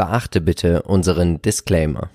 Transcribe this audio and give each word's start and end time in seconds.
Beachte 0.00 0.40
bitte 0.40 0.80
unseren 0.84 1.42
Disclaimer. 1.42 2.08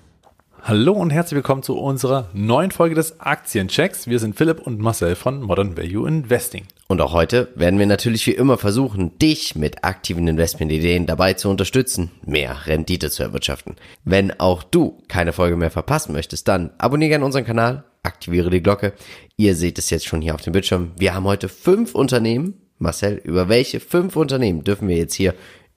Hallo 0.60 0.90
und 0.94 1.10
herzlich 1.10 1.36
willkommen 1.36 1.62
zu 1.62 1.78
unserer 1.78 2.28
neuen 2.32 2.72
Folge 2.72 2.96
des 2.96 3.20
Aktienchecks. 3.20 4.08
Wir 4.08 4.18
sind 4.18 4.34
Philipp 4.34 4.58
und 4.58 4.80
Marcel 4.80 5.14
von 5.14 5.40
Modern 5.40 5.76
Value 5.76 6.08
Investing. 6.08 6.64
Und 6.88 7.00
auch 7.00 7.12
heute 7.12 7.46
werden 7.54 7.78
wir 7.78 7.86
natürlich 7.86 8.26
wie 8.26 8.32
immer 8.32 8.58
versuchen, 8.58 9.16
dich 9.20 9.54
mit 9.54 9.84
aktiven 9.84 10.26
Investmentideen 10.26 11.06
dabei 11.06 11.34
zu 11.34 11.48
unterstützen, 11.48 12.10
mehr 12.24 12.66
Rendite 12.66 13.08
zu 13.08 13.22
erwirtschaften. 13.22 13.76
Wenn 14.04 14.32
auch 14.40 14.64
du 14.64 14.98
keine 15.06 15.32
Folge 15.32 15.56
mehr 15.56 15.70
verpassen 15.70 16.12
möchtest, 16.12 16.48
dann 16.48 16.72
abonniere 16.78 17.10
gerne 17.10 17.24
unseren 17.24 17.44
Kanal, 17.44 17.84
aktiviere 18.02 18.50
die 18.50 18.64
Glocke. 18.64 18.94
Ihr 19.36 19.54
seht 19.54 19.78
es 19.78 19.90
jetzt 19.90 20.06
schon 20.06 20.22
hier 20.22 20.34
auf 20.34 20.42
dem 20.42 20.54
Bildschirm. 20.54 20.90
Wir 20.98 21.14
haben 21.14 21.22
heute 21.22 21.48
fünf 21.48 21.94
Unternehmen. 21.94 22.54
Marcel, 22.78 23.20
über 23.22 23.48
welche 23.48 23.78
fünf 23.78 24.16
Unternehmen 24.16 24.64
dürfen 24.64 24.88
wir 24.88 24.96
jetzt 24.96 25.14
hier 25.14 25.34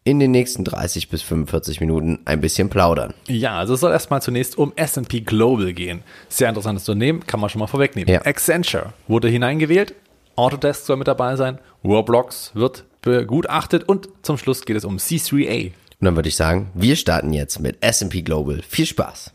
in 0.09 0.19
den 0.19 0.31
nächsten 0.31 0.63
30 0.63 1.09
bis 1.09 1.21
45 1.21 1.81
Minuten 1.81 2.19
ein 2.25 2.41
bisschen 2.41 2.69
plaudern. 2.69 3.13
Ja, 3.27 3.59
also 3.59 3.75
es 3.75 3.79
soll 3.79 3.91
erstmal 3.91 4.23
zunächst 4.23 4.57
um 4.57 4.73
S&P 4.75 5.21
Global 5.21 5.71
gehen. 5.73 6.01
Sehr 6.29 6.49
interessantes 6.49 6.89
Unternehmen, 6.89 7.27
kann 7.27 7.39
man 7.39 7.49
schon 7.49 7.59
mal 7.59 7.67
vorwegnehmen. 7.67 8.11
Ja. 8.11 8.25
Accenture 8.25 8.93
wurde 9.07 9.29
hineingewählt, 9.29 9.93
Autodesk 10.35 10.85
soll 10.85 10.97
mit 10.97 11.07
dabei 11.07 11.35
sein, 11.35 11.59
Roblox 11.83 12.51
wird 12.55 12.85
begutachtet 13.01 13.87
und 13.87 14.09
zum 14.23 14.37
Schluss 14.37 14.65
geht 14.65 14.77
es 14.77 14.83
um 14.83 14.97
C3A. 14.97 15.65
Und 15.67 16.05
dann 16.05 16.15
würde 16.15 16.29
ich 16.29 16.35
sagen, 16.35 16.71
wir 16.73 16.95
starten 16.95 17.31
jetzt 17.31 17.59
mit 17.59 17.77
S&P 17.81 18.23
Global. 18.23 18.61
Viel 18.67 18.87
Spaß! 18.87 19.31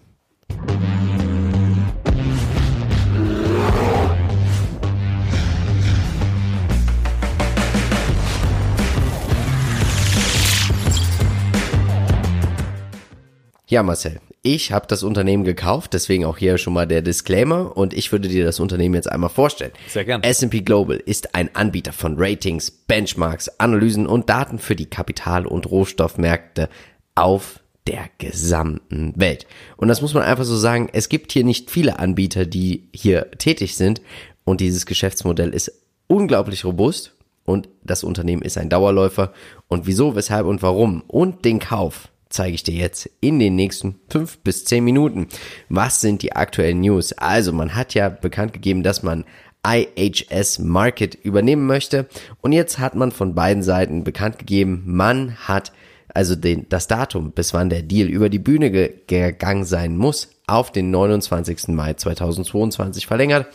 Ja, 13.74 13.82
Marcel, 13.82 14.20
ich 14.42 14.70
habe 14.70 14.86
das 14.86 15.02
Unternehmen 15.02 15.42
gekauft, 15.42 15.94
deswegen 15.94 16.26
auch 16.26 16.36
hier 16.36 16.58
schon 16.58 16.74
mal 16.74 16.86
der 16.86 17.02
Disclaimer 17.02 17.76
und 17.76 17.92
ich 17.92 18.12
würde 18.12 18.28
dir 18.28 18.44
das 18.44 18.60
Unternehmen 18.60 18.94
jetzt 18.94 19.10
einmal 19.10 19.30
vorstellen. 19.30 19.72
Sehr 19.88 20.04
gern. 20.04 20.22
S&P 20.22 20.60
Global 20.60 20.96
ist 20.96 21.34
ein 21.34 21.52
Anbieter 21.56 21.92
von 21.92 22.14
Ratings, 22.16 22.70
Benchmarks, 22.70 23.48
Analysen 23.58 24.06
und 24.06 24.30
Daten 24.30 24.60
für 24.60 24.76
die 24.76 24.86
Kapital- 24.86 25.44
und 25.44 25.68
Rohstoffmärkte 25.68 26.68
auf 27.16 27.58
der 27.88 28.08
gesamten 28.18 29.12
Welt. 29.16 29.44
Und 29.76 29.88
das 29.88 30.02
muss 30.02 30.14
man 30.14 30.22
einfach 30.22 30.44
so 30.44 30.56
sagen, 30.56 30.88
es 30.92 31.08
gibt 31.08 31.32
hier 31.32 31.42
nicht 31.42 31.68
viele 31.68 31.98
Anbieter, 31.98 32.46
die 32.46 32.88
hier 32.94 33.32
tätig 33.32 33.74
sind 33.74 34.02
und 34.44 34.60
dieses 34.60 34.86
Geschäftsmodell 34.86 35.52
ist 35.52 35.72
unglaublich 36.06 36.64
robust 36.64 37.16
und 37.44 37.68
das 37.82 38.04
Unternehmen 38.04 38.42
ist 38.42 38.56
ein 38.56 38.68
Dauerläufer 38.68 39.32
und 39.66 39.88
wieso, 39.88 40.14
weshalb 40.14 40.46
und 40.46 40.62
warum 40.62 41.02
und 41.08 41.44
den 41.44 41.58
Kauf 41.58 42.08
zeige 42.34 42.56
ich 42.56 42.64
dir 42.64 42.74
jetzt 42.74 43.08
in 43.20 43.38
den 43.38 43.54
nächsten 43.54 44.00
fünf 44.10 44.38
bis 44.38 44.64
zehn 44.64 44.84
Minuten. 44.84 45.28
Was 45.68 46.00
sind 46.00 46.22
die 46.22 46.34
aktuellen 46.34 46.80
News? 46.80 47.12
Also 47.12 47.52
man 47.52 47.74
hat 47.74 47.94
ja 47.94 48.08
bekannt 48.08 48.52
gegeben, 48.52 48.82
dass 48.82 49.02
man 49.02 49.24
IHS 49.66 50.58
Market 50.58 51.14
übernehmen 51.14 51.66
möchte 51.66 52.06
und 52.42 52.52
jetzt 52.52 52.78
hat 52.78 52.94
man 52.94 53.12
von 53.12 53.34
beiden 53.34 53.62
Seiten 53.62 54.04
bekannt 54.04 54.38
gegeben, 54.38 54.82
man 54.84 55.36
hat 55.36 55.72
also 56.14 56.36
den, 56.36 56.66
das 56.68 56.86
Datum, 56.86 57.32
bis 57.32 57.52
wann 57.52 57.68
der 57.68 57.82
Deal 57.82 58.08
über 58.08 58.28
die 58.28 58.38
Bühne 58.38 58.70
ge 58.70 58.94
gegangen 59.06 59.64
sein 59.64 59.96
muss, 59.96 60.30
auf 60.46 60.70
den 60.70 60.90
29. 60.90 61.68
Mai 61.68 61.94
2022 61.94 63.06
verlängert. 63.06 63.46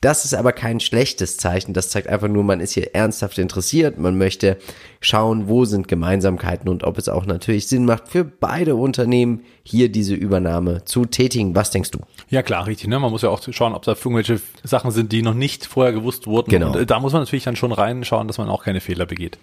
Das 0.00 0.24
ist 0.24 0.34
aber 0.34 0.52
kein 0.52 0.80
schlechtes 0.80 1.36
Zeichen. 1.36 1.74
Das 1.74 1.90
zeigt 1.90 2.08
einfach 2.08 2.28
nur, 2.28 2.44
man 2.44 2.60
ist 2.60 2.72
hier 2.72 2.94
ernsthaft 2.94 3.36
interessiert. 3.38 3.98
Man 3.98 4.16
möchte 4.16 4.56
schauen, 5.02 5.48
wo 5.48 5.66
sind 5.66 5.86
Gemeinsamkeiten 5.86 6.70
und 6.70 6.82
ob 6.82 6.96
es 6.96 7.10
auch 7.10 7.26
natürlich 7.26 7.68
Sinn 7.68 7.84
macht, 7.84 8.08
für 8.08 8.24
beide 8.24 8.74
Unternehmen 8.74 9.44
hier 9.62 9.92
diese 9.92 10.14
Übernahme 10.14 10.84
zu 10.86 11.04
tätigen. 11.04 11.54
Was 11.54 11.70
denkst 11.70 11.90
du? 11.90 12.00
Ja 12.30 12.42
klar, 12.42 12.66
richtig. 12.66 12.88
Ne? 12.88 12.98
Man 12.98 13.10
muss 13.10 13.20
ja 13.20 13.28
auch 13.28 13.40
schauen, 13.50 13.74
ob 13.74 13.82
da 13.82 13.92
irgendwelche 13.92 14.40
Sachen 14.64 14.90
sind, 14.92 15.12
die 15.12 15.20
noch 15.20 15.34
nicht 15.34 15.66
vorher 15.66 15.92
gewusst 15.92 16.26
wurden. 16.26 16.50
Genau. 16.50 16.72
Und 16.72 16.76
äh, 16.76 16.86
da 16.86 17.00
muss 17.00 17.12
man 17.12 17.22
natürlich 17.22 17.44
dann 17.44 17.56
schon 17.56 17.72
reinschauen, 17.72 18.26
dass 18.26 18.38
man 18.38 18.48
auch 18.48 18.64
keine 18.64 18.80
Fehler 18.80 19.04
begeht. 19.04 19.38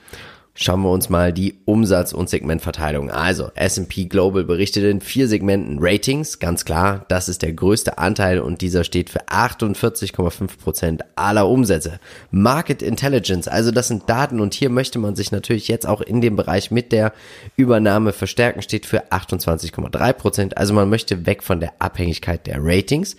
Schauen 0.59 0.81
wir 0.81 0.90
uns 0.90 1.09
mal 1.09 1.31
die 1.31 1.59
Umsatz- 1.66 2.13
und 2.13 2.29
Segmentverteilung. 2.29 3.12
Also 3.12 3.51
S&P 3.53 4.06
Global 4.06 4.44
berichtet 4.44 4.85
in 4.85 5.01
vier 5.01 5.28
Segmenten 5.28 5.78
Ratings, 5.79 6.40
ganz 6.40 6.66
klar, 6.66 7.06
das 7.09 7.29
ist 7.29 7.44
der 7.44 7.53
größte 7.53 8.00
Anteil 8.00 8.40
und 8.40 8.62
dieser 8.62 8.84
steht 8.84 9.12
für 9.12 9.28
48,5 9.28 10.57
Prozent 10.57 11.03
aller 11.16 11.47
Umsätze. 11.47 12.00
Market 12.31 12.81
Intelligence, 12.81 13.47
also 13.47 13.69
das 13.69 13.88
sind 13.88 14.09
Daten 14.09 14.40
und 14.40 14.56
hier 14.56 14.72
möchte 14.72 14.97
man 14.97 15.16
sich 15.16 15.31
natürlich 15.31 15.67
jetzt 15.67 15.85
auch 15.85 16.01
in 16.01 16.22
dem 16.22 16.35
Bereich 16.35 16.72
mit 16.72 16.91
der 16.91 17.13
Übernahme 17.56 18.12
verstärken, 18.12 18.63
steht 18.63 18.88
für 18.88 19.12
28,3%. 19.12 20.13
Prozent. 20.13 20.57
Also 20.57 20.73
man 20.73 20.90
möchte 20.90 21.28
weg 21.28 21.44
von 21.44 21.59
der 21.59 21.73
Abhängigkeit 21.78 22.47
der 22.47 22.57
Ratings. 22.59 23.16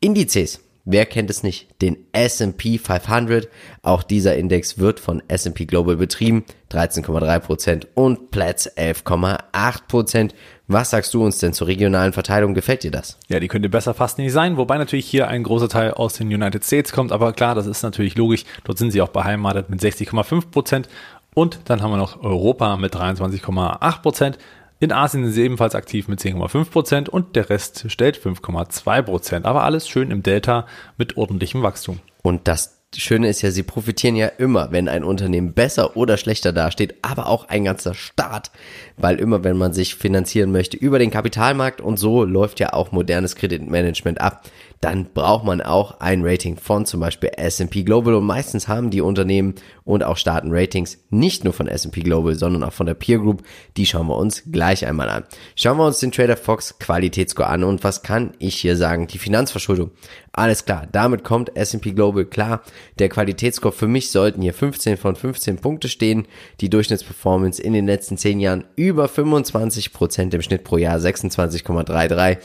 Indizes, 0.00 0.60
Wer 0.84 1.06
kennt 1.06 1.30
es 1.30 1.44
nicht? 1.44 1.80
Den 1.80 1.96
S&P 2.12 2.78
500. 2.78 3.48
Auch 3.82 4.02
dieser 4.02 4.36
Index 4.36 4.78
wird 4.78 4.98
von 4.98 5.22
S&P 5.28 5.64
Global 5.64 5.96
betrieben. 5.96 6.44
13,3% 6.72 7.86
und 7.94 8.32
Platz 8.32 8.66
11,8%. 8.66 10.32
Was 10.66 10.90
sagst 10.90 11.14
du 11.14 11.22
uns 11.22 11.38
denn 11.38 11.52
zur 11.52 11.68
regionalen 11.68 12.12
Verteilung? 12.12 12.54
Gefällt 12.54 12.82
dir 12.82 12.90
das? 12.90 13.18
Ja, 13.28 13.38
die 13.38 13.48
könnte 13.48 13.68
besser 13.68 13.94
fast 13.94 14.18
nicht 14.18 14.32
sein, 14.32 14.56
wobei 14.56 14.78
natürlich 14.78 15.06
hier 15.06 15.28
ein 15.28 15.42
großer 15.42 15.68
Teil 15.68 15.92
aus 15.92 16.14
den 16.14 16.28
United 16.28 16.64
States 16.64 16.92
kommt, 16.92 17.12
aber 17.12 17.32
klar, 17.32 17.54
das 17.54 17.66
ist 17.66 17.82
natürlich 17.82 18.16
logisch. 18.16 18.44
Dort 18.64 18.78
sind 18.78 18.90
sie 18.90 19.02
auch 19.02 19.08
beheimatet 19.08 19.70
mit 19.70 19.80
60,5 19.80 20.50
Prozent 20.50 20.88
und 21.34 21.60
dann 21.66 21.82
haben 21.82 21.90
wir 21.90 21.96
noch 21.96 22.22
Europa 22.22 22.76
mit 22.76 22.94
23,8 22.94 24.02
Prozent. 24.02 24.38
In 24.82 24.90
Asien 24.90 25.22
sind 25.22 25.34
sie 25.34 25.44
ebenfalls 25.44 25.76
aktiv 25.76 26.08
mit 26.08 26.18
10,5 26.18 26.70
Prozent 26.72 27.08
und 27.08 27.36
der 27.36 27.50
Rest 27.50 27.84
stellt 27.86 28.18
5,2%. 28.18 29.02
Prozent. 29.02 29.46
Aber 29.46 29.62
alles 29.62 29.88
schön 29.88 30.10
im 30.10 30.24
Delta 30.24 30.66
mit 30.98 31.16
ordentlichem 31.16 31.62
Wachstum. 31.62 32.00
Und 32.20 32.48
das 32.48 32.80
Schöne 32.96 33.28
ist 33.28 33.42
ja, 33.42 33.52
sie 33.52 33.62
profitieren 33.62 34.16
ja 34.16 34.26
immer, 34.26 34.72
wenn 34.72 34.88
ein 34.88 35.04
Unternehmen 35.04 35.52
besser 35.52 35.96
oder 35.96 36.16
schlechter 36.16 36.52
dasteht, 36.52 36.96
aber 37.02 37.28
auch 37.28 37.48
ein 37.48 37.62
ganzer 37.62 37.94
Staat, 37.94 38.50
weil 38.96 39.20
immer, 39.20 39.44
wenn 39.44 39.56
man 39.56 39.72
sich 39.72 39.94
finanzieren 39.94 40.50
möchte 40.50 40.76
über 40.76 40.98
den 40.98 41.12
Kapitalmarkt 41.12 41.80
und 41.80 41.96
so 41.96 42.24
läuft 42.24 42.58
ja 42.58 42.72
auch 42.72 42.90
modernes 42.90 43.36
Kreditmanagement 43.36 44.20
ab, 44.20 44.42
dann 44.82 45.06
braucht 45.14 45.44
man 45.44 45.60
auch 45.60 46.00
ein 46.00 46.22
Rating 46.24 46.56
von 46.56 46.86
zum 46.86 46.98
Beispiel 46.98 47.30
S&P 47.36 47.84
Global 47.84 48.14
und 48.14 48.24
meistens 48.24 48.66
haben 48.66 48.90
die 48.90 49.00
Unternehmen 49.00 49.54
und 49.84 50.02
auch 50.02 50.16
Staaten 50.16 50.48
Ratings 50.50 50.98
nicht 51.08 51.44
nur 51.44 51.52
von 51.52 51.68
S&P 51.68 52.00
Global, 52.00 52.34
sondern 52.34 52.64
auch 52.64 52.72
von 52.72 52.86
der 52.86 52.94
Peer 52.94 53.18
Group. 53.18 53.44
Die 53.76 53.86
schauen 53.86 54.08
wir 54.08 54.16
uns 54.16 54.42
gleich 54.50 54.84
einmal 54.84 55.08
an. 55.08 55.22
Schauen 55.54 55.78
wir 55.78 55.86
uns 55.86 56.00
den 56.00 56.10
Trader 56.10 56.36
Fox 56.36 56.80
Qualitätsscore 56.80 57.48
an 57.48 57.62
und 57.62 57.84
was 57.84 58.02
kann 58.02 58.32
ich 58.40 58.56
hier 58.56 58.76
sagen? 58.76 59.06
Die 59.06 59.18
Finanzverschuldung. 59.18 59.92
Alles 60.34 60.64
klar, 60.64 60.88
damit 60.90 61.24
kommt 61.24 61.54
S&P 61.56 61.92
Global 61.92 62.24
klar. 62.24 62.62
Der 62.98 63.10
Qualitätsscore 63.10 63.74
für 63.74 63.86
mich 63.86 64.10
sollten 64.10 64.40
hier 64.40 64.54
15 64.54 64.96
von 64.96 65.14
15 65.14 65.58
Punkte 65.58 65.90
stehen. 65.90 66.26
Die 66.62 66.70
Durchschnittsperformance 66.70 67.60
in 67.60 67.74
den 67.74 67.86
letzten 67.86 68.16
10 68.16 68.40
Jahren 68.40 68.64
über 68.74 69.08
25 69.08 69.92
Prozent 69.92 70.32
im 70.32 70.40
Schnitt 70.40 70.64
pro 70.64 70.78
Jahr 70.78 70.96
26,33 70.96 72.38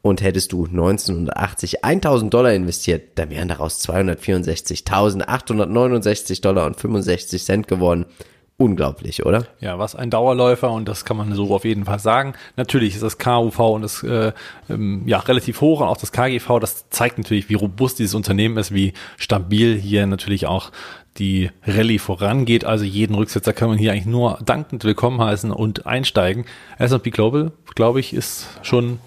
und 0.00 0.22
hättest 0.22 0.52
du 0.52 0.64
1980 0.64 1.84
1000 1.84 2.32
Dollar 2.32 2.54
investiert, 2.54 3.10
dann 3.16 3.28
wären 3.28 3.48
daraus 3.48 3.86
264.869 3.86 6.40
Dollar 6.40 6.64
und 6.64 6.80
65 6.80 7.44
Cent 7.44 7.68
geworden. 7.68 8.06
Unglaublich, 8.56 9.26
oder? 9.26 9.48
Ja, 9.60 9.80
was 9.80 9.96
ein 9.96 10.10
Dauerläufer 10.10 10.70
und 10.70 10.86
das 10.88 11.04
kann 11.04 11.16
man 11.16 11.34
so 11.34 11.52
auf 11.52 11.64
jeden 11.64 11.86
Fall 11.86 11.98
sagen. 11.98 12.34
Natürlich 12.56 12.94
ist 12.94 13.02
das 13.02 13.18
KUV 13.18 13.58
und 13.58 13.82
das 13.82 14.04
äh, 14.04 14.32
ähm, 14.70 15.02
ja 15.06 15.18
relativ 15.18 15.60
hoch 15.60 15.80
und 15.80 15.88
auch 15.88 15.96
das 15.96 16.12
KGV, 16.12 16.60
das 16.60 16.88
zeigt 16.88 17.18
natürlich, 17.18 17.48
wie 17.48 17.54
robust 17.54 17.98
dieses 17.98 18.14
Unternehmen 18.14 18.56
ist, 18.56 18.72
wie 18.72 18.92
stabil 19.16 19.76
hier 19.76 20.06
natürlich 20.06 20.46
auch 20.46 20.70
die 21.18 21.50
Rallye 21.66 21.98
vorangeht. 21.98 22.64
Also 22.64 22.84
jeden 22.84 23.16
Rücksetzer 23.16 23.52
kann 23.52 23.70
man 23.70 23.78
hier 23.78 23.90
eigentlich 23.90 24.06
nur 24.06 24.38
dankend 24.44 24.84
willkommen 24.84 25.20
heißen 25.20 25.50
und 25.50 25.86
einsteigen. 25.86 26.44
S&P 26.78 27.10
Global, 27.10 27.50
glaube 27.74 27.98
ich, 27.98 28.14
ist 28.14 28.46
schon 28.62 29.00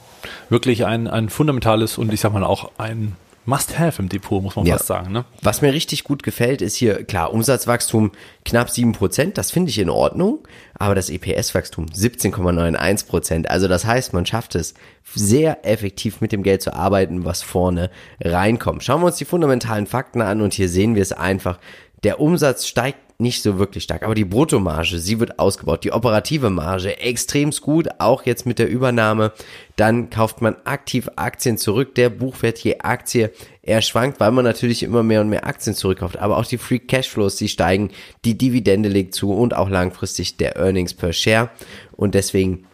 wirklich 0.50 0.86
ein, 0.86 1.07
ein 1.07 1.30
fundamentales 1.30 1.98
und 1.98 2.12
ich 2.13 2.19
sag 2.19 2.33
mal 2.33 2.44
auch 2.44 2.71
ein 2.77 3.16
Must-have 3.47 4.01
im 4.01 4.09
Depot, 4.09 4.44
muss 4.44 4.57
man 4.57 4.65
Ja. 4.65 4.75
fast 4.75 4.88
sagen. 4.88 5.13
Ne? 5.13 5.23
Was 5.41 5.61
mir 5.61 5.71
richtig 5.71 6.03
gut 6.03 6.21
gefällt, 6.21 6.61
ist 6.61 6.75
hier, 6.75 7.05
klar, 7.05 7.33
Umsatzwachstum 7.33 8.11
knapp 8.44 8.67
7%, 8.69 9.38
das 9.38 9.51
finde 9.51 9.69
ich 9.69 9.79
in 9.79 9.89
Ordnung, 9.89 10.45
aber 10.75 10.95
das 10.95 11.09
EPS-Wachstum 11.09 11.85
17,91%. 11.88 13.47
Also 13.47 13.67
das 13.69 13.85
heißt, 13.85 14.11
man 14.13 14.25
schafft 14.25 14.55
es 14.55 14.73
sehr 15.15 15.65
effektiv 15.65 16.19
mit 16.19 16.33
dem 16.33 16.44
Geld 16.44 16.61
zu 16.61 16.73
arbeiten, 16.73 17.23
was 17.23 17.41
vorne 17.41 17.89
reinkommt. 18.21 18.83
Schauen 18.83 19.01
wir 19.01 19.05
uns 19.07 19.15
die 19.15 19.25
fundamentalen 19.25 19.88
Fakten 19.88 20.21
an 20.21 20.41
und 20.41 20.53
hier 20.53 20.67
sehen 20.67 20.95
wir 20.95 21.01
es 21.01 21.13
einfach. 21.13 21.59
Der 22.03 22.19
Umsatz 22.19 22.67
steigt 22.67 22.99
nicht 23.19 23.42
so 23.42 23.58
wirklich 23.58 23.84
stark, 23.84 24.04
aber 24.04 24.14
die 24.14 24.25
Bruttomarge, 24.25 25.00
sie 25.00 25.19
wird 25.19 25.40
ausgebaut. 25.40 25.84
Die 25.84 25.92
operative 25.92 26.52
Marge 26.52 27.00
extremst 27.00 27.62
gut, 27.62 27.88
auch 27.98 28.28
jetzt 28.28 28.46
mit 28.46 28.60
der 28.60 28.69
Übernahme. 28.69 29.31
Dann 29.75 30.12
kauft 30.12 30.42
man 30.42 30.56
aktiv 30.66 31.10
Aktien 31.16 31.58
zurück. 31.58 31.96
Der 31.96 32.12
Buchwert 32.12 32.60
je 32.60 32.80
Aktie, 32.80 33.31
er 33.64 33.81
schwankt, 33.81 34.19
weil 34.19 34.31
man 34.31 34.46
natürlich 34.46 34.84
immer 34.84 35.02
mehr 35.02 35.22
und 35.22 35.30
mehr 35.30 35.48
Aktien 35.48 35.75
zurückkauft. 35.75 36.18
Aber 36.18 36.38
auch 36.38 36.46
die 36.46 36.60
Free 36.60 36.78
Cashflows, 36.78 37.38
die 37.38 37.50
steigen, 37.50 37.90
die 38.24 38.38
Dividende 38.38 38.88
legt 38.88 39.16
zu 39.16 39.34
und 39.34 39.56
auch 39.56 39.69
langfristig 39.69 40.38
der 40.38 40.56
Earnings 40.56 40.94
per 40.94 41.12
Share. 41.12 41.50
Und 41.94 42.14
deswegen 42.14 42.68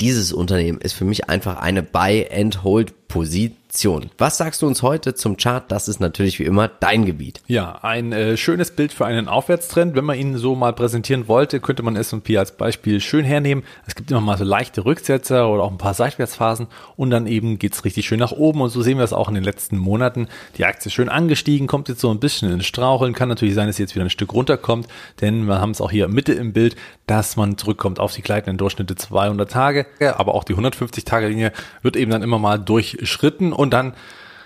dieses 0.00 0.32
Unternehmen 0.32 0.80
ist 0.80 0.92
für 0.92 1.04
mich 1.04 1.28
einfach 1.28 1.56
eine 1.56 1.82
Buy-and-Hold-Position. 1.82 3.63
Was 4.18 4.38
sagst 4.38 4.62
du 4.62 4.68
uns 4.68 4.82
heute 4.82 5.14
zum 5.14 5.36
Chart? 5.36 5.64
Das 5.72 5.88
ist 5.88 5.98
natürlich 5.98 6.38
wie 6.38 6.44
immer 6.44 6.68
dein 6.68 7.04
Gebiet. 7.04 7.42
Ja, 7.48 7.80
ein 7.82 8.12
äh, 8.12 8.36
schönes 8.36 8.70
Bild 8.70 8.92
für 8.92 9.04
einen 9.04 9.26
Aufwärtstrend. 9.26 9.96
Wenn 9.96 10.04
man 10.04 10.16
ihn 10.16 10.36
so 10.38 10.54
mal 10.54 10.72
präsentieren 10.72 11.26
wollte, 11.26 11.58
könnte 11.58 11.82
man 11.82 11.96
S&P 11.96 12.38
als 12.38 12.56
Beispiel 12.56 13.00
schön 13.00 13.24
hernehmen. 13.24 13.64
Es 13.84 13.96
gibt 13.96 14.12
immer 14.12 14.20
mal 14.20 14.38
so 14.38 14.44
leichte 14.44 14.84
Rücksetzer 14.84 15.50
oder 15.50 15.64
auch 15.64 15.72
ein 15.72 15.78
paar 15.78 15.94
Seitwärtsphasen 15.94 16.68
und 16.94 17.10
dann 17.10 17.26
eben 17.26 17.58
geht's 17.58 17.84
richtig 17.84 18.06
schön 18.06 18.20
nach 18.20 18.30
oben 18.30 18.60
und 18.60 18.70
so 18.70 18.80
sehen 18.80 18.98
wir 18.98 19.04
es 19.04 19.12
auch 19.12 19.28
in 19.28 19.34
den 19.34 19.42
letzten 19.42 19.76
Monaten. 19.76 20.28
Die 20.56 20.64
Aktie 20.64 20.86
ist 20.86 20.94
schön 20.94 21.08
angestiegen, 21.08 21.66
kommt 21.66 21.88
jetzt 21.88 22.00
so 22.00 22.10
ein 22.12 22.20
bisschen 22.20 22.52
in 22.52 22.62
Straucheln. 22.62 23.12
Kann 23.12 23.28
natürlich 23.28 23.56
sein, 23.56 23.66
dass 23.66 23.74
sie 23.74 23.82
jetzt 23.82 23.96
wieder 23.96 24.04
ein 24.04 24.10
Stück 24.10 24.34
runterkommt, 24.34 24.86
denn 25.20 25.46
wir 25.46 25.60
haben 25.60 25.72
es 25.72 25.80
auch 25.80 25.90
hier 25.90 26.06
Mitte 26.06 26.32
im 26.32 26.52
Bild, 26.52 26.76
dass 27.08 27.36
man 27.36 27.58
zurückkommt 27.58 27.98
auf 27.98 28.12
die 28.12 28.22
gleitenden 28.22 28.56
Durchschnitte 28.56 28.94
200 28.94 29.50
Tage, 29.50 29.86
aber 30.16 30.36
auch 30.36 30.44
die 30.44 30.54
150-Tage-Linie 30.54 31.50
wird 31.82 31.96
eben 31.96 32.12
dann 32.12 32.22
immer 32.22 32.38
mal 32.38 32.58
durchschritten 32.58 33.52
und 33.52 33.63
dann 33.72 33.94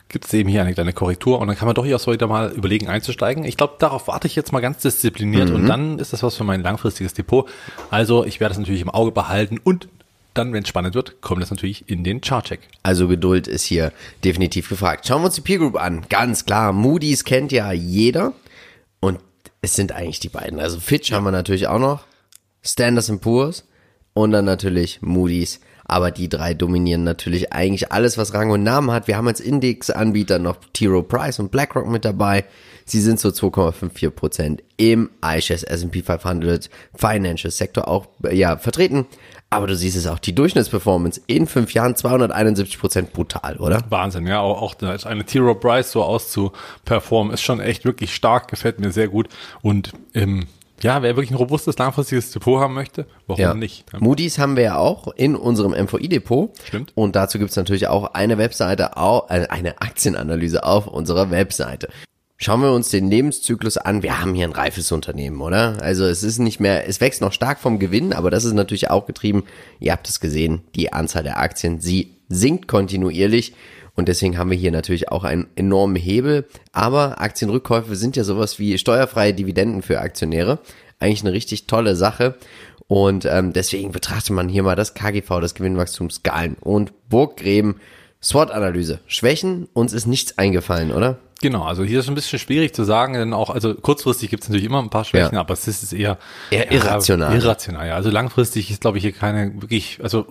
gibt 0.08 0.24
es 0.24 0.32
eben 0.32 0.48
hier 0.48 0.62
eine 0.62 0.72
kleine 0.72 0.92
Korrektur 0.92 1.38
und 1.38 1.48
dann 1.48 1.56
kann 1.56 1.66
man 1.66 1.74
doch 1.74 1.84
hier 1.84 1.96
auch 1.96 2.00
so 2.00 2.12
wieder 2.12 2.26
mal 2.26 2.50
überlegen 2.52 2.88
einzusteigen. 2.88 3.44
Ich 3.44 3.56
glaube, 3.56 3.74
darauf 3.78 4.08
warte 4.08 4.26
ich 4.26 4.34
jetzt 4.36 4.52
mal 4.52 4.60
ganz 4.60 4.78
diszipliniert 4.78 5.50
mhm. 5.50 5.54
und 5.54 5.66
dann 5.66 5.98
ist 5.98 6.12
das 6.12 6.22
was 6.22 6.36
für 6.36 6.44
mein 6.44 6.62
langfristiges 6.62 7.14
Depot. 7.14 7.48
Also 7.90 8.24
ich 8.24 8.40
werde 8.40 8.52
es 8.52 8.58
natürlich 8.58 8.80
im 8.80 8.90
Auge 8.90 9.12
behalten 9.12 9.58
und 9.62 9.88
dann, 10.34 10.52
wenn 10.52 10.62
es 10.62 10.68
spannend 10.68 10.94
wird, 10.94 11.20
kommt 11.20 11.42
es 11.42 11.50
natürlich 11.50 11.88
in 11.88 12.04
den 12.04 12.20
Chartcheck. 12.20 12.60
Also 12.82 13.08
Geduld 13.08 13.48
ist 13.48 13.64
hier 13.64 13.92
definitiv 14.24 14.68
gefragt. 14.68 15.06
Schauen 15.06 15.22
wir 15.22 15.26
uns 15.26 15.34
die 15.34 15.40
Peer 15.40 15.58
Group 15.58 15.76
an. 15.76 16.06
Ganz 16.08 16.46
klar, 16.46 16.72
Moody's 16.72 17.24
kennt 17.24 17.50
ja 17.50 17.72
jeder 17.72 18.32
und 19.00 19.18
es 19.62 19.74
sind 19.74 19.92
eigentlich 19.92 20.20
die 20.20 20.28
beiden. 20.28 20.60
Also 20.60 20.80
Fitch 20.80 21.12
haben 21.12 21.24
wir 21.24 21.32
natürlich 21.32 21.66
auch 21.66 21.80
noch, 21.80 22.04
Standards 22.62 23.12
Poor's 23.20 23.64
und 24.14 24.30
dann 24.30 24.44
natürlich 24.44 25.02
Moody's 25.02 25.60
aber 25.88 26.10
die 26.10 26.28
drei 26.28 26.52
dominieren 26.54 27.02
natürlich 27.02 27.52
eigentlich 27.52 27.90
alles, 27.90 28.18
was 28.18 28.34
Rang 28.34 28.50
und 28.50 28.62
Namen 28.62 28.90
hat. 28.90 29.08
Wir 29.08 29.16
haben 29.16 29.26
als 29.26 29.40
Indexanbieter 29.40 30.38
noch 30.38 30.58
T. 30.74 30.86
Rowe 30.86 31.02
Price 31.02 31.40
und 31.40 31.50
BlackRock 31.50 31.88
mit 31.88 32.04
dabei. 32.04 32.44
Sie 32.84 33.00
sind 33.00 33.18
so 33.18 33.30
2,54 33.30 34.10
Prozent 34.10 34.62
im 34.76 35.10
iShares 35.24 35.62
S&P 35.62 36.02
500 36.02 36.68
Financial 36.94 37.50
Sektor 37.50 37.88
auch 37.88 38.06
ja 38.30 38.58
vertreten. 38.58 39.06
Aber 39.50 39.66
du 39.66 39.74
siehst 39.74 39.96
es 39.96 40.06
auch, 40.06 40.18
die 40.18 40.34
Durchschnittsperformance 40.34 41.22
in 41.26 41.46
fünf 41.46 41.72
Jahren 41.72 41.96
271 41.96 42.78
Prozent 42.78 43.12
brutal, 43.14 43.56
oder? 43.56 43.82
Wahnsinn, 43.88 44.26
ja. 44.26 44.40
Auch, 44.40 44.60
auch 44.60 44.74
eine 45.06 45.24
T. 45.24 45.38
Rowe 45.38 45.58
Price 45.58 45.90
so 45.90 46.02
auszuperformen 46.02 47.32
ist 47.32 47.40
schon 47.40 47.60
echt 47.60 47.86
wirklich 47.86 48.14
stark, 48.14 48.48
gefällt 48.48 48.78
mir 48.78 48.92
sehr 48.92 49.08
gut. 49.08 49.28
Und 49.62 49.92
im 50.12 50.46
ja, 50.82 51.02
wer 51.02 51.16
wirklich 51.16 51.30
ein 51.30 51.36
robustes, 51.36 51.76
langfristiges 51.78 52.30
Depot 52.30 52.60
haben 52.60 52.74
möchte, 52.74 53.06
warum 53.26 53.40
ja. 53.40 53.54
nicht? 53.54 53.84
Moody's 53.98 54.38
haben 54.38 54.56
wir 54.56 54.62
ja 54.64 54.76
auch 54.76 55.08
in 55.08 55.36
unserem 55.36 55.72
MVI-Depot. 55.72 56.50
Stimmt. 56.64 56.92
Und 56.94 57.16
dazu 57.16 57.38
gibt's 57.38 57.56
natürlich 57.56 57.88
auch 57.88 58.14
eine 58.14 58.38
Webseite, 58.38 58.90
äh, 58.94 59.46
eine 59.48 59.80
Aktienanalyse 59.80 60.64
auf 60.64 60.86
unserer 60.86 61.30
Webseite. 61.30 61.88
Schauen 62.40 62.62
wir 62.62 62.72
uns 62.72 62.90
den 62.90 63.10
Lebenszyklus 63.10 63.78
an. 63.78 64.04
Wir 64.04 64.20
haben 64.20 64.32
hier 64.32 64.46
ein 64.46 64.52
reifes 64.52 64.92
Unternehmen, 64.92 65.40
oder? 65.40 65.82
Also 65.82 66.04
es 66.04 66.22
ist 66.22 66.38
nicht 66.38 66.60
mehr, 66.60 66.86
es 66.86 67.00
wächst 67.00 67.20
noch 67.20 67.32
stark 67.32 67.58
vom 67.58 67.80
Gewinn, 67.80 68.12
aber 68.12 68.30
das 68.30 68.44
ist 68.44 68.52
natürlich 68.52 68.90
auch 68.90 69.06
getrieben. 69.06 69.42
Ihr 69.80 69.90
habt 69.90 70.08
es 70.08 70.20
gesehen, 70.20 70.62
die 70.76 70.92
Anzahl 70.92 71.24
der 71.24 71.38
Aktien, 71.38 71.80
sie 71.80 72.14
sinkt 72.28 72.68
kontinuierlich. 72.68 73.54
Und 73.98 74.06
deswegen 74.06 74.38
haben 74.38 74.48
wir 74.48 74.56
hier 74.56 74.70
natürlich 74.70 75.08
auch 75.08 75.24
einen 75.24 75.48
enormen 75.56 75.96
Hebel. 75.96 76.46
Aber 76.70 77.20
Aktienrückkäufe 77.20 77.96
sind 77.96 78.14
ja 78.14 78.22
sowas 78.22 78.60
wie 78.60 78.78
steuerfreie 78.78 79.34
Dividenden 79.34 79.82
für 79.82 79.98
Aktionäre. 79.98 80.60
Eigentlich 81.00 81.22
eine 81.22 81.32
richtig 81.32 81.66
tolle 81.66 81.96
Sache. 81.96 82.36
Und 82.86 83.24
ähm, 83.24 83.52
deswegen 83.52 83.90
betrachtet 83.90 84.30
man 84.30 84.48
hier 84.48 84.62
mal 84.62 84.76
das 84.76 84.94
KGV, 84.94 85.40
das 85.40 85.56
Gewinnwachstumsskalen 85.56 86.54
und 86.60 86.92
Burggräben. 87.08 87.80
SWOT-Analyse. 88.22 89.00
Schwächen, 89.08 89.66
uns 89.72 89.92
ist 89.92 90.06
nichts 90.06 90.38
eingefallen, 90.38 90.92
oder? 90.92 91.18
Genau, 91.40 91.64
also 91.64 91.82
hier 91.82 91.98
ist 91.98 92.04
es 92.04 92.08
ein 92.08 92.14
bisschen 92.14 92.38
schwierig 92.38 92.74
zu 92.74 92.84
sagen, 92.84 93.14
denn 93.14 93.32
auch, 93.32 93.50
also 93.50 93.74
kurzfristig 93.74 94.30
gibt 94.30 94.44
es 94.44 94.48
natürlich 94.48 94.66
immer 94.66 94.80
ein 94.80 94.90
paar 94.90 95.04
Schwächen, 95.04 95.34
ja. 95.34 95.40
aber 95.40 95.54
es 95.54 95.66
ist 95.66 95.92
eher, 95.92 96.18
eher 96.52 96.70
irrational. 96.70 97.32
Ja, 97.32 97.42
irrational, 97.42 97.88
ja. 97.88 97.94
Also 97.96 98.10
langfristig 98.10 98.70
ist, 98.70 98.80
glaube 98.80 98.98
ich, 98.98 99.02
hier 99.02 99.12
keine 99.12 99.60
wirklich, 99.60 99.98
also 100.04 100.26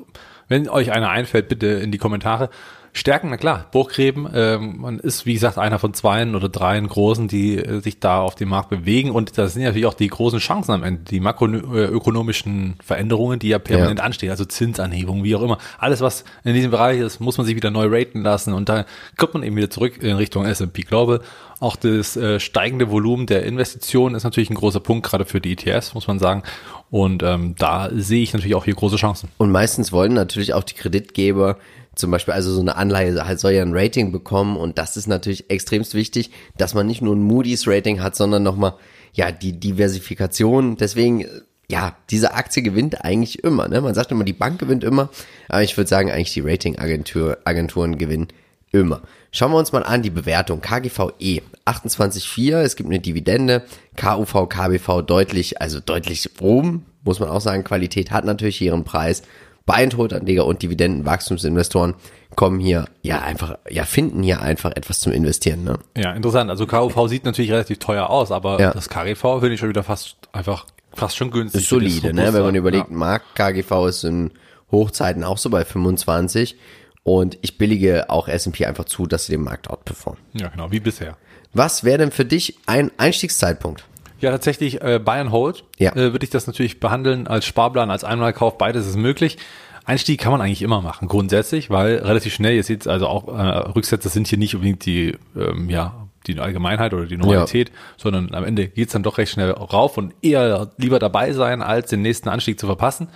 wenn 0.48 0.70
euch 0.70 0.94
einer 0.94 1.10
einfällt, 1.10 1.50
bitte 1.50 1.68
in 1.68 1.92
die 1.92 1.98
Kommentare. 1.98 2.50
Stärken, 2.98 3.30
na 3.30 3.38
klar, 3.38 3.68
Burggräben, 3.72 4.28
ähm, 4.34 4.78
man 4.80 5.00
ist, 5.00 5.28
wie 5.28 5.34
gesagt, 5.34 5.60
einer 5.60 5.78
von 5.78 5.94
zweien 5.94 6.36
oder 6.36 6.50
dreien 6.50 6.88
großen, 6.88 7.28
die 7.28 7.58
äh, 7.58 7.80
sich 7.80 8.00
da 8.00 8.22
auf 8.22 8.34
dem 8.34 8.50
Markt 8.50 8.70
bewegen 8.70 9.12
und 9.12 9.38
das 9.38 9.54
sind 9.54 9.64
natürlich 9.64 9.86
auch 9.86 9.94
die 9.94 10.08
großen 10.08 10.40
Chancen 10.40 10.72
am 10.72 10.84
Ende, 10.84 11.04
die 11.04 11.20
makroökonomischen 11.20 12.76
Veränderungen, 12.84 13.38
die 13.38 13.50
ja 13.50 13.60
permanent 13.60 14.00
ja. 14.00 14.06
anstehen, 14.06 14.32
also 14.32 14.46
Zinsanhebungen, 14.46 15.24
wie 15.24 15.36
auch 15.36 15.44
immer. 15.44 15.60
Alles, 15.78 16.02
was 16.02 16.26
in 16.44 16.56
diesem 16.56 16.72
Bereich 16.72 17.00
ist, 17.00 17.20
muss 17.20 17.38
man 17.38 17.46
sich 17.46 17.56
wieder 17.56 17.70
neu 17.70 17.88
raten 17.88 18.24
lassen 18.24 18.54
und 18.54 18.68
dann 18.68 18.86
kommt 19.16 19.36
man 19.36 19.44
eben 19.44 19.56
wieder 19.56 19.70
zurück 19.70 20.02
in 20.02 20.16
Richtung 20.16 20.46
S&P 20.46 20.82
Global. 20.82 21.22
Auch 21.60 21.76
das 21.76 22.18
äh, 22.18 22.40
steigende 22.40 22.90
Volumen 22.90 23.28
der 23.28 23.44
Investitionen 23.44 24.16
ist 24.16 24.24
natürlich 24.24 24.50
ein 24.50 24.56
großer 24.56 24.80
Punkt, 24.80 25.08
gerade 25.08 25.26
für 25.26 25.40
die 25.40 25.54
ETFs, 25.54 25.94
muss 25.94 26.08
man 26.08 26.20
sagen. 26.20 26.44
Und 26.90 27.22
ähm, 27.22 27.56
da 27.58 27.90
sehe 27.94 28.24
ich 28.24 28.34
natürlich 28.34 28.56
auch 28.56 28.66
hier 28.66 28.76
große 28.76 28.96
Chancen. 28.96 29.30
Und 29.38 29.52
meistens 29.52 29.92
wollen 29.92 30.14
natürlich 30.14 30.54
auch 30.54 30.64
die 30.64 30.76
Kreditgeber 30.76 31.58
zum 31.98 32.12
Beispiel, 32.12 32.34
also 32.34 32.54
so 32.54 32.62
eine 32.62 32.76
Anleihe 32.76 33.28
halt 33.28 33.40
soll 33.40 33.54
ja 33.54 33.64
ein 33.64 33.76
Rating 33.76 34.12
bekommen 34.12 34.56
und 34.56 34.78
das 34.78 34.98
ist 34.98 35.08
natürlich 35.08 35.50
extremst 35.50 35.94
wichtig, 35.94 36.32
dass 36.58 36.74
man 36.74 36.88
nicht 36.88 37.02
nur 37.02 37.16
ein 37.16 37.22
Moody's 37.22 37.68
Rating 37.68 38.02
hat, 38.02 38.16
sondern 38.16 38.44
nochmal, 38.44 38.74
ja, 39.14 39.32
die 39.32 39.60
Diversifikation. 39.60 40.78
Deswegen, 40.78 41.26
ja, 41.68 41.98
diese 42.10 42.34
Aktie 42.36 42.62
gewinnt 42.62 43.04
eigentlich 43.04 43.44
immer, 43.44 43.68
ne? 43.68 43.82
Man 43.82 43.96
sagt 43.96 44.12
immer, 44.12 44.24
die 44.24 44.34
Bank 44.34 44.60
gewinnt 44.60 44.84
immer, 44.84 45.10
aber 45.50 45.64
ich 45.64 45.76
würde 45.76 45.90
sagen, 45.90 46.12
eigentlich 46.12 46.34
die 46.34 46.42
Ratingagentur, 46.42 47.40
Agenturen 47.46 47.98
gewinnen 47.98 48.28
immer. 48.72 49.02
Schauen 49.32 49.52
wir 49.52 49.58
uns 49.58 49.72
mal 49.72 49.84
an 49.84 50.02
die 50.02 50.10
Bewertung. 50.10 50.62
KGVE 50.62 51.42
28,4, 51.66 52.62
es 52.62 52.76
gibt 52.76 52.90
eine 52.90 53.00
Dividende. 53.00 53.64
KUV, 53.96 54.48
KBV 54.48 55.02
deutlich, 55.02 55.62
also 55.62 55.80
deutlich 55.80 56.30
oben, 56.42 56.86
muss 57.04 57.20
man 57.20 57.30
auch 57.30 57.42
sagen. 57.42 57.64
Qualität 57.64 58.12
hat 58.12 58.26
natürlich 58.26 58.62
ihren 58.62 58.84
Preis. 58.84 59.24
Buy-and-Hold-Anleger 59.68 60.46
und 60.46 60.64
Dividendenwachstumsinvestoren 60.64 61.94
kommen 62.36 62.60
hier 62.60 62.86
ja 63.04 63.22
einfach, 63.22 63.58
ja, 63.70 63.84
finden 63.84 64.24
hier 64.24 64.42
einfach 64.42 64.72
etwas 64.76 65.02
zum 65.02 65.12
Investieren. 65.12 65.64
Ne? 65.64 65.78
Ja, 65.96 66.14
interessant. 66.14 66.50
Also 66.50 66.66
KUV 66.66 67.08
sieht 67.08 67.26
natürlich 67.26 67.52
relativ 67.52 67.78
teuer 67.78 68.10
aus, 68.10 68.32
aber 68.32 68.60
ja. 68.60 68.72
das 68.72 68.90
KGV 68.90 69.22
finde 69.40 69.54
ich 69.54 69.60
schon 69.60 69.70
wieder 69.70 69.84
fast 69.84 70.16
einfach 70.32 70.66
fast 70.94 71.18
schon 71.18 71.32
günstig. 71.32 71.62
Ist 71.62 71.70
solide, 71.70 72.14
ne? 72.14 72.34
Wenn 72.34 72.42
man 72.42 72.56
überlegt, 72.56 72.90
ja. 72.90 72.96
Markt 72.96 73.36
KGV 73.36 73.88
ist 73.88 74.04
in 74.04 74.32
Hochzeiten 74.72 75.24
auch 75.24 75.38
so 75.38 75.50
bei 75.50 75.64
25 75.64 76.58
und 77.04 77.38
ich 77.42 77.58
billige 77.58 78.10
auch 78.10 78.28
S&P 78.28 78.66
einfach 78.66 78.86
zu, 78.86 79.06
dass 79.06 79.26
sie 79.26 79.34
den 79.34 79.44
Markt 79.44 79.70
outperformen. 79.70 80.22
Ja, 80.34 80.48
genau, 80.48 80.72
wie 80.72 80.80
bisher. 80.80 81.18
Was 81.54 81.84
wäre 81.84 81.98
denn 81.98 82.12
für 82.12 82.26
dich 82.26 82.58
ein 82.66 82.92
Einstiegszeitpunkt? 82.98 83.86
Ja, 84.20 84.32
tatsächlich 84.32 84.82
äh, 84.82 85.00
Buy 85.04 85.20
and 85.20 85.32
Hold 85.32 85.64
ja. 85.78 85.92
äh, 85.92 86.12
würde 86.12 86.24
ich 86.24 86.30
das 86.30 86.48
natürlich 86.48 86.80
behandeln 86.80 87.28
als 87.28 87.46
Sparplan, 87.46 87.92
als 87.92 88.04
Einmalkauf, 88.04 88.58
beides 88.58 88.88
ist 88.88 88.98
möglich. 88.98 89.38
Einstieg 89.86 90.20
kann 90.20 90.34
man 90.34 90.42
eigentlich 90.42 90.64
immer 90.64 90.82
machen, 90.82 91.08
grundsätzlich, 91.08 91.70
weil 91.70 91.98
relativ 91.98 92.34
schnell, 92.34 92.56
ihr 92.56 92.64
seht 92.64 92.88
also 92.88 93.08
auch 93.08 93.28
äh, 93.28 93.70
Rücksätze 93.70 94.10
sind 94.10 94.28
hier 94.28 94.38
nicht 94.38 94.54
unbedingt 94.54 94.86
die, 94.86 95.16
ähm, 95.36 95.70
ja, 95.70 96.08
die 96.28 96.38
Allgemeinheit 96.40 96.94
oder 96.94 97.06
die 97.06 97.16
Normalität, 97.16 97.70
ja. 97.70 97.76
sondern 97.96 98.34
am 98.34 98.44
Ende 98.44 98.68
geht's 98.68 98.92
dann 98.92 99.04
doch 99.04 99.18
recht 99.18 99.32
schnell 99.32 99.52
rauf 99.52 99.98
und 99.98 100.14
eher 100.22 100.72
lieber 100.78 101.00
dabei 101.00 101.32
sein, 101.32 101.62
als 101.62 101.90
den 101.90 102.02
nächsten 102.02 102.28
Anstieg 102.28 102.60
zu 102.60 102.66
verpassen. 102.66 103.08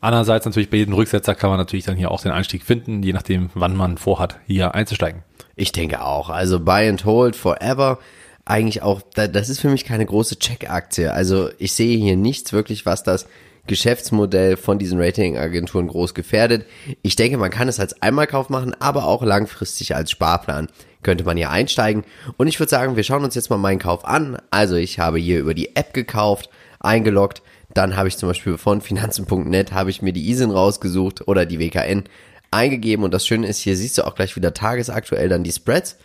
Andererseits 0.00 0.44
natürlich 0.44 0.70
bei 0.70 0.78
jedem 0.78 0.94
Rücksetzer 0.94 1.36
kann 1.36 1.50
man 1.50 1.60
natürlich 1.60 1.84
dann 1.84 1.96
hier 1.96 2.10
auch 2.10 2.20
den 2.20 2.32
Einstieg 2.32 2.64
finden, 2.64 3.04
je 3.04 3.12
nachdem, 3.12 3.50
wann 3.54 3.76
man 3.76 3.96
vorhat, 3.96 4.40
hier 4.48 4.74
einzusteigen. 4.74 5.22
Ich 5.54 5.70
denke 5.70 6.02
auch. 6.04 6.30
Also 6.30 6.58
Buy 6.58 6.88
and 6.88 7.04
Hold 7.04 7.36
forever 7.36 7.98
eigentlich 8.44 8.82
auch, 8.82 9.02
das 9.14 9.48
ist 9.48 9.60
für 9.60 9.68
mich 9.68 9.84
keine 9.84 10.06
große 10.06 10.38
Check-Aktie. 10.38 11.12
Also 11.12 11.50
ich 11.58 11.72
sehe 11.72 11.98
hier 11.98 12.16
nichts 12.16 12.52
wirklich, 12.52 12.86
was 12.86 13.02
das 13.02 13.26
Geschäftsmodell 13.66 14.56
von 14.56 14.78
diesen 14.78 15.00
Ratingagenturen 15.00 15.86
groß 15.86 16.14
gefährdet. 16.14 16.66
Ich 17.02 17.14
denke, 17.14 17.38
man 17.38 17.50
kann 17.50 17.68
es 17.68 17.78
als 17.78 18.02
Einmalkauf 18.02 18.48
machen, 18.48 18.74
aber 18.80 19.06
auch 19.06 19.22
langfristig 19.22 19.94
als 19.94 20.10
Sparplan 20.10 20.68
könnte 21.02 21.24
man 21.24 21.36
hier 21.36 21.50
einsteigen. 21.50 22.04
Und 22.36 22.48
ich 22.48 22.58
würde 22.58 22.70
sagen, 22.70 22.96
wir 22.96 23.04
schauen 23.04 23.24
uns 23.24 23.34
jetzt 23.34 23.50
mal 23.50 23.58
meinen 23.58 23.78
Kauf 23.78 24.04
an. 24.04 24.38
Also 24.50 24.74
ich 24.74 24.98
habe 24.98 25.18
hier 25.18 25.38
über 25.38 25.54
die 25.54 25.76
App 25.76 25.94
gekauft, 25.94 26.50
eingeloggt. 26.80 27.42
Dann 27.74 27.96
habe 27.96 28.08
ich 28.08 28.18
zum 28.18 28.28
Beispiel 28.28 28.58
von 28.58 28.80
finanzen.net 28.80 29.72
habe 29.72 29.90
ich 29.90 30.02
mir 30.02 30.12
die 30.12 30.28
ISIN 30.30 30.50
rausgesucht 30.50 31.26
oder 31.28 31.46
die 31.46 31.58
WKN 31.58 32.04
eingegeben. 32.50 33.04
Und 33.04 33.14
das 33.14 33.26
Schöne 33.26 33.46
ist, 33.46 33.58
hier 33.58 33.76
siehst 33.76 33.98
du 33.98 34.06
auch 34.06 34.14
gleich 34.14 34.34
wieder 34.36 34.52
tagesaktuell 34.54 35.28
dann 35.28 35.44
die 35.44 35.52
Spreads. 35.52 35.96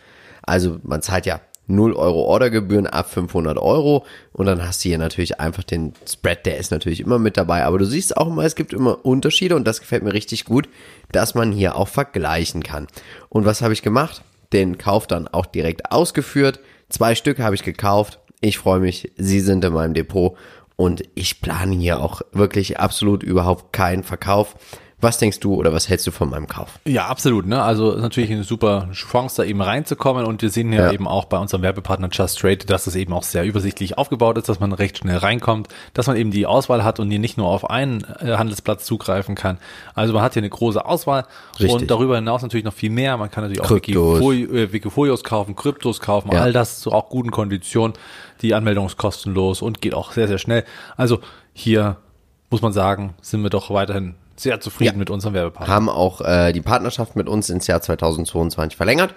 Also 0.42 0.78
man 0.82 1.02
zahlt 1.02 1.26
ja 1.26 1.40
0 1.68 1.92
Euro 1.94 2.24
Ordergebühren 2.24 2.86
ab 2.86 3.10
500 3.10 3.58
Euro 3.58 4.04
und 4.32 4.46
dann 4.46 4.66
hast 4.66 4.84
du 4.84 4.88
hier 4.88 4.98
natürlich 4.98 5.38
einfach 5.38 5.62
den 5.62 5.92
Spread, 6.06 6.46
der 6.46 6.56
ist 6.56 6.70
natürlich 6.70 7.00
immer 7.00 7.18
mit 7.18 7.36
dabei, 7.36 7.64
aber 7.64 7.78
du 7.78 7.84
siehst 7.84 8.16
auch 8.16 8.28
mal, 8.28 8.46
es 8.46 8.56
gibt 8.56 8.72
immer 8.72 9.04
Unterschiede 9.04 9.54
und 9.54 9.66
das 9.66 9.80
gefällt 9.80 10.02
mir 10.02 10.14
richtig 10.14 10.44
gut, 10.44 10.68
dass 11.12 11.34
man 11.34 11.52
hier 11.52 11.76
auch 11.76 11.88
vergleichen 11.88 12.62
kann. 12.62 12.88
Und 13.28 13.44
was 13.44 13.62
habe 13.62 13.72
ich 13.72 13.82
gemacht? 13.82 14.22
Den 14.52 14.78
Kauf 14.78 15.06
dann 15.06 15.28
auch 15.28 15.46
direkt 15.46 15.92
ausgeführt. 15.92 16.60
Zwei 16.88 17.14
Stück 17.14 17.38
habe 17.38 17.54
ich 17.54 17.62
gekauft. 17.62 18.18
Ich 18.40 18.58
freue 18.58 18.80
mich, 18.80 19.12
sie 19.16 19.40
sind 19.40 19.64
in 19.64 19.72
meinem 19.74 19.94
Depot 19.94 20.36
und 20.76 21.02
ich 21.14 21.40
plane 21.40 21.74
hier 21.74 22.00
auch 22.00 22.22
wirklich 22.32 22.78
absolut 22.78 23.22
überhaupt 23.22 23.72
keinen 23.72 24.04
Verkauf, 24.04 24.56
Was 25.00 25.16
denkst 25.18 25.38
du 25.38 25.54
oder 25.54 25.72
was 25.72 25.88
hältst 25.88 26.08
du 26.08 26.10
von 26.10 26.28
meinem 26.28 26.48
Kauf? 26.48 26.80
Ja, 26.84 27.06
absolut. 27.06 27.46
Ne? 27.46 27.62
Also 27.62 27.92
ist 27.92 28.02
natürlich 28.02 28.32
eine 28.32 28.42
super 28.42 28.88
Chance, 28.92 29.36
da 29.42 29.44
eben 29.48 29.60
reinzukommen. 29.62 30.26
Und 30.26 30.42
wir 30.42 30.50
sehen 30.50 30.72
ja, 30.72 30.86
Ja. 30.86 30.92
eben 30.92 31.06
auch 31.06 31.26
bei 31.26 31.38
unserem 31.38 31.62
Werbepartner 31.62 32.08
Just 32.10 32.40
Trade, 32.40 32.58
dass 32.66 32.88
es 32.88 32.96
eben 32.96 33.12
auch 33.12 33.22
sehr 33.22 33.44
übersichtlich 33.44 33.96
aufgebaut 33.96 34.38
ist, 34.38 34.48
dass 34.48 34.58
man 34.58 34.72
recht 34.72 34.98
schnell 34.98 35.18
reinkommt, 35.18 35.68
dass 35.94 36.08
man 36.08 36.16
eben 36.16 36.32
die 36.32 36.46
Auswahl 36.46 36.82
hat 36.82 36.98
und 36.98 37.10
hier 37.10 37.20
nicht 37.20 37.38
nur 37.38 37.46
auf 37.46 37.70
einen 37.70 38.02
äh, 38.18 38.32
Handelsplatz 38.36 38.84
zugreifen 38.86 39.36
kann. 39.36 39.58
Also 39.94 40.12
man 40.14 40.22
hat 40.22 40.32
hier 40.34 40.40
eine 40.40 40.50
große 40.50 40.84
Auswahl 40.84 41.26
Richtig. 41.60 41.70
und 41.70 41.88
darüber 41.92 42.16
hinaus 42.16 42.42
natürlich 42.42 42.64
noch 42.64 42.74
viel 42.74 42.90
mehr. 42.90 43.16
Man 43.18 43.30
kann 43.30 43.44
natürlich 43.44 43.60
auch 43.60 43.68
Kryptos. 43.68 44.20
Wikifoli- 44.20 44.52
äh, 44.52 44.72
Wikifolios 44.72 45.22
kaufen, 45.22 45.54
Kryptos 45.54 46.00
kaufen, 46.00 46.32
Ja. 46.32 46.40
all 46.40 46.52
das 46.52 46.80
zu 46.80 46.90
auch 46.90 47.08
guten 47.08 47.30
Konditionen. 47.30 47.92
Die 48.42 48.52
Anmeldung 48.52 48.86
ist 48.86 48.96
kostenlos 48.96 49.62
und 49.62 49.80
geht 49.80 49.94
auch 49.94 50.10
sehr, 50.10 50.26
sehr 50.26 50.38
schnell. 50.38 50.64
Also 50.96 51.20
hier 51.52 51.98
muss 52.50 52.62
man 52.62 52.72
sagen, 52.72 53.14
sind 53.20 53.44
wir 53.44 53.50
doch 53.50 53.70
weiterhin 53.70 54.16
sehr 54.40 54.60
zufrieden 54.60 54.94
Ja. 54.94 54.98
mit 54.98 55.10
unserem 55.10 55.34
Werbepartner. 55.34 55.72
Haben 55.74 55.88
auch 55.88 56.20
äh, 56.20 56.52
die 56.52 56.60
Partnerschaft 56.60 57.16
mit 57.16 57.28
uns 57.28 57.50
ins 57.50 57.66
Jahr 57.66 57.80
2022 57.80 58.76
verlängert. 58.76 59.14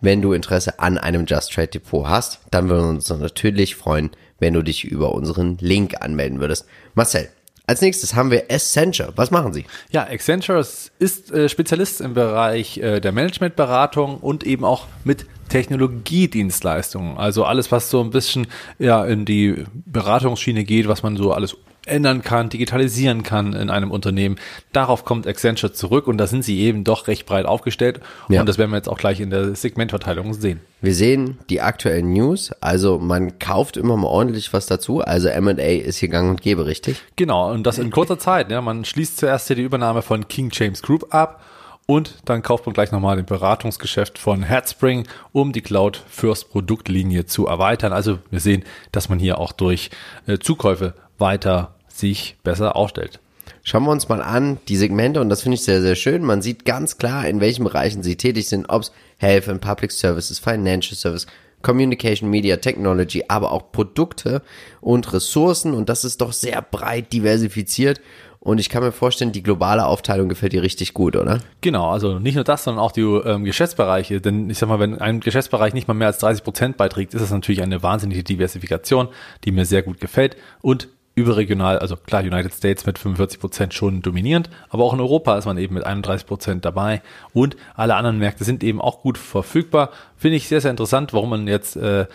Wenn 0.00 0.20
du 0.22 0.32
Interesse 0.32 0.78
an 0.80 0.98
einem 0.98 1.26
Just 1.26 1.52
Trade 1.52 1.68
Depot 1.68 2.08
hast, 2.08 2.40
dann 2.50 2.68
würden 2.68 2.84
wir 2.84 2.88
uns 2.90 3.08
natürlich 3.08 3.76
freuen, 3.76 4.10
wenn 4.40 4.52
du 4.54 4.62
dich 4.62 4.84
über 4.84 5.12
unseren 5.14 5.58
Link 5.60 6.00
anmelden 6.02 6.40
würdest. 6.40 6.66
Marcel, 6.94 7.28
als 7.68 7.80
nächstes 7.80 8.16
haben 8.16 8.32
wir 8.32 8.46
Accenture. 8.50 9.12
Was 9.14 9.30
machen 9.30 9.52
sie? 9.52 9.64
Ja, 9.92 10.02
Accenture 10.02 10.66
ist 10.98 11.30
äh, 11.30 11.48
Spezialist 11.48 12.00
im 12.00 12.14
Bereich 12.14 12.78
äh, 12.78 12.98
der 12.98 13.12
Managementberatung 13.12 14.16
und 14.16 14.42
eben 14.44 14.64
auch 14.64 14.86
mit 15.04 15.26
Technologiedienstleistungen. 15.48 17.16
Also 17.18 17.44
alles, 17.44 17.70
was 17.70 17.90
so 17.90 18.00
ein 18.02 18.10
bisschen 18.10 18.46
ja 18.78 19.04
in 19.04 19.24
die 19.24 19.64
Beratungsschiene 19.86 20.64
geht, 20.64 20.88
was 20.88 21.02
man 21.02 21.16
so 21.16 21.32
alles 21.32 21.56
ändern 21.86 22.22
kann, 22.22 22.48
digitalisieren 22.48 23.22
kann 23.22 23.52
in 23.54 23.70
einem 23.70 23.90
Unternehmen. 23.90 24.36
Darauf 24.72 25.04
kommt 25.04 25.26
Accenture 25.26 25.72
zurück 25.72 26.06
und 26.06 26.18
da 26.18 26.26
sind 26.26 26.44
sie 26.44 26.60
eben 26.60 26.84
doch 26.84 27.08
recht 27.08 27.26
breit 27.26 27.46
aufgestellt. 27.46 28.00
Ja. 28.28 28.40
Und 28.40 28.48
das 28.48 28.58
werden 28.58 28.70
wir 28.70 28.76
jetzt 28.76 28.88
auch 28.88 28.98
gleich 28.98 29.20
in 29.20 29.30
der 29.30 29.54
Segmentverteilung 29.54 30.34
sehen. 30.34 30.60
Wir 30.80 30.94
sehen 30.94 31.38
die 31.48 31.60
aktuellen 31.60 32.12
News, 32.12 32.52
also 32.60 32.98
man 32.98 33.38
kauft 33.38 33.76
immer 33.76 33.96
mal 33.96 34.08
ordentlich 34.08 34.52
was 34.52 34.66
dazu, 34.66 35.00
also 35.00 35.28
M&A 35.28 35.52
ist 35.52 35.98
hier 35.98 36.08
gang 36.08 36.30
und 36.30 36.42
gäbe, 36.42 36.66
richtig? 36.66 37.00
Genau, 37.16 37.52
und 37.52 37.64
das 37.64 37.78
in 37.78 37.90
kurzer 37.90 38.18
Zeit. 38.18 38.50
Ja. 38.50 38.60
Man 38.60 38.84
schließt 38.84 39.18
zuerst 39.18 39.46
hier 39.46 39.56
die 39.56 39.62
Übernahme 39.62 40.02
von 40.02 40.26
King 40.28 40.50
James 40.52 40.82
Group 40.82 41.14
ab 41.14 41.42
und 41.86 42.14
dann 42.24 42.42
kauft 42.42 42.64
man 42.66 42.74
gleich 42.74 42.92
nochmal 42.92 43.16
den 43.16 43.26
Beratungsgeschäft 43.26 44.18
von 44.18 44.42
Headspring, 44.42 45.06
um 45.32 45.52
die 45.52 45.62
Cloud 45.62 46.02
First 46.08 46.50
Produktlinie 46.50 47.26
zu 47.26 47.46
erweitern. 47.46 47.92
Also 47.92 48.18
wir 48.30 48.40
sehen, 48.40 48.64
dass 48.92 49.08
man 49.08 49.18
hier 49.18 49.38
auch 49.38 49.52
durch 49.52 49.90
äh, 50.26 50.38
Zukäufe 50.38 50.94
weiter 51.22 51.74
sich 51.88 52.36
besser 52.44 52.76
aufstellt. 52.76 53.20
Schauen 53.64 53.84
wir 53.84 53.92
uns 53.92 54.08
mal 54.08 54.20
an, 54.20 54.58
die 54.68 54.76
Segmente, 54.76 55.20
und 55.20 55.28
das 55.28 55.42
finde 55.42 55.54
ich 55.54 55.62
sehr, 55.62 55.80
sehr 55.80 55.94
schön. 55.94 56.22
Man 56.22 56.42
sieht 56.42 56.64
ganz 56.64 56.98
klar, 56.98 57.26
in 57.26 57.40
welchen 57.40 57.64
Bereichen 57.64 58.02
sie 58.02 58.16
tätig 58.16 58.48
sind, 58.48 58.68
ob 58.68 58.82
es 58.82 58.92
Health 59.18 59.48
and 59.48 59.60
Public 59.60 59.92
Services, 59.92 60.40
Financial 60.40 60.96
Service, 60.96 61.26
Communication, 61.62 62.28
Media, 62.28 62.56
Technology, 62.56 63.24
aber 63.28 63.52
auch 63.52 63.70
Produkte 63.70 64.42
und 64.80 65.12
Ressourcen. 65.12 65.74
Und 65.74 65.88
das 65.88 66.04
ist 66.04 66.20
doch 66.20 66.32
sehr 66.32 66.60
breit 66.60 67.12
diversifiziert. 67.12 68.00
Und 68.40 68.58
ich 68.58 68.68
kann 68.68 68.82
mir 68.82 68.90
vorstellen, 68.90 69.30
die 69.30 69.44
globale 69.44 69.86
Aufteilung 69.86 70.28
gefällt 70.28 70.52
dir 70.52 70.62
richtig 70.62 70.94
gut, 70.94 71.14
oder? 71.14 71.38
Genau, 71.60 71.90
also 71.90 72.18
nicht 72.18 72.34
nur 72.34 72.42
das, 72.42 72.64
sondern 72.64 72.82
auch 72.82 72.90
die 72.90 73.02
ähm, 73.02 73.44
Geschäftsbereiche. 73.44 74.20
Denn 74.20 74.50
ich 74.50 74.58
sag 74.58 74.68
mal, 74.68 74.80
wenn 74.80 74.98
ein 74.98 75.20
Geschäftsbereich 75.20 75.72
nicht 75.72 75.86
mal 75.86 75.94
mehr 75.94 76.08
als 76.08 76.18
30 76.18 76.42
Prozent 76.42 76.76
beiträgt, 76.76 77.14
ist 77.14 77.22
das 77.22 77.30
natürlich 77.30 77.62
eine 77.62 77.84
wahnsinnige 77.84 78.24
Diversifikation, 78.24 79.06
die 79.44 79.52
mir 79.52 79.64
sehr 79.64 79.82
gut 79.82 80.00
gefällt. 80.00 80.36
Und 80.60 80.88
überregional, 81.14 81.78
also 81.78 81.96
klar, 81.96 82.22
United 82.22 82.54
States 82.54 82.86
mit 82.86 82.98
45 82.98 83.38
Prozent 83.38 83.74
schon 83.74 84.00
dominierend, 84.00 84.48
aber 84.70 84.84
auch 84.84 84.94
in 84.94 85.00
Europa 85.00 85.36
ist 85.36 85.44
man 85.44 85.58
eben 85.58 85.74
mit 85.74 85.84
31 85.84 86.26
Prozent 86.26 86.64
dabei 86.64 87.02
und 87.34 87.56
alle 87.74 87.96
anderen 87.96 88.18
Märkte 88.18 88.44
sind 88.44 88.64
eben 88.64 88.80
auch 88.80 89.02
gut 89.02 89.18
verfügbar. 89.18 89.90
Finde 90.16 90.36
ich 90.36 90.48
sehr, 90.48 90.60
sehr 90.60 90.70
interessant, 90.70 91.12
warum 91.12 91.30
man 91.30 91.48
jetzt 91.48 91.76
äh, 91.76 92.06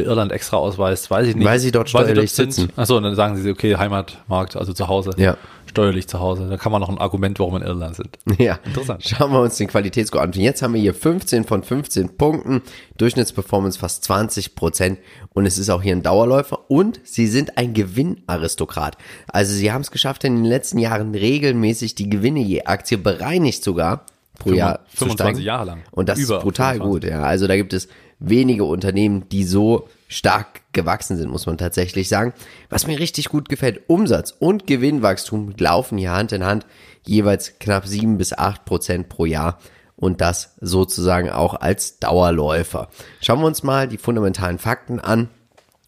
Irland 0.00 0.32
extra 0.32 0.56
ausweist, 0.56 1.10
weiß 1.10 1.28
ich 1.28 1.36
nicht. 1.36 1.46
Weil 1.46 1.58
sie 1.58 1.70
dort 1.70 1.88
steuerlich 1.88 2.32
sitzen. 2.32 2.70
Achso, 2.76 2.96
und 2.96 3.02
dann 3.02 3.14
sagen 3.14 3.36
sie, 3.36 3.50
okay, 3.50 3.76
Heimatmarkt, 3.76 4.56
also 4.56 4.72
zu 4.72 4.88
Hause. 4.88 5.10
Ja. 5.16 5.36
Steuerlich 5.66 6.06
zu 6.08 6.20
Hause. 6.20 6.48
Da 6.48 6.56
kann 6.56 6.72
man 6.72 6.80
noch 6.80 6.88
ein 6.88 6.98
Argument, 6.98 7.38
warum 7.38 7.54
wir 7.54 7.60
in 7.60 7.66
Irland 7.66 7.96
sind. 7.96 8.18
Ja, 8.38 8.58
Interessant. 8.64 9.04
Schauen 9.04 9.32
wir 9.32 9.40
uns 9.40 9.56
den 9.56 9.68
Qualitätsscore 9.68 10.22
an. 10.22 10.32
Jetzt 10.32 10.62
haben 10.62 10.74
wir 10.74 10.80
hier 10.80 10.94
15 10.94 11.44
von 11.44 11.62
15 11.62 12.16
Punkten, 12.16 12.62
Durchschnittsperformance 12.98 13.78
fast 13.78 14.04
20 14.04 14.54
Prozent 14.54 14.98
und 15.30 15.46
es 15.46 15.58
ist 15.58 15.70
auch 15.70 15.82
hier 15.82 15.94
ein 15.94 16.02
Dauerläufer 16.02 16.70
und 16.70 17.00
sie 17.04 17.26
sind 17.26 17.56
ein 17.56 17.72
Gewinnaristokrat. 17.74 18.98
Also 19.28 19.54
sie 19.54 19.72
haben 19.72 19.82
es 19.82 19.90
geschafft, 19.90 20.24
in 20.24 20.36
den 20.36 20.44
letzten 20.44 20.78
Jahren 20.78 21.14
regelmäßig 21.14 21.94
die 21.94 22.10
Gewinne 22.10 22.40
je 22.40 22.64
Aktie 22.64 22.98
bereinigt 22.98 23.64
sogar 23.64 24.04
pro 24.38 24.52
Jahr. 24.52 24.80
zu 24.90 24.98
25 24.98 25.14
steigen. 25.14 25.38
Jahre 25.40 25.64
lang. 25.64 25.82
Und 25.90 26.08
das 26.08 26.18
Über 26.18 26.38
ist 26.38 26.42
brutal 26.42 26.74
25. 26.76 26.90
gut, 26.90 27.10
ja. 27.10 27.22
Also 27.22 27.46
da 27.46 27.56
gibt 27.56 27.72
es 27.72 27.88
wenige 28.22 28.64
Unternehmen, 28.64 29.28
die 29.28 29.44
so 29.44 29.88
stark 30.08 30.62
gewachsen 30.72 31.16
sind, 31.16 31.30
muss 31.30 31.46
man 31.46 31.58
tatsächlich 31.58 32.08
sagen. 32.08 32.32
Was 32.68 32.86
mir 32.86 32.98
richtig 32.98 33.28
gut 33.28 33.48
gefällt, 33.48 33.82
Umsatz 33.88 34.34
und 34.38 34.66
Gewinnwachstum 34.66 35.54
laufen 35.58 35.98
hier 35.98 36.12
Hand 36.12 36.32
in 36.32 36.44
Hand, 36.44 36.66
jeweils 37.04 37.58
knapp 37.58 37.86
sieben 37.86 38.18
bis 38.18 38.32
acht 38.32 38.64
Prozent 38.64 39.08
pro 39.08 39.24
Jahr 39.24 39.58
und 39.96 40.20
das 40.20 40.54
sozusagen 40.60 41.30
auch 41.30 41.54
als 41.54 41.98
Dauerläufer. 41.98 42.88
Schauen 43.20 43.40
wir 43.40 43.46
uns 43.46 43.62
mal 43.62 43.88
die 43.88 43.98
fundamentalen 43.98 44.58
Fakten 44.58 45.00
an 45.00 45.28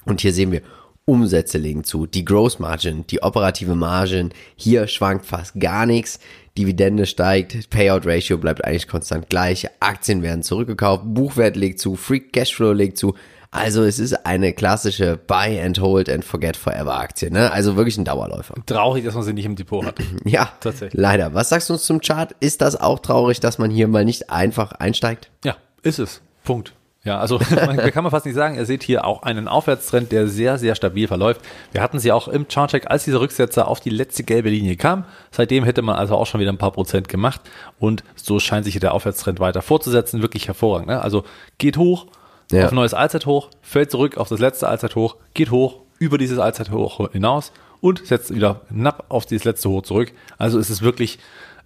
und 0.04 0.20
hier 0.20 0.32
sehen 0.32 0.52
wir, 0.52 0.62
Umsätze 1.06 1.58
legen 1.58 1.84
zu, 1.84 2.06
die 2.06 2.24
Gross 2.24 2.58
Margin, 2.58 3.06
die 3.08 3.22
operative 3.22 3.74
Margin, 3.74 4.32
hier 4.56 4.86
schwankt 4.86 5.26
fast 5.26 5.60
gar 5.60 5.84
nichts, 5.84 6.18
Dividende 6.56 7.06
steigt, 7.06 7.68
Payout 7.70 8.06
Ratio 8.06 8.38
bleibt 8.38 8.64
eigentlich 8.64 8.86
konstant 8.86 9.28
gleich, 9.28 9.68
Aktien 9.80 10.22
werden 10.22 10.42
zurückgekauft, 10.42 11.02
Buchwert 11.04 11.56
legt 11.56 11.80
zu, 11.80 11.96
Free 11.96 12.20
Cashflow 12.20 12.72
legt 12.72 12.96
zu, 12.96 13.14
also 13.50 13.84
es 13.84 13.98
ist 14.00 14.26
eine 14.26 14.52
klassische 14.52 15.16
Buy 15.16 15.60
and 15.60 15.80
Hold 15.80 16.08
and 16.10 16.24
Forget 16.24 16.56
Forever 16.56 16.98
Aktie, 16.98 17.30
ne? 17.30 17.52
Also 17.52 17.76
wirklich 17.76 17.96
ein 17.96 18.04
Dauerläufer. 18.04 18.54
Traurig, 18.66 19.04
dass 19.04 19.14
man 19.14 19.22
sie 19.22 19.32
nicht 19.32 19.44
im 19.44 19.54
Depot 19.54 19.84
hat. 19.84 19.96
Ja, 20.24 20.50
Tatsächlich. 20.60 21.00
leider. 21.00 21.34
Was 21.34 21.50
sagst 21.50 21.68
du 21.68 21.74
uns 21.74 21.84
zum 21.84 22.00
Chart? 22.00 22.34
Ist 22.40 22.62
das 22.62 22.74
auch 22.74 22.98
traurig, 22.98 23.38
dass 23.38 23.58
man 23.58 23.70
hier 23.70 23.86
mal 23.86 24.04
nicht 24.04 24.30
einfach 24.30 24.72
einsteigt? 24.72 25.30
Ja, 25.44 25.56
ist 25.82 26.00
es. 26.00 26.20
Punkt. 26.42 26.72
Ja, 27.04 27.18
also 27.18 27.38
man, 27.54 27.76
kann 27.92 28.02
man 28.02 28.10
fast 28.10 28.24
nicht 28.26 28.34
sagen, 28.34 28.56
ihr 28.56 28.64
seht 28.64 28.82
hier 28.82 29.04
auch 29.04 29.22
einen 29.22 29.46
Aufwärtstrend, 29.46 30.10
der 30.10 30.26
sehr, 30.26 30.56
sehr 30.58 30.74
stabil 30.74 31.06
verläuft. 31.06 31.42
Wir 31.72 31.82
hatten 31.82 31.98
sie 31.98 32.10
auch 32.12 32.28
im 32.28 32.48
Chartcheck, 32.48 32.90
als 32.90 33.04
dieser 33.04 33.20
Rücksetzer 33.20 33.68
auf 33.68 33.80
die 33.80 33.90
letzte 33.90 34.24
gelbe 34.24 34.48
Linie 34.48 34.76
kam. 34.76 35.04
Seitdem 35.30 35.64
hätte 35.64 35.82
man 35.82 35.96
also 35.96 36.14
auch 36.16 36.26
schon 36.26 36.40
wieder 36.40 36.50
ein 36.52 36.58
paar 36.58 36.72
Prozent 36.72 37.08
gemacht 37.08 37.42
und 37.78 38.04
so 38.16 38.40
scheint 38.40 38.64
sich 38.64 38.72
hier 38.74 38.80
der 38.80 38.94
Aufwärtstrend 38.94 39.38
weiter 39.38 39.60
fortzusetzen. 39.62 40.22
Wirklich 40.22 40.46
hervorragend. 40.48 40.88
Ne? 40.88 41.00
Also 41.02 41.24
geht 41.58 41.76
hoch 41.76 42.06
Ja. 42.50 42.64
auf 42.66 42.72
neues 42.72 42.94
Allzeithoch, 42.94 43.50
fällt 43.60 43.90
zurück 43.90 44.16
auf 44.16 44.28
das 44.28 44.40
letzte 44.40 44.66
Allzeithoch, 44.68 45.16
geht 45.34 45.50
hoch 45.50 45.80
über 45.98 46.16
dieses 46.18 46.38
Allzeithoch 46.38 47.10
hinaus 47.12 47.52
und 47.80 48.06
setzt 48.06 48.34
wieder 48.34 48.62
knapp 48.68 49.04
auf 49.10 49.26
dieses 49.26 49.44
letzte 49.44 49.68
Hoch 49.68 49.82
zurück. 49.82 50.12
Also 50.38 50.58
es 50.58 50.70
ist 50.70 50.80
wirklich 50.80 51.18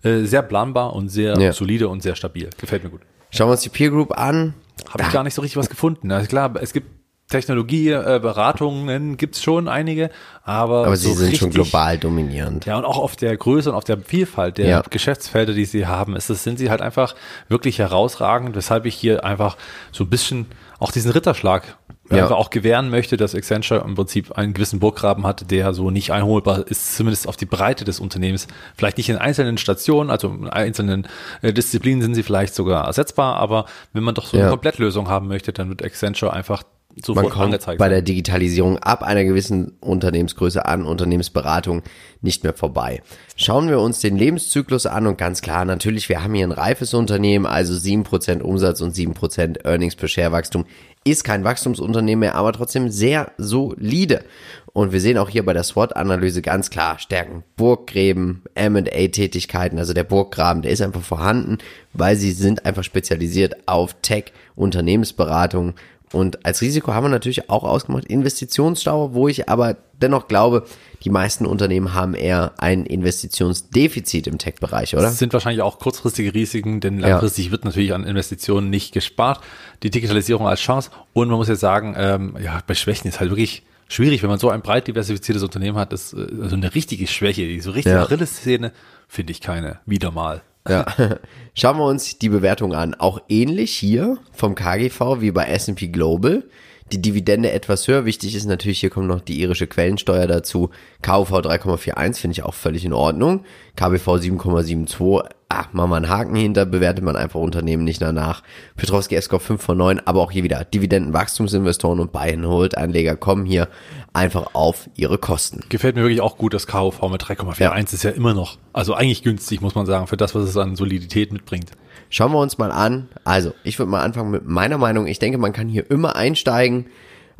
äh, 0.03 0.25
sehr 0.25 0.43
planbar 0.43 0.95
und 0.95 1.09
sehr 1.11 1.39
Ja. 1.39 1.53
solide 1.53 1.89
und 1.89 2.03
sehr 2.03 2.17
stabil. 2.17 2.51
Gefällt 2.61 2.83
mir 2.85 2.91
gut. 2.91 3.03
Schauen 3.31 3.49
wir 3.49 3.53
uns 3.53 3.61
die 3.63 3.69
Peer 3.69 3.91
Group 3.91 4.17
an. 4.19 4.55
Habe 4.91 5.03
ich 5.05 5.13
gar 5.13 5.23
nicht 5.25 5.35
so 5.35 5.43
richtig 5.43 5.57
was 5.57 5.69
gefunden. 5.71 6.11
Also 6.13 6.27
klar, 6.29 6.53
es 6.61 6.73
gibt 6.73 6.89
Technologie, 7.29 7.91
äh, 7.91 8.19
Beratungen 8.23 9.19
gibt's 9.19 9.43
schon 9.43 9.69
einige, 9.69 10.09
aber, 10.45 10.87
Aber 10.87 10.97
sie 10.97 11.09
so 11.09 11.15
sind 11.15 11.25
richtig, 11.25 11.41
schon 11.41 11.51
global 11.51 11.99
dominierend. 11.99 12.65
Ja, 12.65 12.79
und 12.79 12.87
auch 12.87 12.97
auf 12.97 13.17
der 13.17 13.37
Größe 13.37 13.69
und 13.69 13.77
auf 13.77 13.85
der 13.85 13.99
Vielfalt 13.99 14.57
der 14.57 14.67
Ja. 14.67 14.83
Geschäftsfelder, 14.89 15.53
die 15.53 15.67
sie 15.67 15.87
haben, 15.87 16.17
ist 16.17 16.31
es, 16.31 16.43
sind 16.43 16.59
sie 16.59 16.71
halt 16.71 16.81
einfach 16.81 17.15
wirklich 17.49 17.79
herausragend, 17.81 18.57
weshalb 18.57 18.87
ich 18.87 18.95
hier 18.95 19.25
einfach 19.25 19.59
so 19.93 20.05
ein 20.05 20.11
bisschen 20.11 20.47
auch 20.79 20.91
diesen 20.91 21.11
Ritterschlag 21.11 21.77
Ja. 22.17 22.23
einfach 22.25 22.37
auch 22.37 22.51
gewähren 22.51 22.89
möchte, 22.91 23.17
dass 23.17 23.35
Accenture 23.35 23.85
im 23.85 23.95
Prinzip 23.95 24.33
einen 24.33 24.55
gewissen 24.55 24.81
Burggraben 24.81 25.27
hatte, 25.27 25.45
der 25.45 25.75
so 25.75 25.91
nicht 25.91 26.11
einholbar 26.13 26.67
ist, 26.67 26.97
zumindest 26.97 27.29
auf 27.29 27.37
die 27.37 27.45
Breite 27.47 27.85
des 27.85 28.01
Unternehmens. 28.01 28.49
Vielleicht 28.77 28.97
nicht 28.97 29.09
in 29.11 29.17
einzelnen 29.17 29.59
Stationen, 29.59 30.11
also 30.11 30.29
in 30.29 30.49
einzelnen 30.49 31.07
äh, 31.43 31.53
Disziplinen 31.53 32.01
sind 32.03 32.15
sie 32.15 32.23
vielleicht 32.23 32.55
sogar 32.55 32.87
ersetzbar, 32.87 33.37
aber 33.37 33.67
wenn 33.93 34.03
man 34.03 34.15
doch 34.15 34.27
so 34.27 34.37
Ja. 34.37 34.45
eine 34.45 34.51
Komplettlösung 34.53 35.09
haben 35.09 35.29
möchte, 35.29 35.53
dann 35.53 35.69
wird 35.69 35.83
Accenture 35.85 36.33
einfach 36.33 36.63
Man 36.95 37.05
sofort 37.05 37.31
kommt 37.31 37.45
angezeigt. 37.47 37.79
bei 37.79 37.89
der 37.89 38.03
Digitalisierung 38.03 38.79
ab 38.79 39.03
einer 39.03 39.23
gewissen 39.25 39.77
Unternehmensgröße 39.81 40.65
an, 40.65 40.85
Unternehmensberatung 40.85 41.83
nicht 42.23 42.43
mehr 42.43 42.55
vorbei. 42.55 43.03
Schauen 43.37 43.69
wir 43.69 43.79
uns 43.79 44.01
den 44.01 44.17
Lebenszyklus 44.17 44.87
an 44.87 45.07
und 45.07 45.19
ganz 45.19 45.41
klar, 45.43 45.65
natürlich, 45.65 46.09
wir 46.09 46.25
haben 46.25 46.35
hier 46.35 46.47
ein 46.47 46.53
reifes 46.53 46.95
Unternehmen, 46.95 47.47
also 47.47 47.75
7% 47.75 48.41
Umsatz 48.41 48.81
und 48.81 48.97
7% 48.97 49.65
Earnings 49.65 49.97
per 49.97 50.09
Share 50.09 50.33
Wachstum 50.33 50.65
ist 51.05 51.25
kein 51.25 51.45
Wachstumsunternehmen 51.45 52.21
mehr, 52.21 52.35
aber 52.35 52.53
trotzdem 52.53 52.91
sehr 52.91 53.33
solide. 53.39 54.25
Und 54.73 54.93
wir 54.93 55.01
sehen 55.01 55.19
auch 55.19 55.29
hier 55.29 55.45
bei 55.45 55.53
der 55.53 55.63
SWOT-Analyse 55.63 56.43
ganz 56.43 56.71
klar 56.71 56.99
Stärken, 56.99 57.45
Burggräben, 57.57 58.43
M&A-Tätigkeiten, 58.55 59.79
also 59.79 59.93
der 59.93 60.05
Burggraben, 60.05 60.63
der 60.63 60.73
ist 60.73 60.83
einfach 60.83 61.03
vorhanden, 61.03 61.59
weil 61.93 62.17
sie 62.17 62.33
sind 62.33 62.67
einfach 62.67 62.85
spezialisiert 62.85 63.57
auf 63.67 63.95
Tech, 64.03 64.33
Unternehmensberatung 64.55 65.75
Und 66.13 66.45
als 66.47 66.61
Risiko 66.61 66.95
haben 66.95 67.05
wir 67.05 67.11
natürlich 67.11 67.51
auch 67.51 67.65
ausgemacht 67.65 68.05
Investitionsstau, 68.05 69.15
wo 69.15 69.29
ich 69.29 69.49
aber 69.49 69.77
dennoch 70.01 70.29
glaube, 70.29 70.65
die 71.05 71.11
meisten 71.11 71.47
Unternehmen 71.47 71.95
haben 71.95 72.15
eher 72.15 72.53
ein 72.59 72.87
Investitionsdefizit 72.87 74.27
im 74.27 74.39
Tech-Bereich, 74.39 74.95
oder? 74.95 75.03
Das 75.03 75.19
sind 75.19 75.33
wahrscheinlich 75.33 75.63
auch 75.63 75.79
kurzfristige 75.79 76.35
Risiken, 76.35 76.81
denn 76.81 76.99
langfristig 76.99 77.47
ja. 77.47 77.53
wird 77.53 77.65
natürlich 77.65 77.93
an 77.93 78.05
Investitionen 78.05 78.71
nicht 78.71 78.93
gespart. 78.93 79.41
Die 79.83 79.91
Digitalisierung 79.91 80.47
als 80.47 80.61
Chance. 80.61 80.91
Und 81.13 81.29
man 81.29 81.39
muss 81.39 81.49
jetzt 81.49 81.61
sagen, 81.61 81.95
ähm, 81.97 82.37
ja, 82.43 82.61
bei 82.67 82.75
Schwächen 82.75 83.09
ist 83.09 83.21
halt 83.21 83.31
wirklich 83.31 83.63
schwierig, 83.89 84.23
wenn 84.23 84.31
man 84.31 84.39
so 84.39 84.51
ein 84.51 84.63
breit 84.63 84.87
diversifiziertes 84.87 85.43
Unternehmen 85.43 85.79
hat, 85.79 85.93
ist 85.93 86.13
äh, 86.13 86.27
also 86.43 86.57
eine 86.57 86.75
richtige 86.75 87.07
Schwäche, 87.07 87.43
die 87.43 87.61
so 87.61 87.71
richtige 87.71 87.97
ja. 87.97 88.03
Rille-Szene, 88.03 88.73
finde 89.09 89.33
ich 89.33 89.41
keine. 89.41 89.81
Wieder 89.87 90.11
mal. 90.11 90.43
Ja. 90.67 90.87
Schauen 91.55 91.79
wir 91.79 91.85
uns 91.85 92.19
die 92.19 92.29
Bewertung 92.29 92.75
an. 92.75 92.95
Auch 92.95 93.21
ähnlich 93.29 93.75
hier 93.75 94.19
vom 94.33 94.55
KGV 94.55 95.21
wie 95.21 95.31
bei 95.31 95.47
S&P 95.47 95.89
Global. 95.89 96.45
Die 96.93 97.03
Dividende 97.03 97.53
etwas 97.53 97.87
höher. 97.87 98.05
Wichtig 98.05 98.35
ist 98.35 98.47
natürlich, 98.47 98.81
hier 98.81 98.91
kommt 98.91 99.09
noch 99.09 99.21
die 99.21 99.41
irische 99.41 99.67
Quellensteuer 99.67 100.27
dazu. 100.27 100.71
KUV 101.03 101.33
3,41 101.33 102.15
finde 102.15 102.33
ich 102.33 102.43
auch 102.43 102.55
völlig 102.55 102.85
in 102.85 102.93
Ordnung. 102.93 103.45
KBV 103.77 104.09
7,72 104.09 105.29
ach, 105.49 105.73
machen 105.73 105.91
wir 105.91 105.97
einen 105.97 106.09
Haken 106.09 106.35
hinter, 106.37 106.67
bewertet 106.67 107.05
man 107.05 107.17
einfach 107.17 107.41
Unternehmen 107.41 107.85
nicht 107.85 108.03
danach. 108.03 108.43
Petrovski 108.77 109.17
S-Corp 109.17 109.43
5 109.43 109.63
von 109.63 109.79
9, 109.79 110.01
aber 110.01 110.21
auch 110.21 110.31
hier 110.31 110.45
wieder 110.45 110.65
Dividendenwachstumsinvestoren 110.65 112.01
und 112.01 112.13
Buy-and-Hold-Anleger 112.13 113.17
kommen 113.17 113.47
hier 113.47 113.69
einfach 114.13 114.55
auf 114.55 114.89
ihre 114.95 115.19
Kosten. 115.19 115.65
Gefällt 115.69 115.97
mir 115.97 116.03
wirklich 116.03 116.21
auch 116.21 116.37
gut, 116.37 116.55
das 116.55 116.67
KUV 116.67 117.09
mit 117.11 117.23
3,41 117.23 117.61
ja. 117.61 117.75
ist 117.77 118.03
ja 118.03 118.11
immer 118.11 118.35
noch, 118.35 118.59
also 118.73 118.95
eigentlich 118.95 119.23
günstig, 119.23 119.61
muss 119.61 119.75
man 119.75 119.87
sagen, 119.87 120.07
für 120.07 120.17
das, 120.17 120.35
was 120.35 120.45
es 120.45 120.57
an 120.57 120.77
Solidität 120.77 121.33
mitbringt. 121.33 121.71
Schauen 122.11 122.33
wir 122.33 122.41
uns 122.41 122.59
mal 122.59 122.73
an. 122.73 123.09
Also, 123.25 123.53
ich 123.65 123.79
würde 123.79 123.91
mal 123.91 124.03
anfangen 124.03 124.31
mit 124.31 124.47
meiner 124.47 124.79
Meinung. 124.79 125.07
Ich 125.07 125.19
denke, 125.19 125.39
man 125.39 125.53
kann 125.53 125.69
hier 125.69 125.91
immer 125.91 126.17
einsteigen. 126.17 126.87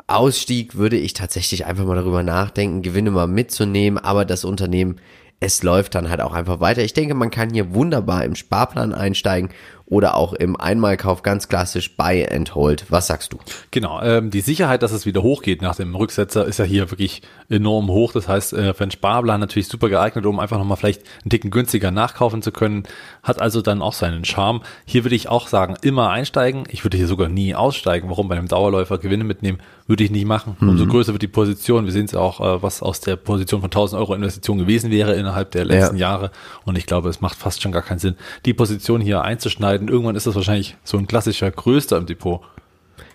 Ausstieg 0.07 0.75
würde 0.75 0.97
ich 0.97 1.13
tatsächlich 1.13 1.65
einfach 1.65 1.85
mal 1.85 1.95
darüber 1.95 2.23
nachdenken, 2.23 2.81
Gewinne 2.81 3.11
mal 3.11 3.27
mitzunehmen, 3.27 3.99
aber 3.99 4.25
das 4.25 4.43
Unternehmen 4.43 4.99
es 5.39 5.63
läuft 5.63 5.95
dann 5.95 6.09
halt 6.09 6.21
auch 6.21 6.33
einfach 6.33 6.59
weiter. 6.59 6.83
Ich 6.83 6.93
denke, 6.93 7.13
man 7.13 7.31
kann 7.31 7.51
hier 7.51 7.73
wunderbar 7.73 8.25
im 8.25 8.35
Sparplan 8.35 8.93
einsteigen 8.93 9.49
oder 9.89 10.15
auch 10.15 10.33
im 10.33 10.55
Einmalkauf 10.55 11.23
ganz 11.23 11.47
klassisch 11.47 11.95
Buy 11.95 12.27
and 12.29 12.53
Hold. 12.53 12.85
Was 12.89 13.07
sagst 13.07 13.33
du? 13.33 13.39
Genau, 13.71 14.01
ähm, 14.01 14.29
die 14.29 14.41
Sicherheit, 14.41 14.83
dass 14.83 14.91
es 14.91 15.05
wieder 15.05 15.23
hochgeht 15.23 15.61
nach 15.61 15.75
dem 15.75 15.95
Rücksetzer, 15.95 16.45
ist 16.45 16.59
ja 16.59 16.65
hier 16.65 16.91
wirklich 16.91 17.23
enorm 17.49 17.89
hoch. 17.89 18.13
Das 18.13 18.27
heißt, 18.27 18.53
äh, 18.53 18.73
für 18.73 18.83
einen 18.83 18.91
Sparplan 18.91 19.39
natürlich 19.39 19.67
super 19.67 19.89
geeignet, 19.89 20.25
um 20.25 20.39
einfach 20.39 20.59
nochmal 20.59 20.77
vielleicht 20.77 21.01
einen 21.23 21.31
Ticken 21.31 21.49
günstiger 21.49 21.89
nachkaufen 21.89 22.41
zu 22.41 22.51
können. 22.51 22.83
Hat 23.23 23.41
also 23.41 23.61
dann 23.61 23.81
auch 23.81 23.93
seinen 23.93 24.25
Charme. 24.25 24.61
Hier 24.85 25.03
würde 25.03 25.15
ich 25.15 25.27
auch 25.27 25.47
sagen, 25.47 25.75
immer 25.81 26.11
einsteigen. 26.11 26.65
Ich 26.69 26.85
würde 26.85 26.97
hier 26.97 27.07
sogar 27.07 27.27
nie 27.27 27.55
aussteigen. 27.55 28.09
Warum 28.09 28.27
bei 28.27 28.37
einem 28.37 28.47
Dauerläufer 28.47 28.99
Gewinne 28.99 29.23
mitnehmen, 29.23 29.59
würde 29.87 30.03
ich 30.03 30.11
nicht 30.11 30.25
machen. 30.25 30.55
Mhm. 30.59 30.69
Umso 30.69 30.85
größer 30.85 31.13
wird 31.13 31.23
die 31.23 31.27
Position. 31.27 31.85
Wir 31.85 31.91
sehen 31.91 32.05
es 32.05 32.13
auch, 32.13 32.39
äh, 32.39 32.61
was 32.61 32.83
aus 32.83 33.01
der 33.01 33.15
Position 33.15 33.61
von 33.61 33.71
1000 33.71 33.99
Euro 33.99 34.13
Investition 34.13 34.59
gewesen 34.59 34.91
wäre 34.91 35.15
innerhalb 35.15 35.49
der 35.49 35.65
letzten 35.65 35.97
ja. 35.97 36.11
Jahre. 36.11 36.31
Und 36.63 36.77
ich 36.77 36.85
glaube, 36.85 37.09
es 37.09 37.21
macht 37.21 37.37
fast 37.37 37.63
schon 37.63 37.71
gar 37.71 37.81
keinen 37.81 37.97
Sinn, 37.97 38.15
die 38.45 38.53
Position 38.53 39.01
hier 39.01 39.23
einzuschneiden 39.23 39.78
entscheidend. 39.79 39.89
Irgendwann 39.89 40.15
ist 40.15 40.27
das 40.27 40.35
wahrscheinlich 40.35 40.75
so 40.83 40.97
ein 40.97 41.07
klassischer 41.07 41.49
Größter 41.49 41.97
im 41.97 42.05
Depot. 42.05 42.41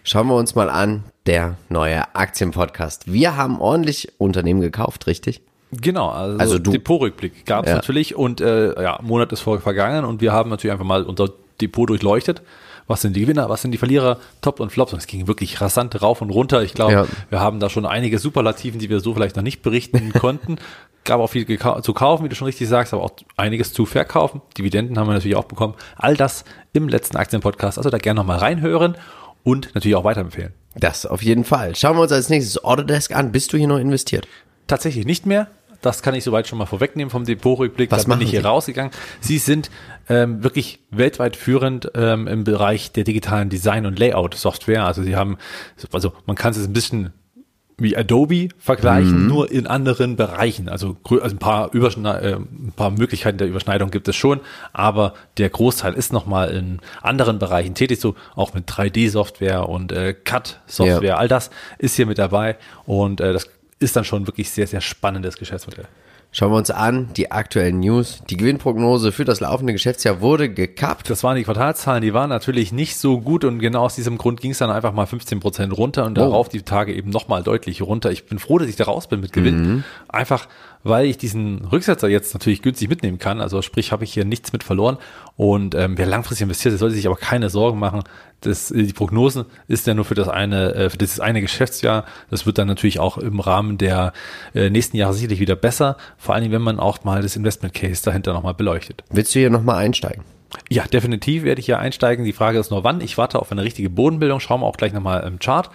Schauen 0.02 0.28
wir 0.28 0.36
uns 0.36 0.54
mal 0.54 0.68
an, 0.68 1.04
der 1.26 1.56
neue 1.68 2.14
Aktienpodcast. 2.14 3.10
Wir 3.10 3.36
haben 3.36 3.60
ordentlich 3.60 4.12
Unternehmen 4.18 4.60
gekauft, 4.60 5.06
richtig? 5.06 5.40
Genau, 5.72 6.10
also, 6.10 6.38
also 6.38 6.58
Depotrückblick 6.58 7.46
gab 7.46 7.64
es 7.64 7.70
ja. 7.70 7.76
natürlich 7.76 8.14
und 8.14 8.40
äh, 8.40 8.80
ja, 8.80 8.98
Monat 9.02 9.32
ist 9.32 9.40
vor 9.40 9.58
vergangen 9.60 10.04
und 10.04 10.20
wir 10.20 10.32
haben 10.32 10.50
natürlich 10.50 10.72
einfach 10.72 10.84
mal 10.84 11.02
unser 11.02 11.30
Depot 11.60 11.88
durchleuchtet. 11.88 12.42
Was 12.86 13.00
sind 13.00 13.16
die 13.16 13.22
Gewinner, 13.22 13.48
was 13.48 13.62
sind 13.62 13.70
die 13.70 13.78
Verlierer, 13.78 14.18
Top 14.42 14.60
und 14.60 14.70
Flops 14.70 14.92
und 14.92 14.98
es 14.98 15.06
ging 15.06 15.26
wirklich 15.26 15.60
rasant 15.62 16.00
rauf 16.02 16.20
und 16.20 16.28
runter. 16.28 16.62
Ich 16.62 16.74
glaube, 16.74 16.92
ja. 16.92 17.06
wir 17.30 17.40
haben 17.40 17.58
da 17.58 17.70
schon 17.70 17.86
einige 17.86 18.18
Superlativen, 18.18 18.78
die 18.78 18.90
wir 18.90 19.00
so 19.00 19.14
vielleicht 19.14 19.36
noch 19.36 19.42
nicht 19.42 19.62
berichten 19.62 20.12
konnten 20.20 20.58
gab 21.04 21.20
auch 21.20 21.28
viel 21.28 21.46
zu 21.46 21.92
kaufen, 21.92 22.24
wie 22.24 22.28
du 22.28 22.34
schon 22.34 22.46
richtig 22.46 22.68
sagst, 22.68 22.92
aber 22.92 23.02
auch 23.02 23.12
einiges 23.36 23.72
zu 23.72 23.86
verkaufen. 23.86 24.40
Dividenden 24.58 24.98
haben 24.98 25.06
wir 25.06 25.14
natürlich 25.14 25.36
auch 25.36 25.44
bekommen. 25.44 25.74
All 25.96 26.16
das 26.16 26.44
im 26.72 26.88
letzten 26.88 27.16
Aktienpodcast. 27.16 27.78
Also 27.78 27.90
da 27.90 27.98
gerne 27.98 28.20
nochmal 28.20 28.38
reinhören 28.38 28.96
und 29.42 29.74
natürlich 29.74 29.96
auch 29.96 30.04
weiterempfehlen. 30.04 30.52
Das 30.74 31.06
auf 31.06 31.22
jeden 31.22 31.44
Fall. 31.44 31.76
Schauen 31.76 31.96
wir 31.96 32.02
uns 32.02 32.12
als 32.12 32.28
nächstes 32.30 32.64
Autodesk 32.64 33.14
an. 33.14 33.32
Bist 33.32 33.52
du 33.52 33.56
hier 33.56 33.68
noch 33.68 33.78
investiert? 33.78 34.26
Tatsächlich 34.66 35.06
nicht 35.06 35.26
mehr. 35.26 35.48
Das 35.82 36.02
kann 36.02 36.14
ich 36.14 36.24
soweit 36.24 36.48
schon 36.48 36.56
mal 36.56 36.64
vorwegnehmen 36.64 37.10
vom 37.10 37.26
Depotrückblick. 37.26 37.90
Was 37.90 38.06
da 38.06 38.14
bin 38.14 38.22
ich 38.22 38.30
hier 38.30 38.40
Sie? 38.40 38.46
rausgegangen. 38.46 38.90
Sie 39.20 39.36
sind 39.36 39.70
ähm, 40.08 40.42
wirklich 40.42 40.80
weltweit 40.90 41.36
führend 41.36 41.92
ähm, 41.94 42.26
im 42.26 42.44
Bereich 42.44 42.92
der 42.92 43.04
digitalen 43.04 43.50
Design- 43.50 43.84
und 43.84 43.98
Layout-Software. 43.98 44.86
Also 44.86 45.02
sie 45.02 45.14
haben, 45.14 45.36
also 45.92 46.14
man 46.24 46.36
kann 46.36 46.52
es 46.52 46.64
ein 46.64 46.72
bisschen 46.72 47.12
wie 47.76 47.96
Adobe 47.96 48.48
vergleichen, 48.58 49.22
mhm. 49.22 49.28
nur 49.28 49.50
in 49.50 49.66
anderen 49.66 50.16
Bereichen. 50.16 50.68
Also, 50.68 50.96
also 51.08 51.24
ein 51.24 51.38
paar 51.38 51.72
Überschne 51.74 52.20
äh, 52.20 52.34
ein 52.34 52.72
paar 52.76 52.90
Möglichkeiten 52.90 53.38
der 53.38 53.48
Überschneidung 53.48 53.90
gibt 53.90 54.06
es 54.06 54.16
schon, 54.16 54.40
aber 54.72 55.14
der 55.38 55.50
Großteil 55.50 55.94
ist 55.94 56.12
nochmal 56.12 56.50
in 56.50 56.80
anderen 57.02 57.38
Bereichen 57.38 57.74
tätig, 57.74 58.00
so 58.00 58.14
auch 58.36 58.54
mit 58.54 58.68
3D-Software 58.68 59.68
und 59.68 59.92
äh, 59.92 60.14
CAD-Software. 60.14 61.02
Ja. 61.02 61.16
All 61.16 61.28
das 61.28 61.50
ist 61.78 61.96
hier 61.96 62.06
mit 62.06 62.18
dabei 62.18 62.56
und 62.86 63.20
äh, 63.20 63.32
das 63.32 63.48
ist 63.80 63.96
dann 63.96 64.04
schon 64.04 64.26
wirklich 64.26 64.50
sehr, 64.50 64.66
sehr 64.66 64.80
spannendes 64.80 65.36
Geschäftsmodell. 65.36 65.86
Schauen 66.36 66.50
wir 66.50 66.56
uns 66.56 66.72
an, 66.72 67.10
die 67.16 67.30
aktuellen 67.30 67.78
News. 67.78 68.20
Die 68.28 68.36
Gewinnprognose 68.36 69.12
für 69.12 69.24
das 69.24 69.38
laufende 69.38 69.72
Geschäftsjahr 69.72 70.20
wurde 70.20 70.52
gekappt. 70.52 71.08
Das 71.08 71.22
waren 71.22 71.36
die 71.36 71.44
Quartalszahlen, 71.44 72.02
die 72.02 72.12
waren 72.12 72.28
natürlich 72.28 72.72
nicht 72.72 72.96
so 72.96 73.20
gut 73.20 73.44
und 73.44 73.60
genau 73.60 73.84
aus 73.84 73.94
diesem 73.94 74.18
Grund 74.18 74.40
ging 74.40 74.50
es 74.50 74.58
dann 74.58 74.68
einfach 74.68 74.92
mal 74.92 75.06
15 75.06 75.38
Prozent 75.38 75.78
runter 75.78 76.04
und 76.04 76.18
oh. 76.18 76.22
darauf 76.22 76.48
die 76.48 76.62
Tage 76.62 76.92
eben 76.92 77.10
nochmal 77.10 77.44
deutlich 77.44 77.82
runter. 77.82 78.10
Ich 78.10 78.26
bin 78.26 78.40
froh, 78.40 78.58
dass 78.58 78.68
ich 78.68 78.74
da 78.74 78.82
raus 78.82 79.06
bin 79.06 79.20
mit 79.20 79.32
Gewinn. 79.32 79.62
Mhm. 79.62 79.84
Einfach, 80.08 80.48
weil 80.82 81.06
ich 81.06 81.18
diesen 81.18 81.66
Rücksetzer 81.66 82.08
jetzt 82.08 82.34
natürlich 82.34 82.62
günstig 82.62 82.88
mitnehmen 82.88 83.20
kann. 83.20 83.40
Also 83.40 83.62
sprich, 83.62 83.92
habe 83.92 84.02
ich 84.02 84.12
hier 84.12 84.24
nichts 84.24 84.52
mit 84.52 84.64
verloren. 84.64 84.98
Und 85.36 85.76
ähm, 85.76 85.96
wer 85.96 86.06
langfristig 86.06 86.42
investiert, 86.42 86.72
der 86.72 86.80
sollte 86.80 86.96
sich 86.96 87.06
aber 87.06 87.16
keine 87.16 87.48
Sorgen 87.48 87.78
machen. 87.78 88.02
Das, 88.46 88.68
die 88.68 88.92
Prognose 88.92 89.46
ist 89.68 89.86
ja 89.86 89.94
nur 89.94 90.04
für 90.04 90.14
das 90.14 90.28
eine, 90.28 90.74
äh, 90.74 90.90
für 90.90 90.98
dieses 90.98 91.20
eine 91.20 91.40
Geschäftsjahr. 91.40 92.04
Das 92.30 92.46
wird 92.46 92.58
dann 92.58 92.68
natürlich 92.68 92.98
auch 92.98 93.18
im 93.18 93.40
Rahmen 93.40 93.78
der 93.78 94.12
äh, 94.54 94.70
nächsten 94.70 94.96
Jahre 94.96 95.14
sicherlich 95.14 95.40
wieder 95.40 95.56
besser. 95.56 95.96
Vor 96.18 96.34
allem, 96.34 96.52
wenn 96.52 96.62
man 96.62 96.78
auch 96.78 97.04
mal 97.04 97.22
das 97.22 97.36
Investment 97.36 97.74
Case 97.74 98.02
dahinter 98.04 98.32
nochmal 98.32 98.54
beleuchtet. 98.54 99.04
Willst 99.10 99.34
du 99.34 99.38
hier 99.38 99.50
nochmal 99.50 99.76
einsteigen? 99.76 100.24
Ja, 100.70 100.84
definitiv 100.84 101.42
werde 101.42 101.60
ich 101.60 101.66
hier 101.66 101.78
einsteigen. 101.78 102.24
Die 102.24 102.32
Frage 102.32 102.58
ist 102.58 102.70
nur 102.70 102.84
wann. 102.84 103.00
Ich 103.00 103.18
warte 103.18 103.40
auf 103.40 103.50
eine 103.50 103.62
richtige 103.62 103.90
Bodenbildung. 103.90 104.40
Schauen 104.40 104.60
wir 104.60 104.66
auch 104.66 104.76
gleich 104.76 104.92
nochmal 104.92 105.24
im 105.26 105.38
Chart. 105.38 105.70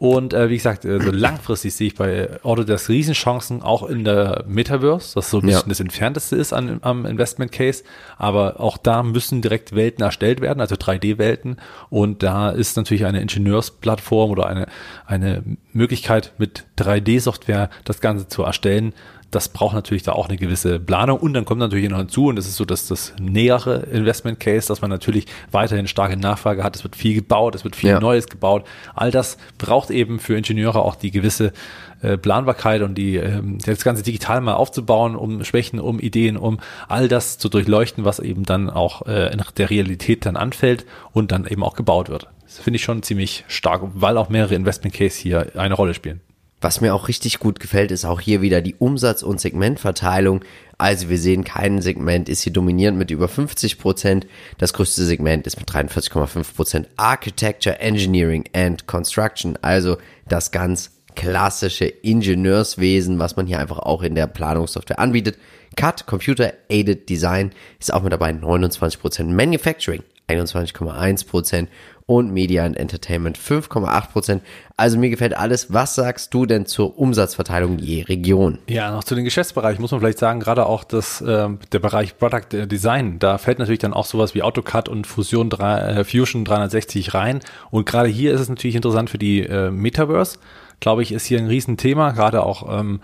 Und 0.00 0.32
äh, 0.32 0.48
wie 0.48 0.56
gesagt, 0.56 0.84
äh, 0.84 1.00
so 1.00 1.10
langfristig 1.10 1.74
sehe 1.74 1.88
ich 1.88 1.96
bei 1.96 2.28
Autodesk 2.44 2.88
Riesenchancen, 2.88 3.62
auch 3.62 3.82
in 3.82 4.04
der 4.04 4.44
Metaverse, 4.46 5.16
das 5.16 5.28
so 5.28 5.38
ein 5.38 5.46
bisschen 5.46 5.62
ja. 5.62 5.68
das 5.68 5.80
Entfernteste 5.80 6.36
ist 6.36 6.52
an, 6.52 6.78
am 6.82 7.04
Investment 7.04 7.50
Case. 7.50 7.82
Aber 8.16 8.60
auch 8.60 8.76
da 8.76 9.02
müssen 9.02 9.42
direkt 9.42 9.74
Welten 9.74 10.04
erstellt 10.04 10.40
werden, 10.40 10.60
also 10.60 10.76
3D-Welten. 10.76 11.56
Und 11.90 12.22
da 12.22 12.50
ist 12.50 12.76
natürlich 12.76 13.06
eine 13.06 13.20
Ingenieursplattform 13.20 14.30
oder 14.30 14.46
eine, 14.46 14.68
eine 15.04 15.42
Möglichkeit 15.72 16.32
mit 16.38 16.66
3D-Software 16.78 17.68
das 17.82 18.00
Ganze 18.00 18.28
zu 18.28 18.44
erstellen, 18.44 18.94
das 19.30 19.48
braucht 19.50 19.74
natürlich 19.74 20.02
da 20.02 20.12
auch 20.12 20.28
eine 20.28 20.38
gewisse 20.38 20.80
Planung 20.80 21.18
und 21.18 21.34
dann 21.34 21.44
kommt 21.44 21.60
natürlich 21.60 21.88
noch 21.90 21.98
hinzu 21.98 22.26
und 22.28 22.36
das 22.36 22.46
ist 22.46 22.56
so 22.56 22.64
dass 22.64 22.86
das 22.86 23.12
nähere 23.20 23.80
Investment 23.92 24.40
Case, 24.40 24.68
dass 24.68 24.80
man 24.80 24.90
natürlich 24.90 25.26
weiterhin 25.50 25.86
starke 25.86 26.16
Nachfrage 26.16 26.64
hat. 26.64 26.76
Es 26.76 26.84
wird 26.84 26.96
viel 26.96 27.14
gebaut, 27.14 27.54
es 27.54 27.64
wird 27.64 27.76
viel 27.76 27.90
ja. 27.90 28.00
Neues 28.00 28.28
gebaut. 28.28 28.64
All 28.94 29.10
das 29.10 29.36
braucht 29.58 29.90
eben 29.90 30.18
für 30.18 30.36
Ingenieure 30.36 30.82
auch 30.82 30.94
die 30.94 31.10
gewisse 31.10 31.52
äh, 32.00 32.16
Planbarkeit 32.16 32.82
und 32.82 32.94
die 32.94 33.16
ähm, 33.16 33.58
das 33.64 33.84
ganze 33.84 34.02
digital 34.02 34.40
mal 34.40 34.54
aufzubauen, 34.54 35.14
um 35.14 35.44
Schwächen, 35.44 35.78
um 35.78 36.00
Ideen, 36.00 36.36
um 36.36 36.58
all 36.88 37.08
das 37.08 37.38
zu 37.38 37.48
durchleuchten, 37.48 38.04
was 38.04 38.20
eben 38.20 38.44
dann 38.44 38.70
auch 38.70 39.06
äh, 39.06 39.32
in 39.32 39.42
der 39.56 39.70
Realität 39.70 40.24
dann 40.24 40.36
anfällt 40.36 40.86
und 41.12 41.32
dann 41.32 41.46
eben 41.46 41.62
auch 41.62 41.74
gebaut 41.74 42.08
wird. 42.08 42.28
Das 42.44 42.58
finde 42.60 42.76
ich 42.76 42.82
schon 42.82 43.02
ziemlich 43.02 43.44
stark, 43.46 43.82
weil 43.94 44.16
auch 44.16 44.30
mehrere 44.30 44.54
Investment 44.54 44.94
Case 44.94 45.20
hier 45.20 45.48
eine 45.54 45.74
Rolle 45.74 45.92
spielen. 45.92 46.20
Was 46.60 46.80
mir 46.80 46.94
auch 46.94 47.06
richtig 47.06 47.38
gut 47.38 47.60
gefällt, 47.60 47.92
ist 47.92 48.04
auch 48.04 48.20
hier 48.20 48.42
wieder 48.42 48.60
die 48.60 48.74
Umsatz- 48.74 49.22
und 49.22 49.40
Segmentverteilung. 49.40 50.44
Also 50.76 51.08
wir 51.08 51.18
sehen, 51.18 51.44
kein 51.44 51.80
Segment 51.80 52.28
ist 52.28 52.42
hier 52.42 52.52
dominierend 52.52 52.98
mit 52.98 53.12
über 53.12 53.28
50 53.28 53.78
Prozent. 53.78 54.26
Das 54.58 54.72
größte 54.72 55.04
Segment 55.04 55.46
ist 55.46 55.58
mit 55.58 55.70
43,5 55.70 56.54
Prozent 56.54 56.88
Architecture, 56.96 57.78
Engineering 57.78 58.44
and 58.52 58.86
Construction. 58.88 59.56
Also 59.62 59.98
das 60.28 60.50
ganz 60.50 60.90
klassische 61.14 61.86
Ingenieurswesen, 61.86 63.18
was 63.18 63.36
man 63.36 63.46
hier 63.46 63.60
einfach 63.60 63.78
auch 63.78 64.02
in 64.02 64.14
der 64.14 64.26
Planungssoftware 64.26 64.98
anbietet. 64.98 65.38
CAD, 65.76 66.06
Computer 66.06 66.52
Aided 66.68 67.08
Design, 67.08 67.52
ist 67.78 67.92
auch 67.92 68.02
mit 68.02 68.12
dabei 68.12 68.32
29 68.32 69.00
Prozent. 69.00 69.32
Manufacturing 69.32 70.02
21,1 70.28 71.26
Prozent 71.26 71.68
und 72.08 72.32
Media 72.32 72.64
and 72.64 72.74
Entertainment 72.78 73.38
5,8 73.38 74.08
Prozent. 74.10 74.42
Also 74.78 74.98
mir 74.98 75.10
gefällt 75.10 75.36
alles. 75.36 75.74
Was 75.74 75.94
sagst 75.94 76.32
du 76.32 76.46
denn 76.46 76.64
zur 76.64 76.98
Umsatzverteilung 76.98 77.78
je 77.78 78.00
Region? 78.00 78.58
Ja, 78.66 78.90
noch 78.90 79.04
zu 79.04 79.14
den 79.14 79.24
Geschäftsbereichen 79.24 79.82
muss 79.82 79.90
man 79.90 80.00
vielleicht 80.00 80.18
sagen, 80.18 80.40
gerade 80.40 80.64
auch 80.64 80.84
das, 80.84 81.20
äh, 81.20 81.50
der 81.70 81.78
Bereich 81.78 82.16
Product 82.16 82.66
Design, 82.66 83.18
da 83.18 83.36
fällt 83.36 83.58
natürlich 83.58 83.80
dann 83.80 83.92
auch 83.92 84.06
sowas 84.06 84.34
wie 84.34 84.42
AutoCAD 84.42 84.88
und 84.88 85.06
Fusion 85.06 85.50
3, 85.50 85.78
äh, 85.80 86.04
Fusion 86.04 86.46
360 86.46 87.12
rein. 87.12 87.40
Und 87.70 87.84
gerade 87.84 88.08
hier 88.08 88.32
ist 88.32 88.40
es 88.40 88.48
natürlich 88.48 88.76
interessant 88.76 89.10
für 89.10 89.18
die 89.18 89.40
äh, 89.40 89.70
Metaverse. 89.70 90.38
Glaube 90.80 91.02
ich, 91.02 91.12
ist 91.12 91.26
hier 91.26 91.38
ein 91.38 91.46
Riesenthema, 91.46 92.12
gerade 92.12 92.42
auch 92.42 92.80
ähm, 92.80 93.00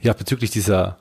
ja 0.00 0.14
bezüglich 0.14 0.50
dieser 0.50 0.96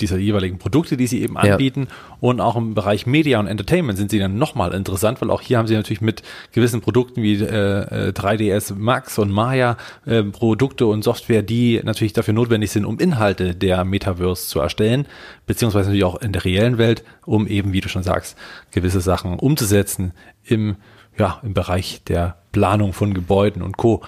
dieser 0.00 0.18
jeweiligen 0.18 0.58
Produkte, 0.58 0.96
die 0.96 1.06
sie 1.06 1.22
eben 1.22 1.36
anbieten. 1.36 1.88
Ja. 1.88 2.16
Und 2.20 2.40
auch 2.40 2.56
im 2.56 2.74
Bereich 2.74 3.06
Media 3.06 3.38
und 3.40 3.46
Entertainment 3.46 3.98
sind 3.98 4.10
sie 4.10 4.18
dann 4.18 4.38
nochmal 4.38 4.74
interessant, 4.74 5.20
weil 5.20 5.30
auch 5.30 5.40
hier 5.40 5.58
haben 5.58 5.66
sie 5.66 5.74
natürlich 5.74 6.00
mit 6.00 6.22
gewissen 6.52 6.80
Produkten 6.80 7.22
wie 7.22 7.34
äh, 7.34 8.12
3ds 8.12 8.72
äh, 8.72 8.74
Max 8.76 9.18
und 9.18 9.30
Maya 9.30 9.76
äh, 10.06 10.22
Produkte 10.22 10.86
und 10.86 11.02
Software, 11.02 11.42
die 11.42 11.80
natürlich 11.82 12.12
dafür 12.12 12.34
notwendig 12.34 12.70
sind, 12.70 12.84
um 12.84 12.98
Inhalte 12.98 13.54
der 13.54 13.84
Metaverse 13.84 14.48
zu 14.48 14.60
erstellen, 14.60 15.06
beziehungsweise 15.46 15.88
natürlich 15.88 16.04
auch 16.04 16.20
in 16.20 16.32
der 16.32 16.44
reellen 16.44 16.78
Welt, 16.78 17.04
um 17.24 17.46
eben, 17.46 17.72
wie 17.72 17.80
du 17.80 17.88
schon 17.88 18.02
sagst, 18.02 18.36
gewisse 18.70 19.00
Sachen 19.00 19.38
umzusetzen 19.38 20.12
im, 20.44 20.76
ja, 21.18 21.40
im 21.42 21.54
Bereich 21.54 22.02
der 22.04 22.36
Planung 22.52 22.92
von 22.92 23.14
Gebäuden 23.14 23.62
und 23.62 23.76
Co. 23.76 24.02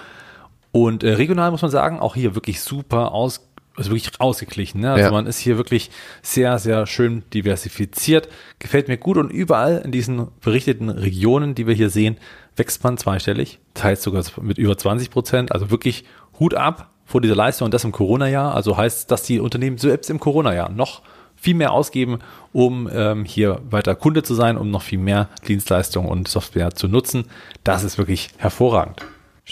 Und 0.71 1.03
äh, 1.03 1.13
regional 1.13 1.51
muss 1.51 1.61
man 1.61 1.71
sagen, 1.71 1.99
auch 1.99 2.15
hier 2.15 2.33
wirklich 2.35 2.61
super 2.61 3.11
aus 3.11 3.50
also 3.75 3.91
wirklich 3.91 4.19
ausgeglichen. 4.19 4.81
Ne? 4.81 4.91
Also 4.91 5.05
ja. 5.05 5.11
man 5.11 5.25
ist 5.27 5.39
hier 5.39 5.57
wirklich 5.57 5.91
sehr, 6.21 6.59
sehr 6.59 6.85
schön 6.87 7.23
diversifiziert. 7.33 8.27
Gefällt 8.59 8.87
mir 8.87 8.97
gut 8.97 9.17
und 9.17 9.29
überall 9.29 9.81
in 9.83 9.91
diesen 9.91 10.27
berichteten 10.41 10.89
Regionen, 10.89 11.55
die 11.55 11.67
wir 11.67 11.73
hier 11.73 11.89
sehen, 11.89 12.17
wächst 12.55 12.83
man 12.83 12.97
zweistellig, 12.97 13.59
teils 13.73 14.03
sogar 14.03 14.23
mit 14.41 14.57
über 14.57 14.77
20 14.77 15.09
Prozent. 15.09 15.51
Also 15.51 15.71
wirklich 15.71 16.03
Hut 16.39 16.53
ab 16.53 16.89
vor 17.05 17.21
dieser 17.21 17.35
Leistung 17.35 17.65
und 17.65 17.73
das 17.73 17.83
im 17.83 17.91
Corona-Jahr. 17.91 18.53
Also 18.53 18.77
heißt, 18.77 19.09
dass 19.09 19.23
die 19.23 19.39
Unternehmen 19.39 19.77
selbst 19.77 20.09
im 20.09 20.19
Corona-Jahr 20.19 20.69
noch 20.69 21.01
viel 21.35 21.55
mehr 21.55 21.71
ausgeben, 21.71 22.19
um 22.53 22.89
ähm, 22.93 23.25
hier 23.25 23.61
weiter 23.69 23.95
Kunde 23.95 24.21
zu 24.21 24.35
sein, 24.35 24.57
um 24.57 24.69
noch 24.69 24.83
viel 24.83 24.99
mehr 24.99 25.29
Dienstleistungen 25.47 26.07
und 26.09 26.27
Software 26.27 26.75
zu 26.75 26.87
nutzen. 26.87 27.25
Das 27.63 27.83
ist 27.83 27.97
wirklich 27.97 28.29
hervorragend. 28.37 29.01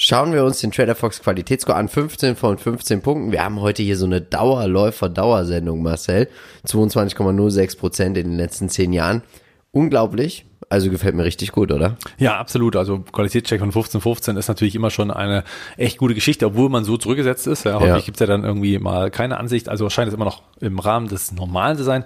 Schauen 0.02 0.32
wir 0.32 0.46
uns 0.46 0.62
den 0.62 0.72
Trader 0.72 0.96
Fox 0.96 1.22
Qualitätsscore 1.22 1.76
an. 1.76 1.90
15 1.90 2.38
von 2.38 2.58
15 2.58 3.02
Punkten. 3.02 3.34
Wir 3.34 3.44
haben 3.44 3.60
heute 3.60 3.84
hier 3.84 3.98
so 3.98 4.06
eine 4.06 4.22
Dauerläufer-Dauersendung, 4.22 5.84
Marcel. 5.84 6.30
22,06 6.66 7.78
Prozent 7.78 8.18
in 8.18 8.30
den 8.30 8.38
letzten 8.38 8.70
10 8.70 8.94
Jahren. 8.94 9.24
Unglaublich. 9.74 10.46
Also 10.70 10.90
gefällt 10.90 11.16
mir 11.16 11.26
richtig 11.26 11.52
gut, 11.52 11.74
oder? 11.74 11.98
Ja, 12.18 12.38
absolut. 12.38 12.78
Also 12.78 13.00
Qualitätscheck 13.00 13.60
von 13.60 13.74
15, 13.74 14.00
15 14.00 14.38
ist 14.38 14.48
natürlich 14.48 14.76
immer 14.76 14.90
schon 14.90 15.12
eine 15.12 15.44
echt 15.76 15.98
gute 15.98 16.14
Geschichte, 16.14 16.46
obwohl 16.46 16.70
man 16.70 16.86
so 16.86 16.96
zurückgesetzt 16.96 17.46
ist. 17.48 17.66
Ja, 17.66 17.76
häufig 17.76 17.88
ja. 17.90 18.00
gibt's 18.00 18.22
ja 18.22 18.26
dann 18.26 18.46
irgendwie 18.46 18.80
mal 18.80 19.12
keine 19.12 19.36
Ansicht. 19.38 19.68
Also 19.68 19.90
scheint 19.90 20.08
es 20.08 20.14
immer 20.14 20.24
noch 20.24 20.44
im 20.62 20.80
Rahmen 20.80 21.10
des 21.10 21.34
Normalen 21.34 21.76
zu 21.76 21.84
sein. 21.84 22.06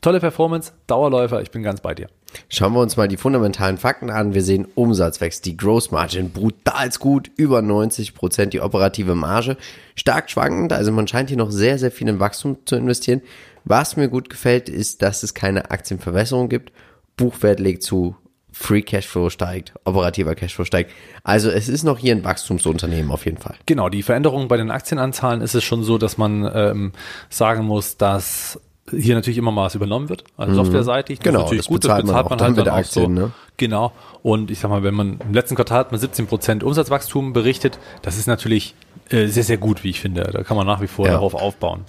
Tolle 0.00 0.20
Performance, 0.20 0.72
Dauerläufer, 0.86 1.42
ich 1.42 1.50
bin 1.50 1.62
ganz 1.62 1.82
bei 1.82 1.94
dir. 1.94 2.08
Schauen 2.48 2.72
wir 2.72 2.80
uns 2.80 2.96
mal 2.96 3.08
die 3.08 3.18
fundamentalen 3.18 3.76
Fakten 3.76 4.08
an. 4.08 4.32
Wir 4.32 4.42
sehen 4.42 4.66
Umsatz 4.74 5.20
wächst, 5.20 5.44
die 5.44 5.56
Gross 5.56 5.90
Margin 5.90 6.30
brutal 6.30 6.88
gut, 6.98 7.30
über 7.36 7.60
90 7.60 8.14
Prozent, 8.14 8.54
die 8.54 8.60
operative 8.60 9.14
Marge 9.14 9.58
stark 9.94 10.30
schwankend. 10.30 10.72
Also 10.72 10.90
man 10.90 11.06
scheint 11.06 11.28
hier 11.28 11.36
noch 11.36 11.50
sehr, 11.50 11.78
sehr 11.78 11.90
viel 11.90 12.08
in 12.08 12.18
Wachstum 12.18 12.56
zu 12.64 12.76
investieren. 12.76 13.20
Was 13.64 13.96
mir 13.96 14.08
gut 14.08 14.30
gefällt, 14.30 14.70
ist, 14.70 15.02
dass 15.02 15.22
es 15.22 15.34
keine 15.34 15.70
Aktienverwässerung 15.70 16.48
gibt. 16.48 16.72
Buchwert 17.16 17.60
legt 17.60 17.82
zu, 17.82 18.16
Free 18.52 18.82
Cashflow 18.82 19.28
steigt, 19.28 19.74
operativer 19.84 20.34
Cashflow 20.34 20.64
steigt. 20.64 20.92
Also 21.24 21.50
es 21.50 21.68
ist 21.68 21.82
noch 21.82 21.98
hier 21.98 22.14
ein 22.14 22.24
Wachstumsunternehmen 22.24 23.10
auf 23.10 23.26
jeden 23.26 23.38
Fall. 23.38 23.56
Genau, 23.66 23.88
die 23.90 24.02
Veränderung 24.02 24.48
bei 24.48 24.56
den 24.56 24.70
Aktienanzahlen 24.70 25.40
ist 25.42 25.54
es 25.54 25.62
schon 25.62 25.82
so, 25.82 25.98
dass 25.98 26.16
man 26.16 26.50
ähm, 26.52 26.92
sagen 27.28 27.64
muss, 27.64 27.96
dass 27.96 28.58
hier 28.90 29.14
natürlich 29.14 29.38
immer 29.38 29.50
mal 29.50 29.66
was 29.66 29.74
übernommen 29.74 30.08
wird, 30.08 30.24
also 30.36 30.52
mhm. 30.52 30.56
softwareseitig. 30.56 31.20
Das 31.20 31.24
genau, 31.24 31.50
ist 31.50 31.68
gut, 31.68 31.84
das 31.84 31.88
bezahlt 31.88 32.06
man, 32.06 32.14
man 32.14 32.40
halt 32.40 32.58
dann 32.58 32.68
auch 32.68 32.72
Aktien, 32.72 33.16
so. 33.16 33.22
Ne? 33.22 33.32
Genau. 33.56 33.92
Und 34.22 34.50
ich 34.50 34.58
sag 34.58 34.70
mal, 34.70 34.82
wenn 34.82 34.94
man 34.94 35.18
im 35.20 35.34
letzten 35.34 35.54
Quartal 35.54 35.80
hat 35.80 35.92
man 35.92 36.00
17 36.00 36.26
Prozent 36.26 36.64
Umsatzwachstum 36.64 37.32
berichtet, 37.32 37.78
das 38.02 38.16
ist 38.16 38.26
natürlich 38.26 38.74
äh, 39.10 39.26
sehr, 39.26 39.44
sehr 39.44 39.58
gut, 39.58 39.84
wie 39.84 39.90
ich 39.90 40.00
finde. 40.00 40.22
Da 40.22 40.42
kann 40.42 40.56
man 40.56 40.66
nach 40.66 40.80
wie 40.80 40.86
vor 40.86 41.06
ja. 41.06 41.12
darauf 41.12 41.34
aufbauen. 41.34 41.84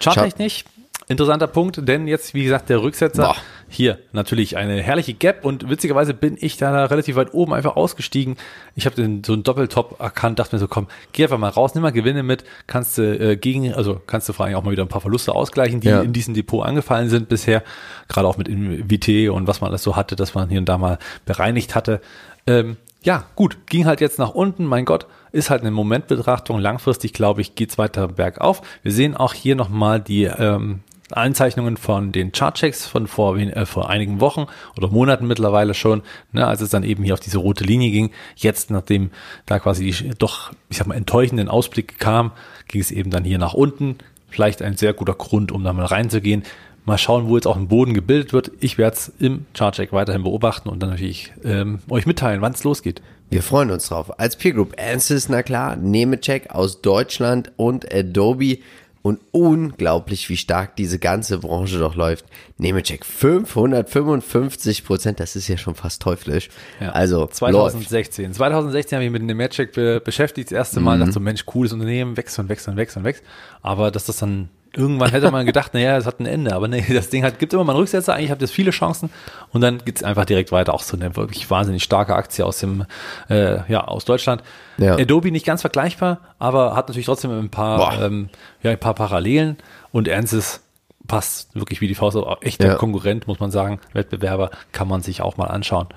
Charttechnisch, 0.00 0.64
interessanter 1.08 1.46
Punkt, 1.46 1.86
denn 1.86 2.06
jetzt, 2.06 2.34
wie 2.34 2.44
gesagt, 2.44 2.68
der 2.68 2.82
Rücksetzer. 2.82 3.24
Boah 3.24 3.36
hier 3.74 3.98
natürlich 4.12 4.56
eine 4.56 4.80
herrliche 4.80 5.14
Gap 5.14 5.44
und 5.44 5.68
witzigerweise 5.68 6.14
bin 6.14 6.36
ich 6.40 6.56
da 6.56 6.86
relativ 6.86 7.16
weit 7.16 7.34
oben 7.34 7.52
einfach 7.52 7.76
ausgestiegen. 7.76 8.36
Ich 8.74 8.86
habe 8.86 8.96
so 8.96 9.02
einen 9.32 9.42
Doppeltop 9.42 10.00
erkannt, 10.00 10.38
dachte 10.38 10.54
mir 10.54 10.60
so, 10.60 10.68
komm, 10.68 10.86
geh 11.12 11.24
einfach 11.24 11.38
mal 11.38 11.48
raus, 11.48 11.74
nimm 11.74 11.82
mal 11.82 11.92
Gewinne 11.92 12.22
mit, 12.22 12.44
kannst 12.66 12.98
du 12.98 13.02
äh, 13.02 13.36
gegen, 13.36 13.74
also 13.74 14.00
kannst 14.06 14.28
du 14.28 14.32
vor 14.32 14.46
allem 14.46 14.54
auch 14.56 14.62
mal 14.62 14.70
wieder 14.70 14.84
ein 14.84 14.88
paar 14.88 15.00
Verluste 15.00 15.34
ausgleichen, 15.34 15.80
die 15.80 15.88
ja. 15.88 16.02
in 16.02 16.12
diesem 16.12 16.34
Depot 16.34 16.64
angefallen 16.64 17.08
sind 17.08 17.28
bisher, 17.28 17.62
gerade 18.08 18.28
auch 18.28 18.36
mit 18.36 18.48
VT 18.48 19.30
und 19.30 19.46
was 19.46 19.60
man 19.60 19.70
alles 19.70 19.82
so 19.82 19.96
hatte, 19.96 20.16
dass 20.16 20.34
man 20.34 20.48
hier 20.48 20.60
und 20.60 20.68
da 20.68 20.78
mal 20.78 20.98
bereinigt 21.26 21.74
hatte. 21.74 22.00
Ähm, 22.46 22.76
ja, 23.02 23.26
gut, 23.34 23.66
ging 23.66 23.84
halt 23.84 24.00
jetzt 24.00 24.18
nach 24.18 24.30
unten, 24.30 24.64
mein 24.64 24.86
Gott, 24.86 25.06
ist 25.30 25.50
halt 25.50 25.60
eine 25.60 25.70
Momentbetrachtung. 25.70 26.58
Langfristig, 26.58 27.12
glaube 27.12 27.42
ich, 27.42 27.54
geht's 27.54 27.76
weiter 27.76 28.08
bergauf. 28.08 28.62
Wir 28.82 28.92
sehen 28.92 29.14
auch 29.14 29.34
hier 29.34 29.56
nochmal 29.56 30.00
die 30.00 30.24
ähm, 30.24 30.80
Einzeichnungen 31.12 31.76
von 31.76 32.12
den 32.12 32.32
Chartchecks 32.32 32.86
von 32.86 33.06
vor, 33.06 33.36
äh, 33.36 33.66
vor 33.66 33.90
einigen 33.90 34.20
Wochen 34.20 34.46
oder 34.76 34.88
Monaten 34.88 35.26
mittlerweile 35.26 35.74
schon, 35.74 36.02
ne, 36.32 36.46
als 36.46 36.60
es 36.60 36.70
dann 36.70 36.82
eben 36.82 37.04
hier 37.04 37.14
auf 37.14 37.20
diese 37.20 37.38
rote 37.38 37.64
Linie 37.64 37.90
ging. 37.90 38.10
Jetzt, 38.36 38.70
nachdem 38.70 39.10
da 39.46 39.58
quasi 39.58 39.90
die 39.90 40.10
doch, 40.18 40.52
ich 40.70 40.78
sag 40.78 40.86
mal, 40.86 40.94
enttäuschenden 40.94 41.48
Ausblick 41.48 41.98
kam, 41.98 42.32
ging 42.68 42.80
es 42.80 42.90
eben 42.90 43.10
dann 43.10 43.24
hier 43.24 43.38
nach 43.38 43.54
unten. 43.54 43.98
Vielleicht 44.28 44.62
ein 44.62 44.76
sehr 44.76 44.94
guter 44.94 45.14
Grund, 45.14 45.52
um 45.52 45.62
da 45.62 45.72
mal 45.72 45.84
reinzugehen. 45.84 46.42
Mal 46.86 46.98
schauen, 46.98 47.28
wo 47.28 47.36
jetzt 47.36 47.46
auch 47.46 47.56
ein 47.56 47.68
Boden 47.68 47.94
gebildet 47.94 48.32
wird. 48.32 48.50
Ich 48.60 48.76
werde 48.76 48.96
es 48.96 49.12
im 49.18 49.46
Chartcheck 49.54 49.92
weiterhin 49.92 50.22
beobachten 50.22 50.68
und 50.68 50.82
dann 50.82 50.90
natürlich 50.90 51.32
ähm, 51.42 51.78
euch 51.88 52.04
mitteilen, 52.04 52.42
wann 52.42 52.52
es 52.52 52.64
losgeht. 52.64 53.00
Wir 53.30 53.42
freuen 53.42 53.70
uns 53.70 53.88
drauf. 53.88 54.18
Als 54.18 54.36
Peer 54.36 54.52
Group 54.52 54.74
Ansys, 54.78 55.28
na 55.28 55.42
klar, 55.42 55.76
Nemecheck 55.76 56.50
aus 56.50 56.82
Deutschland 56.82 57.52
und 57.56 57.92
Adobe 57.92 58.58
und 59.04 59.20
unglaublich, 59.32 60.30
wie 60.30 60.36
stark 60.38 60.76
diese 60.76 60.98
ganze 60.98 61.36
Branche 61.36 61.78
doch 61.78 61.94
läuft. 61.94 62.24
Nemecheck 62.56 63.04
555 63.04 64.82
Prozent, 64.82 65.20
das 65.20 65.36
ist 65.36 65.46
ja 65.46 65.58
schon 65.58 65.74
fast 65.74 66.00
teuflisch. 66.00 66.48
Ja. 66.80 66.92
Also 66.92 67.26
2016. 67.26 68.24
Läuft. 68.24 68.36
2016 68.36 68.96
habe 68.96 69.04
ich 69.04 69.10
mit 69.10 69.22
Nemecheck 69.22 69.74
be 69.74 70.00
beschäftigt, 70.02 70.50
das 70.50 70.56
erste 70.56 70.80
Mal, 70.80 70.96
mhm. 70.96 71.00
dachte 71.00 71.12
so, 71.12 71.20
Mensch, 71.20 71.44
cooles 71.44 71.74
Unternehmen, 71.74 72.16
wächst 72.16 72.38
und 72.38 72.48
wächst 72.48 72.66
und 72.66 72.78
wächst 72.78 72.96
und 72.96 73.04
wächst. 73.04 73.22
Aber 73.60 73.90
dass 73.90 74.06
das 74.06 74.16
dann 74.16 74.48
irgendwann 74.76 75.10
hätte 75.10 75.30
man 75.30 75.46
gedacht, 75.46 75.74
naja, 75.74 75.96
es 75.96 76.06
hat 76.06 76.20
ein 76.20 76.26
Ende, 76.26 76.54
aber 76.54 76.68
nee, 76.68 76.84
das 76.92 77.10
Ding 77.10 77.24
hat, 77.24 77.38
gibt 77.38 77.52
immer 77.52 77.64
mal 77.64 77.72
einen 77.72 77.80
Rücksetzer, 77.80 78.14
eigentlich 78.14 78.30
habt 78.30 78.42
ihr 78.42 78.48
viele 78.48 78.70
Chancen 78.70 79.10
und 79.52 79.60
dann 79.60 79.78
geht's 79.84 80.02
einfach 80.02 80.24
direkt 80.24 80.52
weiter, 80.52 80.74
auch 80.74 80.82
so 80.82 80.96
eine 80.96 81.16
wirklich 81.16 81.50
wahnsinnig 81.50 81.82
starke 81.82 82.14
Aktie 82.14 82.44
aus 82.44 82.58
dem, 82.58 82.84
äh, 83.28 83.70
ja, 83.70 83.84
aus 83.84 84.04
Deutschland. 84.04 84.42
Ja. 84.78 84.94
Adobe 84.94 85.30
nicht 85.30 85.46
ganz 85.46 85.60
vergleichbar, 85.60 86.20
aber 86.38 86.76
hat 86.76 86.88
natürlich 86.88 87.06
trotzdem 87.06 87.30
ein 87.30 87.50
paar, 87.50 88.02
ähm, 88.02 88.28
ja, 88.62 88.70
ein 88.70 88.80
paar 88.80 88.94
Parallelen 88.94 89.56
und 89.92 90.08
Ernstes 90.08 90.60
passt 91.06 91.54
wirklich 91.54 91.80
wie 91.80 91.88
die 91.88 91.94
Faust 91.94 92.16
auf, 92.16 92.38
echter 92.42 92.66
ja. 92.66 92.74
Konkurrent, 92.74 93.26
muss 93.26 93.40
man 93.40 93.50
sagen, 93.50 93.80
Wettbewerber 93.92 94.50
kann 94.72 94.88
man 94.88 95.02
sich 95.02 95.20
auch 95.20 95.36
mal 95.36 95.46
anschauen. 95.46 95.88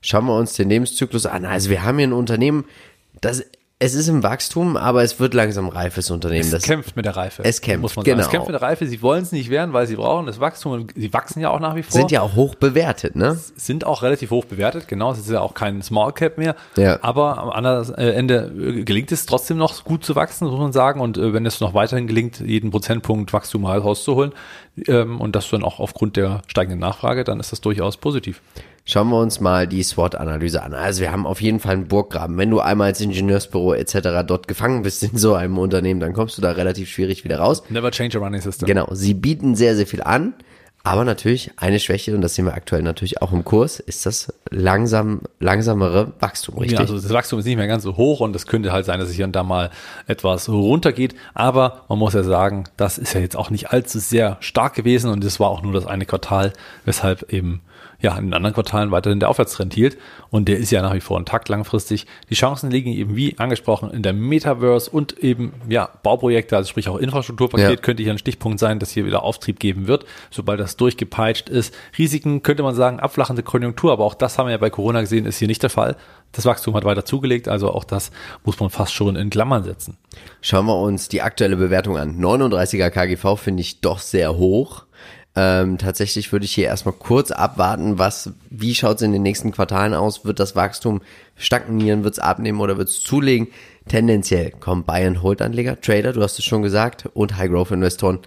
Schauen 0.00 0.26
wir 0.26 0.36
uns 0.36 0.54
den 0.54 0.68
Lebenszyklus 0.68 1.26
an. 1.26 1.44
Also 1.44 1.70
wir 1.70 1.82
haben 1.82 1.98
hier 1.98 2.06
ein 2.06 2.12
Unternehmen, 2.12 2.64
das 3.20 3.44
es 3.82 3.94
ist 3.94 4.06
im 4.06 4.22
Wachstum, 4.22 4.76
aber 4.76 5.02
es 5.02 5.18
wird 5.18 5.34
langsam 5.34 5.68
reifes 5.68 6.08
Unternehmen. 6.12 6.42
Es 6.42 6.50
das 6.50 6.62
kämpft 6.62 6.94
mit 6.94 7.04
der 7.04 7.16
Reife. 7.16 7.42
Es 7.44 7.60
kämpft, 7.60 7.82
muss 7.82 7.96
man 7.96 8.04
genau. 8.04 8.18
sagen. 8.18 8.26
Es 8.26 8.30
kämpft 8.30 8.46
mit 8.46 8.54
der 8.54 8.62
Reife. 8.62 8.86
Sie 8.86 9.02
wollen 9.02 9.24
es 9.24 9.32
nicht 9.32 9.50
werden, 9.50 9.72
weil 9.72 9.88
sie 9.88 9.96
brauchen 9.96 10.26
das 10.26 10.38
Wachstum. 10.38 10.72
Und 10.72 10.92
sie 10.94 11.12
wachsen 11.12 11.40
ja 11.40 11.50
auch 11.50 11.58
nach 11.58 11.74
wie 11.74 11.82
vor. 11.82 11.92
Sind 11.92 12.12
ja 12.12 12.20
auch 12.22 12.36
hoch 12.36 12.54
bewertet, 12.54 13.16
ne? 13.16 13.36
Sind 13.56 13.84
auch 13.84 14.02
relativ 14.02 14.30
hoch 14.30 14.44
bewertet, 14.44 14.86
genau. 14.86 15.10
Es 15.10 15.18
ist 15.18 15.30
ja 15.30 15.40
auch 15.40 15.54
kein 15.54 15.82
Small 15.82 16.12
Cap 16.12 16.38
mehr. 16.38 16.54
Ja. 16.76 17.00
Aber 17.02 17.38
am 17.38 17.50
anderen 17.50 17.92
äh, 17.96 18.12
Ende 18.12 18.52
äh, 18.56 18.84
gelingt 18.84 19.10
es 19.10 19.26
trotzdem 19.26 19.56
noch 19.56 19.82
gut 19.82 20.04
zu 20.04 20.14
wachsen, 20.14 20.46
muss 20.46 20.60
man 20.60 20.72
sagen. 20.72 21.00
Und 21.00 21.18
äh, 21.18 21.32
wenn 21.32 21.44
es 21.44 21.58
noch 21.58 21.74
weiterhin 21.74 22.06
gelingt, 22.06 22.38
jeden 22.38 22.70
Prozentpunkt 22.70 23.32
Wachstum 23.32 23.62
mal 23.62 23.78
rauszuholen, 23.78 24.32
ähm, 24.86 25.20
und 25.20 25.36
das 25.36 25.50
dann 25.50 25.64
auch 25.64 25.80
aufgrund 25.80 26.16
der 26.16 26.42
steigenden 26.46 26.80
Nachfrage, 26.80 27.24
dann 27.24 27.40
ist 27.40 27.52
das 27.52 27.60
durchaus 27.60 27.96
positiv. 27.96 28.40
Schauen 28.84 29.10
wir 29.10 29.20
uns 29.20 29.38
mal 29.38 29.68
die 29.68 29.82
SWOT-Analyse 29.84 30.60
an. 30.60 30.74
Also 30.74 31.02
wir 31.02 31.12
haben 31.12 31.24
auf 31.24 31.40
jeden 31.40 31.60
Fall 31.60 31.74
einen 31.74 31.86
Burggraben. 31.86 32.36
Wenn 32.36 32.50
du 32.50 32.58
einmal 32.58 32.88
als 32.88 33.00
Ingenieursbüro 33.00 33.74
etc. 33.74 34.26
dort 34.26 34.48
gefangen 34.48 34.82
bist 34.82 35.04
in 35.04 35.16
so 35.16 35.34
einem 35.34 35.56
Unternehmen, 35.58 36.00
dann 36.00 36.14
kommst 36.14 36.36
du 36.36 36.42
da 36.42 36.50
relativ 36.50 36.88
schwierig 36.88 37.22
wieder 37.22 37.38
raus. 37.38 37.62
Never 37.68 37.92
change 37.92 38.18
a 38.18 38.20
running 38.20 38.40
system. 38.40 38.66
Genau. 38.66 38.88
Sie 38.92 39.14
bieten 39.14 39.54
sehr, 39.54 39.76
sehr 39.76 39.86
viel 39.86 40.02
an. 40.02 40.34
Aber 40.84 41.04
natürlich 41.04 41.52
eine 41.56 41.78
Schwäche, 41.78 42.14
und 42.14 42.22
das 42.22 42.34
sehen 42.34 42.44
wir 42.44 42.54
aktuell 42.54 42.82
natürlich 42.82 43.22
auch 43.22 43.32
im 43.32 43.44
Kurs, 43.44 43.78
ist 43.78 44.04
das 44.04 44.32
langsam, 44.50 45.20
langsamere 45.38 46.12
Wachstum, 46.18 46.58
richtig? 46.58 46.72
Ja, 46.72 46.80
also 46.80 46.94
das 46.94 47.10
Wachstum 47.10 47.38
ist 47.38 47.44
nicht 47.44 47.56
mehr 47.56 47.68
ganz 47.68 47.84
so 47.84 47.96
hoch 47.96 48.18
und 48.18 48.34
es 48.34 48.46
könnte 48.46 48.72
halt 48.72 48.84
sein, 48.84 48.98
dass 48.98 49.08
es 49.08 49.14
hier 49.14 49.24
und 49.24 49.36
da 49.36 49.44
mal 49.44 49.70
etwas 50.08 50.48
runtergeht. 50.48 51.14
Aber 51.34 51.84
man 51.88 51.98
muss 51.98 52.14
ja 52.14 52.24
sagen, 52.24 52.64
das 52.76 52.98
ist 52.98 53.14
ja 53.14 53.20
jetzt 53.20 53.36
auch 53.36 53.50
nicht 53.50 53.70
allzu 53.70 54.00
sehr 54.00 54.38
stark 54.40 54.74
gewesen 54.74 55.10
und 55.10 55.22
es 55.22 55.38
war 55.38 55.50
auch 55.50 55.62
nur 55.62 55.72
das 55.72 55.86
eine 55.86 56.04
Quartal, 56.04 56.52
weshalb 56.84 57.32
eben 57.32 57.60
ja, 58.02 58.16
in 58.18 58.26
den 58.26 58.34
anderen 58.34 58.54
Quartalen 58.54 58.90
weiterhin 58.90 59.20
der 59.20 59.30
Aufwärtstrend 59.30 59.72
hielt. 59.72 59.96
Und 60.30 60.48
der 60.48 60.58
ist 60.58 60.70
ja 60.72 60.82
nach 60.82 60.92
wie 60.92 61.00
vor 61.00 61.18
intakt 61.18 61.48
langfristig. 61.48 62.06
Die 62.28 62.34
Chancen 62.34 62.70
liegen 62.70 62.92
eben, 62.92 63.14
wie 63.16 63.38
angesprochen, 63.38 63.90
in 63.90 64.02
der 64.02 64.12
Metaverse 64.12 64.90
und 64.90 65.18
eben, 65.20 65.52
ja, 65.68 65.88
Bauprojekte, 66.02 66.56
also 66.56 66.68
sprich 66.68 66.88
auch 66.88 66.98
Infrastrukturpaket 66.98 67.70
ja. 67.70 67.76
könnte 67.76 68.02
hier 68.02 68.12
ein 68.12 68.18
Stichpunkt 68.18 68.58
sein, 68.58 68.80
dass 68.80 68.90
hier 68.90 69.06
wieder 69.06 69.22
Auftrieb 69.22 69.60
geben 69.60 69.86
wird, 69.86 70.04
sobald 70.30 70.58
das 70.58 70.71
durchgepeitscht 70.76 71.48
ist. 71.48 71.74
Risiken 71.98 72.42
könnte 72.42 72.62
man 72.62 72.74
sagen, 72.74 73.00
abflachende 73.00 73.42
Konjunktur, 73.42 73.92
aber 73.92 74.04
auch 74.04 74.14
das 74.14 74.38
haben 74.38 74.46
wir 74.46 74.52
ja 74.52 74.58
bei 74.58 74.70
Corona 74.70 75.00
gesehen, 75.00 75.26
ist 75.26 75.38
hier 75.38 75.48
nicht 75.48 75.62
der 75.62 75.70
Fall. 75.70 75.96
Das 76.32 76.46
Wachstum 76.46 76.74
hat 76.74 76.84
weiter 76.84 77.04
zugelegt, 77.04 77.48
also 77.48 77.70
auch 77.70 77.84
das 77.84 78.10
muss 78.44 78.58
man 78.58 78.70
fast 78.70 78.94
schon 78.94 79.16
in 79.16 79.30
Klammern 79.30 79.64
setzen. 79.64 79.98
Schauen 80.40 80.66
wir 80.66 80.78
uns 80.78 81.08
die 81.08 81.22
aktuelle 81.22 81.56
Bewertung 81.56 81.98
an. 81.98 82.18
39er 82.18 82.90
KGV 82.90 83.36
finde 83.36 83.60
ich 83.60 83.80
doch 83.80 83.98
sehr 83.98 84.36
hoch. 84.36 84.84
Ähm, 85.34 85.78
tatsächlich 85.78 86.30
würde 86.30 86.44
ich 86.44 86.54
hier 86.54 86.66
erstmal 86.66 86.94
kurz 86.94 87.30
abwarten, 87.30 87.98
was, 87.98 88.32
wie 88.50 88.74
schaut 88.74 88.96
es 88.96 89.02
in 89.02 89.12
den 89.12 89.22
nächsten 89.22 89.52
Quartalen 89.52 89.94
aus? 89.94 90.26
Wird 90.26 90.40
das 90.40 90.54
Wachstum 90.56 91.00
stagnieren, 91.36 92.04
wird 92.04 92.14
es 92.14 92.18
abnehmen 92.18 92.60
oder 92.60 92.76
wird 92.76 92.88
es 92.88 93.00
zulegen? 93.00 93.48
Tendenziell 93.88 94.50
kommen 94.50 94.84
Bayern 94.84 95.22
Hold-Anleger, 95.22 95.80
Trader, 95.80 96.12
du 96.12 96.22
hast 96.22 96.38
es 96.38 96.44
schon 96.44 96.62
gesagt, 96.62 97.08
und 97.14 97.36
High-Growth-Investoren. 97.36 98.20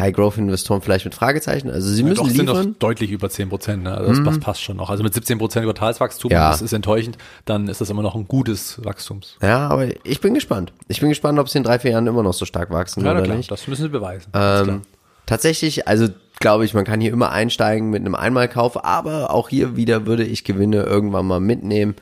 High-Growth-Investoren 0.00 0.82
vielleicht 0.82 1.04
mit 1.04 1.14
Fragezeichen. 1.14 1.70
Also 1.70 1.88
sie 1.88 2.02
müssen 2.02 2.16
ja, 2.16 2.22
doch, 2.22 2.30
liefern. 2.30 2.56
sind 2.56 2.68
doch 2.68 2.78
deutlich 2.78 3.10
über 3.10 3.30
10 3.30 3.48
Prozent. 3.48 3.82
Ne? 3.84 3.92
Also 3.94 4.08
das, 4.10 4.24
das, 4.24 4.36
mhm. 4.36 4.40
passt 4.40 4.62
schon 4.62 4.76
noch. 4.76 4.90
Also 4.90 5.02
mit 5.02 5.14
17 5.14 5.38
Prozent 5.38 5.64
Quartalswachstum, 5.64 6.30
ja. 6.30 6.50
das 6.50 6.62
ist 6.62 6.72
enttäuschend, 6.72 7.18
dann 7.44 7.68
ist 7.68 7.80
das 7.80 7.90
immer 7.90 8.02
noch 8.02 8.14
ein 8.14 8.26
gutes 8.26 8.84
Wachstums. 8.84 9.36
Ja, 9.42 9.68
aber 9.68 9.88
ich 10.04 10.20
bin 10.20 10.34
gespannt. 10.34 10.72
Ich 10.88 11.00
bin 11.00 11.08
gespannt, 11.08 11.38
ob 11.38 11.48
sie 11.48 11.58
in 11.58 11.64
drei, 11.64 11.78
vier 11.78 11.92
Jahren 11.92 12.06
immer 12.06 12.22
noch 12.22 12.34
so 12.34 12.44
stark 12.44 12.70
wachsen 12.70 13.04
ja, 13.04 13.12
oder 13.12 13.22
klar, 13.22 13.36
nicht. 13.36 13.50
Das 13.50 13.66
müssen 13.66 13.82
sie 13.82 13.88
beweisen. 13.88 14.30
Ähm, 14.34 14.82
tatsächlich, 15.26 15.86
also 15.86 16.08
glaube 16.40 16.64
ich, 16.64 16.74
man 16.74 16.84
kann 16.84 17.00
hier 17.00 17.12
immer 17.12 17.30
einsteigen 17.30 17.90
mit 17.90 18.00
einem 18.00 18.14
Einmalkauf, 18.14 18.84
aber 18.84 19.30
auch 19.30 19.48
hier 19.48 19.76
wieder 19.76 20.06
würde 20.06 20.24
ich 20.24 20.44
Gewinne 20.44 20.82
irgendwann 20.82 21.26
mal 21.26 21.40
mitnehmen 21.40 21.94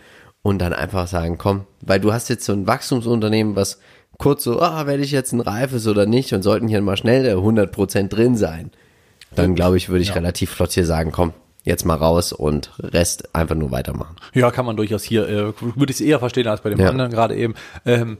und 0.42 0.60
dann 0.60 0.72
einfach 0.72 1.08
sagen, 1.08 1.36
komm, 1.38 1.66
weil 1.80 2.00
du 2.00 2.12
hast 2.12 2.28
jetzt 2.28 2.44
so 2.44 2.52
ein 2.52 2.66
Wachstumsunternehmen, 2.66 3.56
was 3.56 3.80
kurz 4.18 4.44
so, 4.44 4.60
ah, 4.60 4.86
werde 4.86 5.02
ich 5.02 5.12
jetzt 5.12 5.32
ein 5.32 5.40
reifes 5.40 5.86
oder 5.86 6.06
nicht 6.06 6.32
und 6.32 6.42
sollten 6.42 6.68
hier 6.68 6.82
mal 6.82 6.96
schnell 6.96 7.22
der 7.22 7.36
100% 7.38 8.08
drin 8.08 8.36
sein, 8.36 8.70
dann 9.34 9.54
glaube 9.54 9.76
ich, 9.76 9.88
würde 9.88 10.02
ich 10.02 10.08
ja. 10.08 10.14
relativ 10.14 10.50
flott 10.50 10.72
hier 10.72 10.86
sagen, 10.86 11.12
komm, 11.12 11.32
jetzt 11.64 11.84
mal 11.84 11.94
raus 11.94 12.32
und 12.32 12.72
Rest 12.78 13.34
einfach 13.34 13.54
nur 13.54 13.70
weitermachen. 13.70 14.16
Ja, 14.34 14.50
kann 14.50 14.66
man 14.66 14.76
durchaus 14.76 15.04
hier, 15.04 15.28
äh, 15.28 15.52
würde 15.60 15.90
ich 15.90 15.96
es 15.96 16.00
eher 16.00 16.18
verstehen 16.18 16.48
als 16.48 16.62
bei 16.62 16.70
dem 16.70 16.80
ja. 16.80 16.88
anderen 16.88 17.10
gerade 17.10 17.36
eben. 17.36 17.54
Ähm, 17.86 18.18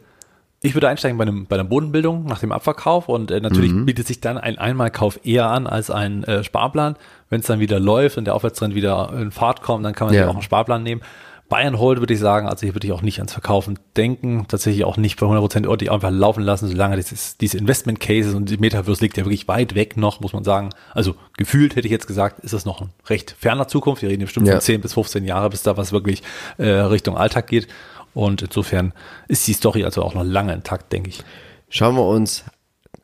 ich 0.61 0.75
würde 0.75 0.89
einsteigen 0.89 1.17
bei, 1.19 1.23
einem, 1.23 1.47
bei 1.47 1.55
einer 1.55 1.65
Bodenbildung 1.65 2.25
nach 2.25 2.41
dem 2.41 2.51
Abverkauf 2.51 3.09
und 3.09 3.31
äh, 3.31 3.41
natürlich 3.41 3.73
mhm. 3.73 3.87
bietet 3.87 4.07
sich 4.07 4.21
dann 4.21 4.39
ein 4.39 4.59
Einmalkauf 4.59 5.21
eher 5.25 5.49
an 5.51 5.67
als 5.67 5.91
ein 5.91 6.25
äh, 6.25 6.43
Sparplan. 6.43 6.97
Wenn 7.31 7.41
es 7.41 7.47
dann 7.47 7.61
wieder 7.61 7.79
läuft 7.79 8.19
und 8.19 8.25
der 8.25 8.35
Aufwärtstrend 8.35 8.75
wieder 8.75 9.13
in 9.17 9.31
Fahrt 9.31 9.63
kommt, 9.63 9.85
dann 9.85 9.95
kann 9.95 10.09
man 10.09 10.15
ja. 10.15 10.23
sich 10.23 10.31
auch 10.31 10.35
einen 10.35 10.43
Sparplan 10.43 10.83
nehmen. 10.83 11.01
Bayern 11.49 11.79
Hold 11.79 12.01
würde 12.01 12.13
ich 12.13 12.21
sagen, 12.21 12.47
also 12.47 12.67
hier 12.67 12.75
würde 12.75 12.87
ich 12.87 12.93
auch 12.93 13.01
nicht 13.01 13.19
ans 13.19 13.33
Verkaufen 13.33 13.79
denken, 13.97 14.47
tatsächlich 14.49 14.85
auch 14.85 14.99
nicht 14.99 15.19
bei 15.19 15.27
100% 15.27 15.65
Euro, 15.65 15.77
die 15.77 15.89
einfach 15.89 16.11
laufen 16.11 16.43
lassen, 16.43 16.69
solange 16.69 16.97
dieses, 16.97 17.39
diese 17.39 17.57
Investment 17.57 18.01
Cases 18.01 18.35
und 18.35 18.51
die 18.51 18.59
Metaverse 18.59 19.01
liegt 19.01 19.17
ja 19.17 19.25
wirklich 19.25 19.49
weit 19.49 19.75
weg 19.75 19.97
noch, 19.97 20.21
muss 20.21 20.35
man 20.35 20.45
sagen. 20.45 20.71
Also 20.93 21.15
gefühlt 21.39 21.75
hätte 21.75 21.87
ich 21.87 21.93
jetzt 21.93 22.07
gesagt, 22.07 22.41
ist 22.41 22.53
das 22.53 22.67
noch 22.67 22.83
ein 22.83 22.91
recht 23.07 23.35
ferner 23.39 23.67
Zukunft. 23.67 24.03
Wir 24.03 24.11
reden 24.11 24.25
bestimmt 24.25 24.47
ja. 24.47 24.55
von 24.55 24.61
10 24.61 24.83
bis 24.83 24.93
15 24.93 25.25
Jahre, 25.25 25.49
bis 25.49 25.63
da 25.63 25.77
was 25.79 25.93
wirklich 25.93 26.23
äh, 26.59 26.69
Richtung 26.69 27.17
Alltag 27.17 27.47
geht. 27.47 27.67
Und 28.13 28.43
insofern 28.43 28.93
ist 29.29 29.47
die 29.47 29.55
Story 29.55 29.85
also 29.85 30.03
auch 30.03 30.15
noch 30.15 30.25
lange 30.25 30.53
intakt, 30.53 30.93
denke 30.93 31.09
ich. 31.09 31.23
Schauen 31.71 31.95
wir 31.95 32.07
uns 32.07 32.45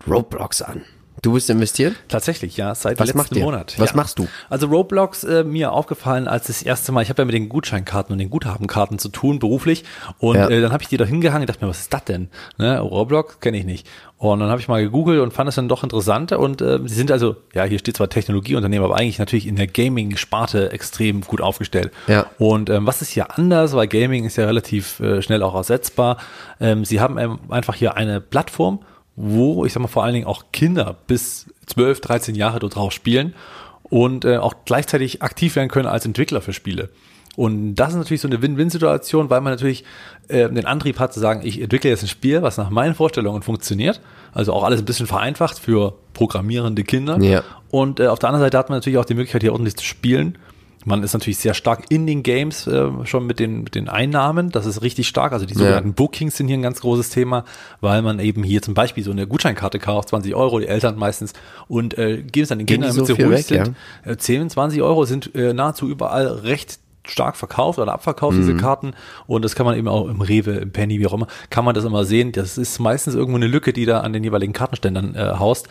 Roadblocks 0.06 0.60
an. 0.60 0.82
Du 1.24 1.32
bist 1.32 1.48
investiert? 1.48 1.96
Tatsächlich, 2.08 2.58
ja, 2.58 2.74
seit 2.74 3.00
Was 3.00 3.14
letzten 3.14 3.38
Monat. 3.38 3.76
Was 3.78 3.90
ja. 3.90 3.96
machst 3.96 4.18
du? 4.18 4.28
Also 4.50 4.66
Roblox 4.66 5.24
äh, 5.24 5.42
mir 5.42 5.72
aufgefallen 5.72 6.28
als 6.28 6.48
das 6.48 6.62
erste 6.62 6.92
Mal, 6.92 7.00
ich 7.00 7.08
habe 7.08 7.22
ja 7.22 7.24
mit 7.24 7.34
den 7.34 7.48
Gutscheinkarten 7.48 8.12
und 8.12 8.18
den 8.18 8.28
Guthabenkarten 8.28 8.98
zu 8.98 9.08
tun, 9.08 9.38
beruflich. 9.38 9.84
Und 10.18 10.36
ja. 10.36 10.50
äh, 10.50 10.60
dann 10.60 10.70
habe 10.70 10.82
ich 10.82 10.90
die 10.90 10.98
da 10.98 11.06
hingehangen 11.06 11.44
und 11.44 11.48
dachte 11.48 11.64
mir, 11.64 11.70
was 11.70 11.80
ist 11.80 11.94
das 11.94 12.04
denn? 12.04 12.28
Ne? 12.58 12.78
Roblox 12.78 13.40
kenne 13.40 13.56
ich 13.56 13.64
nicht. 13.64 13.86
Und 14.18 14.40
dann 14.40 14.50
habe 14.50 14.60
ich 14.60 14.68
mal 14.68 14.82
gegoogelt 14.82 15.18
und 15.20 15.32
fand 15.32 15.48
es 15.48 15.54
dann 15.54 15.66
doch 15.66 15.82
interessant. 15.82 16.32
Und 16.32 16.60
äh, 16.60 16.78
sie 16.84 16.94
sind 16.94 17.10
also, 17.10 17.36
ja, 17.54 17.64
hier 17.64 17.78
steht 17.78 17.96
zwar 17.96 18.10
Technologieunternehmen, 18.10 18.84
aber 18.84 18.96
eigentlich 18.98 19.18
natürlich 19.18 19.46
in 19.46 19.56
der 19.56 19.66
Gaming-Sparte 19.66 20.72
extrem 20.72 21.22
gut 21.22 21.40
aufgestellt. 21.40 21.90
Ja. 22.06 22.26
Und 22.38 22.68
ähm, 22.68 22.86
was 22.86 23.00
ist 23.00 23.08
hier 23.08 23.38
anders? 23.38 23.72
Weil 23.72 23.88
Gaming 23.88 24.26
ist 24.26 24.36
ja 24.36 24.44
relativ 24.44 25.00
äh, 25.00 25.22
schnell 25.22 25.42
auch 25.42 25.54
ersetzbar. 25.54 26.18
Ähm, 26.60 26.84
sie 26.84 27.00
haben 27.00 27.16
ähm, 27.16 27.38
einfach 27.48 27.76
hier 27.76 27.96
eine 27.96 28.20
Plattform, 28.20 28.80
wo, 29.16 29.64
ich 29.64 29.72
sag 29.72 29.80
mal, 29.80 29.88
vor 29.88 30.04
allen 30.04 30.14
Dingen 30.14 30.26
auch 30.26 30.46
Kinder 30.52 30.96
bis 31.06 31.46
12, 31.66 32.00
13 32.00 32.34
Jahre 32.34 32.58
dort 32.58 32.76
drauf 32.76 32.92
spielen 32.92 33.34
und 33.82 34.24
äh, 34.24 34.38
auch 34.38 34.54
gleichzeitig 34.64 35.22
aktiv 35.22 35.56
werden 35.56 35.68
können 35.68 35.86
als 35.86 36.04
Entwickler 36.04 36.40
für 36.40 36.52
Spiele. 36.52 36.90
Und 37.36 37.74
das 37.74 37.90
ist 37.90 37.96
natürlich 37.96 38.20
so 38.20 38.28
eine 38.28 38.42
Win-Win-Situation, 38.42 39.28
weil 39.28 39.40
man 39.40 39.52
natürlich 39.52 39.84
äh, 40.28 40.48
den 40.48 40.66
Antrieb 40.66 41.00
hat 41.00 41.12
zu 41.12 41.18
sagen, 41.18 41.40
ich 41.44 41.60
entwickle 41.60 41.90
jetzt 41.90 42.02
ein 42.02 42.08
Spiel, 42.08 42.42
was 42.42 42.56
nach 42.56 42.70
meinen 42.70 42.94
Vorstellungen 42.94 43.42
funktioniert. 43.42 44.00
Also 44.32 44.52
auch 44.52 44.62
alles 44.62 44.80
ein 44.80 44.84
bisschen 44.84 45.06
vereinfacht 45.06 45.58
für 45.58 45.94
programmierende 46.12 46.84
Kinder. 46.84 47.18
Ja. 47.20 47.42
Und 47.70 47.98
äh, 47.98 48.06
auf 48.06 48.20
der 48.20 48.28
anderen 48.28 48.44
Seite 48.44 48.58
hat 48.58 48.68
man 48.68 48.78
natürlich 48.78 48.98
auch 48.98 49.04
die 49.04 49.14
Möglichkeit, 49.14 49.42
hier 49.42 49.52
ordentlich 49.52 49.76
zu 49.76 49.84
spielen 49.84 50.38
man 50.84 51.02
ist 51.02 51.12
natürlich 51.14 51.38
sehr 51.38 51.54
stark 51.54 51.84
in 51.88 52.06
den 52.06 52.22
Games 52.22 52.66
äh, 52.66 52.88
schon 53.04 53.26
mit 53.26 53.38
den, 53.38 53.64
mit 53.64 53.74
den 53.74 53.88
Einnahmen. 53.88 54.50
Das 54.50 54.66
ist 54.66 54.82
richtig 54.82 55.08
stark. 55.08 55.32
Also 55.32 55.46
die 55.46 55.54
sogenannten 55.54 55.90
ja. 55.90 55.94
Bookings 55.94 56.36
sind 56.36 56.48
hier 56.48 56.56
ein 56.56 56.62
ganz 56.62 56.80
großes 56.80 57.10
Thema, 57.10 57.44
weil 57.80 58.02
man 58.02 58.18
eben 58.18 58.42
hier 58.42 58.62
zum 58.62 58.74
Beispiel 58.74 59.02
so 59.02 59.10
eine 59.10 59.26
Gutscheinkarte 59.26 59.78
kauft, 59.78 60.10
20 60.10 60.34
Euro, 60.34 60.60
die 60.60 60.66
Eltern 60.66 60.96
meistens, 60.96 61.32
und 61.68 61.96
äh, 61.98 62.22
geben 62.22 62.44
es 62.44 62.52
an 62.52 62.58
den 62.58 62.66
Kindern, 62.66 62.90
damit 62.90 63.06
so 63.06 63.14
sie 63.14 63.22
ruhig 63.22 63.38
weg, 63.38 63.46
sind. 63.46 63.74
Ja? 64.04 64.12
Äh, 64.12 64.16
10, 64.16 64.50
20 64.50 64.82
Euro 64.82 65.04
sind 65.04 65.34
äh, 65.34 65.52
nahezu 65.52 65.88
überall 65.88 66.26
recht 66.26 66.78
stark 67.06 67.36
verkauft 67.36 67.78
oder 67.78 67.92
abverkauft, 67.92 68.36
mhm. 68.36 68.40
diese 68.40 68.56
Karten. 68.56 68.94
Und 69.26 69.44
das 69.44 69.54
kann 69.54 69.66
man 69.66 69.76
eben 69.76 69.88
auch 69.88 70.08
im 70.08 70.20
Rewe, 70.20 70.52
im 70.52 70.72
Penny, 70.72 70.98
wie 71.00 71.06
auch 71.06 71.12
immer, 71.12 71.26
kann 71.50 71.64
man 71.64 71.74
das 71.74 71.84
immer 71.84 72.04
sehen. 72.04 72.32
Das 72.32 72.58
ist 72.58 72.78
meistens 72.78 73.14
irgendwo 73.14 73.36
eine 73.36 73.46
Lücke, 73.46 73.72
die 73.72 73.84
da 73.84 74.00
an 74.00 74.12
den 74.12 74.24
jeweiligen 74.24 74.52
Kartenständern 74.52 75.14
äh, 75.14 75.34
haust. 75.38 75.68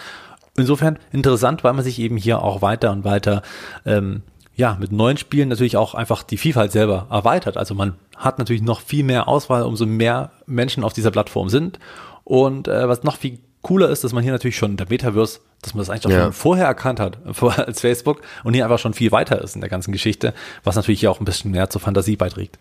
Insofern 0.56 1.00
interessant, 1.12 1.64
weil 1.64 1.74
man 1.74 1.84
sich 1.84 1.98
eben 1.98 2.18
hier 2.18 2.44
auch 2.44 2.62
weiter 2.62 2.92
und 2.92 3.04
weiter 3.04 3.42
ähm, 3.86 4.22
ja, 4.56 4.78
mit 4.80 4.92
neuen 4.92 5.18
Spielen 5.18 5.50
natürlich 5.50 5.78
auch 5.78 5.96
einfach 5.96 6.24
die 6.24 6.38
Vielfalt 6.38 6.72
selber 6.72 7.08
erweitert. 7.10 7.58
Also 7.58 7.74
man 7.74 7.96
hat 8.16 8.38
natürlich 8.38 8.62
noch 8.62 8.82
viel 8.82 9.04
mehr 9.04 9.28
Auswahl, 9.28 9.64
umso 9.64 9.86
mehr 9.86 10.32
Menschen 10.46 10.84
auf 10.84 10.94
dieser 10.94 11.12
Plattform 11.12 11.50
sind. 11.50 11.80
Und 12.24 12.68
äh, 12.68 12.88
was 12.88 13.04
noch 13.04 13.18
viel 13.18 13.40
cooler 13.64 13.90
ist, 13.90 14.04
dass 14.04 14.14
man 14.14 14.24
hier 14.24 14.32
natürlich 14.32 14.58
schon 14.58 14.72
in 14.72 14.78
der 14.78 14.88
Metaverse, 14.90 15.40
dass 15.62 15.74
man 15.74 15.80
das 15.80 15.90
eigentlich 15.90 16.06
auch 16.06 16.12
ja. 16.12 16.24
schon 16.26 16.34
vorher 16.34 16.68
erkannt 16.68 17.00
hat, 17.00 17.18
als 17.58 17.82
Facebook 17.82 18.22
und 18.44 18.54
hier 18.54 18.66
einfach 18.66 18.80
schon 18.80 18.94
viel 18.94 19.12
weiter 19.12 19.42
ist 19.42 19.56
in 19.56 19.62
der 19.62 19.70
ganzen 19.70 19.92
Geschichte, 19.92 20.34
was 20.64 20.76
natürlich 20.76 21.00
hier 21.00 21.10
auch 21.10 21.20
ein 21.20 21.26
bisschen 21.26 21.52
mehr 21.52 21.70
zur 21.70 21.82
Fantasie 21.82 22.16
beiträgt. 22.16 22.60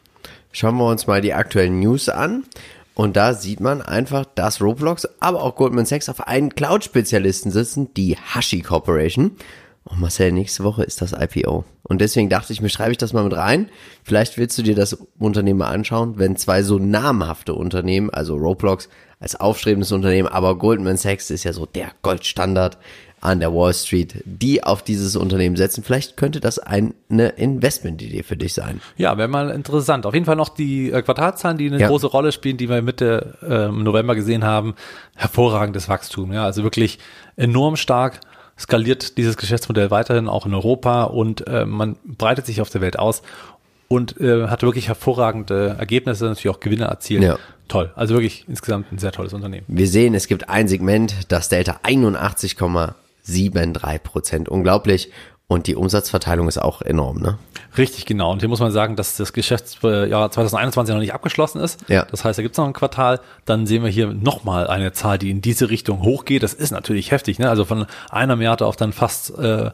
Schauen 0.52 0.76
wir 0.76 0.86
uns 0.86 1.06
mal 1.06 1.20
die 1.20 1.34
aktuellen 1.34 1.80
News 1.80 2.08
an. 2.08 2.44
Und 2.94 3.16
da 3.16 3.32
sieht 3.32 3.60
man 3.60 3.80
einfach, 3.80 4.26
dass 4.34 4.60
Roblox, 4.60 5.08
aber 5.18 5.42
auch 5.42 5.56
Goldman 5.56 5.86
Sachs 5.86 6.10
auf 6.10 6.26
einen 6.26 6.54
Cloud-Spezialisten 6.54 7.50
sitzen, 7.50 7.94
die 7.94 8.16
Hashi 8.18 8.60
Corporation. 8.60 9.32
Oh 9.84 9.94
Marcel, 9.96 10.30
nächste 10.32 10.62
Woche 10.62 10.84
ist 10.84 11.02
das 11.02 11.12
IPO. 11.12 11.64
Und 11.82 12.00
deswegen 12.00 12.28
dachte 12.28 12.52
ich 12.52 12.60
mir, 12.60 12.68
schreibe 12.68 12.92
ich 12.92 12.98
das 12.98 13.12
mal 13.12 13.24
mit 13.24 13.34
rein. 13.34 13.68
Vielleicht 14.04 14.38
willst 14.38 14.56
du 14.56 14.62
dir 14.62 14.76
das 14.76 14.96
Unternehmen 15.18 15.58
mal 15.58 15.70
anschauen, 15.70 16.18
wenn 16.18 16.36
zwei 16.36 16.62
so 16.62 16.78
namhafte 16.78 17.54
Unternehmen, 17.54 18.08
also 18.10 18.36
Roblox 18.36 18.88
als 19.18 19.36
aufstrebendes 19.36 19.92
Unternehmen, 19.92 20.28
aber 20.28 20.58
Goldman 20.58 20.96
Sachs 20.96 21.30
ist 21.30 21.44
ja 21.44 21.52
so 21.52 21.66
der 21.66 21.92
Goldstandard 22.02 22.78
an 23.22 23.38
der 23.38 23.54
Wall 23.54 23.72
Street, 23.72 24.20
die 24.24 24.64
auf 24.64 24.82
dieses 24.82 25.14
Unternehmen 25.14 25.54
setzen. 25.54 25.84
Vielleicht 25.84 26.16
könnte 26.16 26.40
das 26.40 26.58
eine 26.58 26.92
Investmentidee 27.08 28.24
für 28.24 28.36
dich 28.36 28.52
sein. 28.52 28.80
Ja, 28.96 29.16
wäre 29.16 29.28
mal 29.28 29.50
interessant. 29.50 30.06
Auf 30.06 30.14
jeden 30.14 30.26
Fall 30.26 30.34
noch 30.34 30.48
die 30.48 30.90
äh, 30.90 31.02
Quartalzahlen, 31.02 31.56
die 31.56 31.68
eine 31.68 31.78
ja. 31.78 31.86
große 31.86 32.08
Rolle 32.08 32.32
spielen, 32.32 32.56
die 32.56 32.68
wir 32.68 32.82
Mitte 32.82 33.38
äh, 33.42 33.68
November 33.68 34.16
gesehen 34.16 34.42
haben. 34.42 34.74
Hervorragendes 35.14 35.88
Wachstum, 35.88 36.32
ja, 36.32 36.44
also 36.44 36.64
wirklich 36.64 36.98
enorm 37.36 37.76
stark 37.76 38.18
skaliert 38.58 39.18
dieses 39.18 39.36
Geschäftsmodell 39.36 39.90
weiterhin 39.90 40.28
auch 40.28 40.46
in 40.46 40.54
Europa 40.54 41.04
und 41.04 41.46
äh, 41.46 41.64
man 41.64 41.96
breitet 42.04 42.46
sich 42.46 42.60
auf 42.60 42.70
der 42.70 42.80
Welt 42.80 42.98
aus 42.98 43.22
und 43.88 44.20
äh, 44.20 44.48
hat 44.48 44.62
wirklich 44.62 44.88
hervorragende 44.88 45.76
Ergebnisse, 45.78 46.24
natürlich 46.24 46.48
auch 46.48 46.60
Gewinne 46.60 46.84
erzielt. 46.84 47.22
Ja. 47.22 47.38
Toll. 47.68 47.92
Also 47.94 48.14
wirklich 48.14 48.44
insgesamt 48.48 48.92
ein 48.92 48.98
sehr 48.98 49.12
tolles 49.12 49.32
Unternehmen. 49.32 49.64
Wir 49.68 49.88
sehen, 49.88 50.14
es 50.14 50.26
gibt 50.26 50.48
ein 50.48 50.68
Segment, 50.68 51.14
das 51.28 51.48
Delta 51.48 51.80
81,73 51.84 53.98
Prozent. 53.98 54.48
Unglaublich. 54.48 55.10
Und 55.52 55.66
die 55.66 55.76
Umsatzverteilung 55.76 56.48
ist 56.48 56.58
auch 56.58 56.82
enorm, 56.82 57.18
ne? 57.18 57.38
Richtig, 57.76 58.04
genau. 58.06 58.32
Und 58.32 58.40
hier 58.40 58.48
muss 58.48 58.60
man 58.60 58.72
sagen, 58.72 58.96
dass 58.96 59.16
das 59.16 59.32
Geschäftsjahr 59.32 60.30
2021 60.30 60.92
noch 60.94 61.00
nicht 61.00 61.14
abgeschlossen 61.14 61.60
ist. 61.60 61.78
Ja. 61.88 62.06
Das 62.10 62.24
heißt, 62.24 62.38
da 62.38 62.42
gibt 62.42 62.54
es 62.54 62.58
noch 62.58 62.66
ein 62.66 62.72
Quartal. 62.72 63.20
Dann 63.44 63.66
sehen 63.66 63.82
wir 63.82 63.90
hier 63.90 64.08
nochmal 64.08 64.66
eine 64.66 64.92
Zahl, 64.92 65.18
die 65.18 65.30
in 65.30 65.40
diese 65.40 65.70
Richtung 65.70 66.02
hochgeht. 66.02 66.42
Das 66.42 66.52
ist 66.54 66.70
natürlich 66.70 67.10
heftig, 67.10 67.38
ne? 67.38 67.48
Also 67.48 67.64
von 67.64 67.86
einer 68.10 68.36
Milliarde 68.36 68.66
auf 68.66 68.76
dann 68.76 68.92
fast 68.92 69.38
äh, 69.38 69.70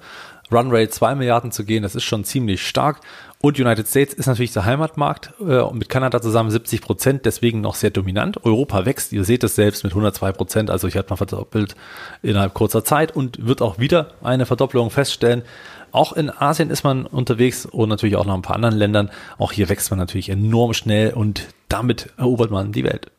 Runrate 0.51 0.91
2 0.91 1.15
Milliarden 1.15 1.53
zu 1.53 1.65
gehen, 1.65 1.83
das 1.83 1.95
ist 1.95 2.05
schon 2.05 2.25
ziemlich 2.25 2.67
stark. 2.67 3.01
Und 3.41 3.59
United 3.59 3.87
States 3.87 4.15
ist 4.15 4.27
natürlich 4.27 4.53
der 4.53 4.65
Heimatmarkt, 4.65 5.33
äh, 5.41 5.63
mit 5.73 5.89
Kanada 5.89 6.21
zusammen 6.21 6.51
70 6.51 6.81
Prozent, 6.81 7.25
deswegen 7.25 7.61
noch 7.61 7.77
sehr 7.77 7.91
dominant. 7.91 8.45
Europa 8.45 8.85
wächst, 8.85 9.13
ihr 9.13 9.23
seht 9.23 9.45
es 9.45 9.55
selbst 9.55 9.85
mit 9.85 9.93
102 9.93 10.33
Prozent, 10.33 10.71
also 10.71 10.89
ich 10.89 10.97
hatte 10.97 11.11
mal 11.11 11.17
verdoppelt 11.17 11.77
innerhalb 12.23 12.55
kurzer 12.55 12.85
Zeit 12.85 13.15
und 13.15 13.47
wird 13.47 13.63
auch 13.63 13.79
wieder 13.79 14.15
eine 14.25 14.45
Verdopplung 14.45 14.91
feststellen. 14.91 15.43
Auch 15.93 16.13
in 16.15 16.31
Asien 16.31 16.71
ist 16.71 16.83
man 16.83 17.07
unterwegs 17.07 17.65
und 17.65 17.89
natürlich 17.89 18.17
auch 18.17 18.27
noch 18.27 18.35
ein 18.35 18.43
paar 18.43 18.57
anderen 18.57 18.77
Ländern. 18.77 19.11
Auch 19.39 19.53
hier 19.53 19.69
wächst 19.69 19.91
man 19.91 19.99
natürlich 19.99 20.29
enorm 20.29 20.75
schnell 20.75 21.15
und 21.15 21.47
damit 21.69 22.11
erobert 22.17 22.51
man 22.51 22.73
die 22.73 22.85
Welt. 22.85 23.11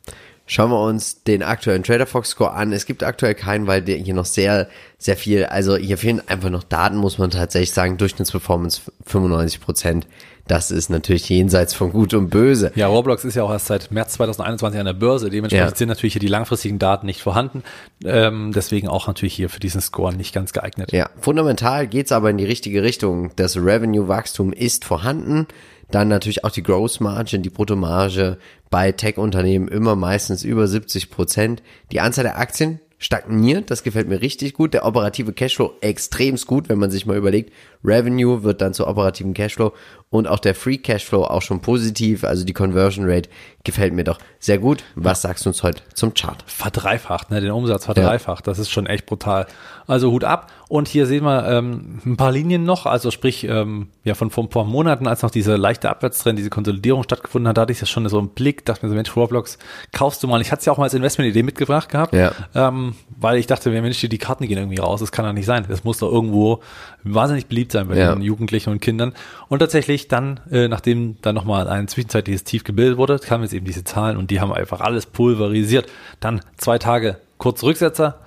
Schauen 0.51 0.71
wir 0.71 0.81
uns 0.81 1.21
den 1.23 1.43
aktuellen 1.43 1.83
Trader 1.83 2.07
Fox 2.07 2.29
Score 2.29 2.53
an. 2.53 2.73
Es 2.73 2.87
gibt 2.87 3.03
aktuell 3.03 3.35
keinen, 3.35 3.67
weil 3.67 3.83
der 3.83 3.97
hier 3.97 4.15
noch 4.15 4.25
sehr, 4.25 4.67
sehr 4.97 5.15
viel, 5.15 5.45
also 5.45 5.77
hier 5.77 5.99
fehlen 5.99 6.23
einfach 6.27 6.49
noch 6.49 6.63
Daten, 6.63 6.97
muss 6.97 7.19
man 7.19 7.29
tatsächlich 7.29 7.71
sagen. 7.71 7.97
Durchschnittsperformance 7.97 8.81
95 9.05 9.61
Prozent. 9.61 10.07
Das 10.47 10.71
ist 10.71 10.89
natürlich 10.89 11.29
jenseits 11.29 11.75
von 11.75 11.91
Gut 11.91 12.15
und 12.15 12.31
Böse. 12.31 12.71
Ja, 12.73 12.87
Roblox 12.87 13.25
ist 13.25 13.35
ja 13.35 13.43
auch 13.43 13.51
erst 13.51 13.67
seit 13.67 13.91
März 13.91 14.13
2021 14.13 14.79
an 14.79 14.87
der 14.87 14.93
Börse. 14.93 15.29
Dementsprechend 15.29 15.69
ja. 15.69 15.77
sind 15.77 15.89
natürlich 15.89 16.13
hier 16.13 16.19
die 16.19 16.27
langfristigen 16.27 16.79
Daten 16.79 17.05
nicht 17.05 17.21
vorhanden. 17.21 17.61
Ähm, 18.03 18.51
deswegen 18.51 18.87
auch 18.87 19.05
natürlich 19.05 19.35
hier 19.35 19.49
für 19.49 19.59
diesen 19.59 19.81
Score 19.81 20.15
nicht 20.15 20.33
ganz 20.33 20.51
geeignet. 20.51 20.91
Ja, 20.91 21.11
fundamental 21.21 21.85
geht's 21.85 22.11
aber 22.11 22.31
in 22.31 22.37
die 22.37 22.45
richtige 22.45 22.81
Richtung. 22.81 23.29
Das 23.35 23.55
Revenue-Wachstum 23.55 24.51
ist 24.51 24.83
vorhanden. 24.83 25.45
Dann 25.91 26.07
natürlich 26.07 26.43
auch 26.43 26.51
die 26.51 26.63
Gross 26.63 26.99
Margin, 26.99 27.41
die 27.41 27.49
Bruttomarge 27.49 28.37
bei 28.69 28.91
Tech-Unternehmen 28.91 29.67
immer 29.67 29.95
meistens 29.95 30.43
über 30.43 30.67
70 30.67 31.09
Prozent. 31.09 31.63
Die 31.91 31.99
Anzahl 31.99 32.23
der 32.23 32.37
Aktien 32.37 32.79
stagniert, 32.99 33.71
das 33.71 33.83
gefällt 33.83 34.09
mir 34.09 34.21
richtig 34.21 34.53
gut. 34.53 34.73
Der 34.73 34.85
operative 34.85 35.31
Cashflow 35.33 35.73
extremst 35.81 36.45
gut, 36.45 36.67
wenn 36.69 36.77
man 36.77 36.91
sich 36.91 37.05
mal 37.05 37.17
überlegt. 37.17 37.51
Revenue 37.83 38.43
wird 38.43 38.61
dann 38.61 38.73
zu 38.73 38.85
operativen 38.85 39.33
Cashflow 39.33 39.73
und 40.09 40.27
auch 40.27 40.39
der 40.39 40.53
Free 40.53 40.77
Cashflow 40.77 41.23
auch 41.23 41.41
schon 41.41 41.61
positiv. 41.61 42.25
Also 42.25 42.45
die 42.45 42.53
Conversion 42.53 43.09
Rate 43.09 43.29
gefällt 43.63 43.93
mir 43.93 44.03
doch 44.03 44.19
sehr 44.39 44.57
gut. 44.57 44.83
Was 44.95 45.21
sagst 45.21 45.45
du 45.45 45.49
uns 45.49 45.63
heute 45.63 45.81
zum 45.93 46.13
Chart? 46.13 46.43
Verdreifacht, 46.45 47.31
ne? 47.31 47.39
Den 47.39 47.51
Umsatz 47.51 47.85
verdreifacht. 47.85 48.45
Ja. 48.45 48.51
Das 48.51 48.59
ist 48.59 48.69
schon 48.69 48.85
echt 48.85 49.05
brutal. 49.05 49.47
Also 49.87 50.11
Hut 50.11 50.25
ab. 50.25 50.51
Und 50.69 50.87
hier 50.87 51.07
sehen 51.07 51.23
wir 51.23 51.47
ähm, 51.47 51.99
ein 52.05 52.15
paar 52.15 52.31
Linien 52.31 52.63
noch. 52.63 52.85
Also 52.85 53.09
sprich, 53.09 53.43
ähm, 53.43 53.87
ja, 54.03 54.13
von 54.13 54.29
vor 54.29 54.43
ein 54.43 54.49
paar 54.49 54.65
Monaten, 54.65 55.07
als 55.07 55.23
noch 55.23 55.31
diese 55.31 55.55
leichte 55.55 55.89
Abwärtstrend, 55.89 56.37
diese 56.37 56.51
Konsolidierung 56.51 57.01
stattgefunden 57.01 57.49
hat, 57.49 57.57
da 57.57 57.63
hatte 57.63 57.71
ich 57.71 57.79
das 57.79 57.89
schon 57.89 58.07
so 58.07 58.19
im 58.19 58.29
Blick, 58.29 58.65
dachte 58.65 58.85
mir 58.85 58.89
so, 58.91 58.95
Mensch, 58.95 59.15
Roblox, 59.15 59.57
kaufst 59.91 60.21
du 60.21 60.27
mal. 60.27 60.39
Ich 60.41 60.51
hatte 60.51 60.59
es 60.59 60.65
ja 60.67 60.71
auch 60.71 60.77
mal 60.77 60.83
als 60.83 60.93
Investmentidee 60.93 61.41
mitgebracht 61.41 61.89
gehabt, 61.89 62.13
ja. 62.13 62.33
ähm, 62.53 62.93
weil 63.19 63.39
ich 63.39 63.47
dachte, 63.47 63.71
Mensch, 63.71 63.99
die 63.99 64.17
Karten 64.19 64.47
gehen 64.47 64.59
irgendwie 64.59 64.77
raus. 64.77 64.99
Das 64.99 65.11
kann 65.11 65.25
doch 65.25 65.33
nicht 65.33 65.47
sein. 65.47 65.65
Das 65.67 65.83
muss 65.83 65.97
doch 65.97 66.11
irgendwo 66.11 66.59
wahnsinnig 67.03 67.47
beliebt 67.47 67.71
sein 67.71 67.87
bei 67.87 67.97
ja. 67.97 68.13
den 68.13 68.21
Jugendlichen 68.21 68.69
und 68.69 68.79
Kindern. 68.79 69.13
Und 69.47 69.59
tatsächlich 69.59 70.07
dann, 70.07 70.39
äh, 70.51 70.67
nachdem 70.67 71.17
dann 71.23 71.33
nochmal 71.33 71.67
ein 71.67 71.87
zwischenzeitliches 71.87 72.43
Tief 72.43 72.63
gebildet 72.63 72.99
wurde, 72.99 73.17
kamen 73.17 73.43
jetzt 73.43 73.53
eben 73.53 73.65
diese 73.65 73.83
Zahlen 73.85 74.17
und 74.17 74.29
die 74.29 74.39
haben 74.39 74.53
einfach 74.53 74.81
alles 74.81 75.07
pulverisiert. 75.07 75.89
Dann 76.19 76.41
zwei 76.57 76.77
Tage 76.77 77.17
kurz 77.39 77.63
Rücksetzer. 77.63 78.19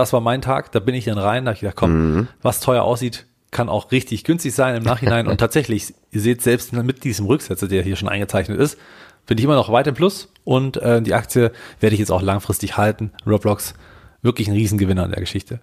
Das 0.00 0.14
war 0.14 0.22
mein 0.22 0.40
Tag. 0.40 0.72
Da 0.72 0.80
bin 0.80 0.94
ich 0.94 1.04
dann 1.04 1.18
rein. 1.18 1.44
Da 1.44 1.50
habe 1.50 1.56
ich 1.56 1.60
gedacht, 1.60 1.76
komm, 1.76 2.14
mhm. 2.14 2.28
was 2.40 2.60
teuer 2.60 2.84
aussieht, 2.84 3.26
kann 3.50 3.68
auch 3.68 3.92
richtig 3.92 4.24
günstig 4.24 4.54
sein 4.54 4.74
im 4.74 4.82
Nachhinein. 4.82 5.26
und 5.28 5.36
tatsächlich, 5.36 5.92
ihr 6.10 6.22
seht 6.22 6.40
selbst 6.40 6.72
mit 6.72 7.04
diesem 7.04 7.26
Rücksetzer, 7.26 7.68
der 7.68 7.82
hier 7.82 7.96
schon 7.96 8.08
eingezeichnet 8.08 8.58
ist, 8.58 8.78
bin 9.26 9.36
ich 9.36 9.44
immer 9.44 9.56
noch 9.56 9.70
weit 9.70 9.86
im 9.88 9.94
Plus. 9.94 10.32
Und 10.44 10.78
äh, 10.78 11.02
die 11.02 11.12
Aktie 11.12 11.52
werde 11.80 11.92
ich 11.92 12.00
jetzt 12.00 12.10
auch 12.10 12.22
langfristig 12.22 12.78
halten. 12.78 13.12
Roblox, 13.26 13.74
wirklich 14.22 14.48
ein 14.48 14.54
Riesengewinner 14.54 15.04
in 15.04 15.10
der 15.10 15.20
Geschichte. 15.20 15.60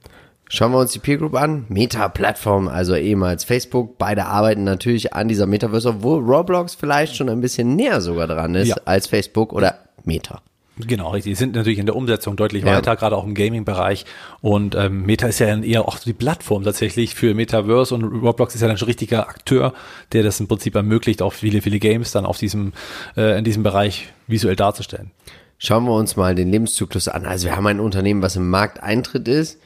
Schauen 0.50 0.72
wir 0.72 0.78
uns 0.78 0.92
die 0.92 1.00
Peer 1.00 1.18
Group 1.18 1.34
an. 1.34 1.66
Meta-Plattform, 1.70 2.68
also 2.68 2.94
ehemals 2.94 3.44
Facebook. 3.44 3.98
Beide 3.98 4.28
arbeiten 4.28 4.66
natürlich 4.66 5.16
an 5.16 5.28
dieser 5.28 5.48
Metaverse, 5.48 5.90
obwohl 5.90 6.24
Roblox 6.24 6.76
vielleicht 6.76 7.16
schon 7.16 7.28
ein 7.30 7.42
bisschen 7.42 7.76
näher 7.76 8.02
sogar 8.02 8.28
dran 8.28 8.54
ist 8.54 8.68
ja. 8.68 8.76
als 8.86 9.08
Facebook 9.08 9.52
oder 9.52 9.80
Meta. 10.04 10.44
Genau, 10.80 11.10
richtig. 11.12 11.32
Die 11.32 11.36
sind 11.36 11.56
natürlich 11.56 11.80
in 11.80 11.88
der 11.88 11.96
Umsetzung 11.96 12.36
deutlich 12.36 12.64
ja. 12.64 12.76
weiter, 12.76 12.96
gerade 12.96 13.16
auch 13.16 13.26
im 13.26 13.34
Gaming-Bereich. 13.34 14.06
Und 14.42 14.76
ähm, 14.76 15.06
Meta 15.06 15.28
ist 15.28 15.40
ja 15.40 15.48
dann 15.48 15.64
eher 15.64 15.88
auch 15.88 15.98
die 16.00 16.14
Plattform 16.14 16.64
tatsächlich 16.64 17.16
für 17.16 17.34
Metaverse 17.34 17.96
und 17.96 18.04
Roblox 18.04 18.54
ist 18.54 18.62
ja 18.62 18.68
dann 18.68 18.78
schon 18.78 18.88
richtiger 18.88 19.28
Akteur, 19.28 19.74
der 20.12 20.24
das 20.24 20.40
im 20.40 20.48
Prinzip 20.48 20.76
ermöglicht, 20.76 21.22
auch 21.22 21.34
viele, 21.34 21.62
viele 21.62 21.80
Games 21.80 22.12
dann 22.12 22.26
auf 22.26 22.38
diesem, 22.38 22.74
äh, 23.16 23.38
in 23.38 23.44
diesem 23.44 23.64
Bereich 23.64 24.14
visuell 24.28 24.56
darzustellen. 24.56 25.12
Schauen 25.58 25.86
wir 25.86 25.94
uns 25.94 26.16
mal 26.16 26.36
den 26.36 26.52
Lebenszyklus 26.52 27.08
an. 27.08 27.26
Also 27.26 27.48
wir 27.48 27.56
haben 27.56 27.66
ein 27.66 27.80
Unternehmen, 27.80 28.22
was 28.22 28.36
im 28.36 28.50
Markteintritt 28.50 29.28
ist 29.28 29.60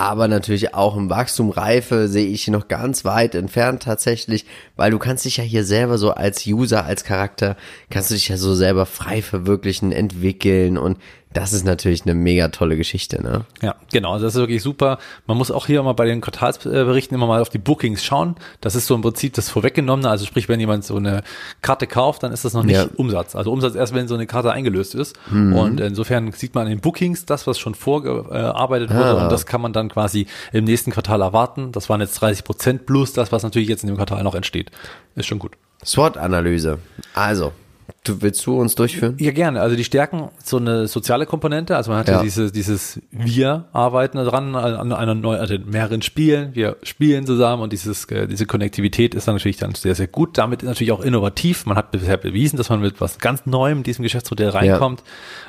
aber 0.00 0.28
natürlich 0.28 0.74
auch 0.74 0.96
im 0.96 1.10
Wachstum 1.10 1.50
Reife 1.50 2.08
sehe 2.08 2.26
ich 2.26 2.48
noch 2.48 2.68
ganz 2.68 3.04
weit 3.04 3.34
entfernt 3.34 3.82
tatsächlich, 3.82 4.46
weil 4.74 4.90
du 4.90 4.98
kannst 4.98 5.26
dich 5.26 5.36
ja 5.36 5.44
hier 5.44 5.62
selber 5.62 5.98
so 5.98 6.12
als 6.12 6.46
User, 6.46 6.86
als 6.86 7.04
Charakter, 7.04 7.54
kannst 7.90 8.10
du 8.10 8.14
dich 8.14 8.28
ja 8.28 8.38
so 8.38 8.54
selber 8.54 8.86
frei 8.86 9.20
verwirklichen, 9.20 9.92
entwickeln 9.92 10.78
und 10.78 10.96
das 11.32 11.52
ist 11.52 11.64
natürlich 11.64 12.02
eine 12.04 12.14
mega 12.14 12.48
tolle 12.48 12.76
Geschichte, 12.76 13.22
ne? 13.22 13.44
Ja, 13.62 13.76
genau. 13.92 14.18
Das 14.18 14.34
ist 14.34 14.40
wirklich 14.40 14.62
super. 14.62 14.98
Man 15.28 15.36
muss 15.36 15.52
auch 15.52 15.66
hier 15.66 15.80
mal 15.82 15.92
bei 15.92 16.04
den 16.04 16.20
Quartalsberichten 16.20 17.14
immer 17.14 17.28
mal 17.28 17.40
auf 17.40 17.48
die 17.48 17.58
Bookings 17.58 18.04
schauen. 18.04 18.34
Das 18.60 18.74
ist 18.74 18.86
so 18.88 18.96
im 18.96 19.02
Prinzip 19.02 19.34
das 19.34 19.48
Vorweggenommene. 19.48 20.10
Also 20.10 20.26
sprich, 20.26 20.48
wenn 20.48 20.58
jemand 20.58 20.84
so 20.84 20.96
eine 20.96 21.22
Karte 21.62 21.86
kauft, 21.86 22.24
dann 22.24 22.32
ist 22.32 22.44
das 22.44 22.52
noch 22.52 22.64
nicht 22.64 22.76
ja. 22.76 22.88
Umsatz. 22.96 23.36
Also 23.36 23.52
Umsatz 23.52 23.76
erst, 23.76 23.94
wenn 23.94 24.08
so 24.08 24.16
eine 24.16 24.26
Karte 24.26 24.50
eingelöst 24.50 24.96
ist. 24.96 25.16
Mhm. 25.30 25.52
Und 25.52 25.80
insofern 25.80 26.32
sieht 26.32 26.56
man 26.56 26.66
in 26.66 26.78
den 26.78 26.80
Bookings 26.80 27.26
das, 27.26 27.46
was 27.46 27.60
schon 27.60 27.76
vorgearbeitet 27.76 28.90
wurde. 28.90 29.20
Ah. 29.20 29.22
Und 29.24 29.32
das 29.32 29.46
kann 29.46 29.60
man 29.60 29.72
dann 29.72 29.88
quasi 29.88 30.26
im 30.52 30.64
nächsten 30.64 30.90
Quartal 30.90 31.22
erwarten. 31.22 31.70
Das 31.70 31.88
waren 31.88 32.00
jetzt 32.00 32.20
30 32.20 32.42
Prozent 32.42 32.86
plus 32.86 33.12
das, 33.12 33.30
was 33.30 33.44
natürlich 33.44 33.68
jetzt 33.68 33.84
in 33.84 33.86
dem 33.86 33.96
Quartal 33.96 34.24
noch 34.24 34.34
entsteht. 34.34 34.72
Ist 35.14 35.26
schon 35.26 35.38
gut. 35.38 35.52
SWOT-Analyse. 35.84 36.78
Also, 37.14 37.52
Du 38.04 38.22
willst 38.22 38.44
du 38.46 38.58
uns 38.58 38.74
durchführen? 38.74 39.16
Ja, 39.18 39.30
gerne. 39.30 39.60
Also 39.60 39.76
die 39.76 39.84
stärken 39.84 40.28
so 40.42 40.56
eine 40.56 40.88
soziale 40.88 41.26
Komponente. 41.26 41.76
Also 41.76 41.90
man 41.90 42.00
hat 42.00 42.08
ja, 42.08 42.16
ja 42.16 42.22
dieses, 42.22 42.52
dieses 42.52 43.00
Wir 43.10 43.66
arbeiten 43.72 44.16
daran 44.16 44.54
an 44.54 44.92
einer 44.92 45.14
neuen, 45.14 45.40
also 45.40 45.54
mehreren 45.64 46.02
Spielen. 46.02 46.54
Wir 46.54 46.76
spielen 46.82 47.26
zusammen 47.26 47.62
und 47.62 47.72
dieses, 47.72 48.04
äh, 48.06 48.26
diese 48.26 48.46
Konnektivität 48.46 49.14
ist 49.14 49.28
dann 49.28 49.34
natürlich 49.34 49.58
dann 49.58 49.74
sehr, 49.74 49.94
sehr 49.94 50.06
gut. 50.06 50.38
Damit 50.38 50.62
ist 50.62 50.68
natürlich 50.68 50.92
auch 50.92 51.00
innovativ. 51.00 51.66
Man 51.66 51.76
hat 51.76 51.90
bisher 51.90 52.16
bewiesen, 52.16 52.56
dass 52.56 52.68
man 52.68 52.80
mit 52.80 53.00
was 53.00 53.18
ganz 53.18 53.46
Neuem 53.46 53.78
in 53.78 53.84
diesem 53.84 54.02
Geschäftsmodell 54.02 54.50
reinkommt. 54.50 55.02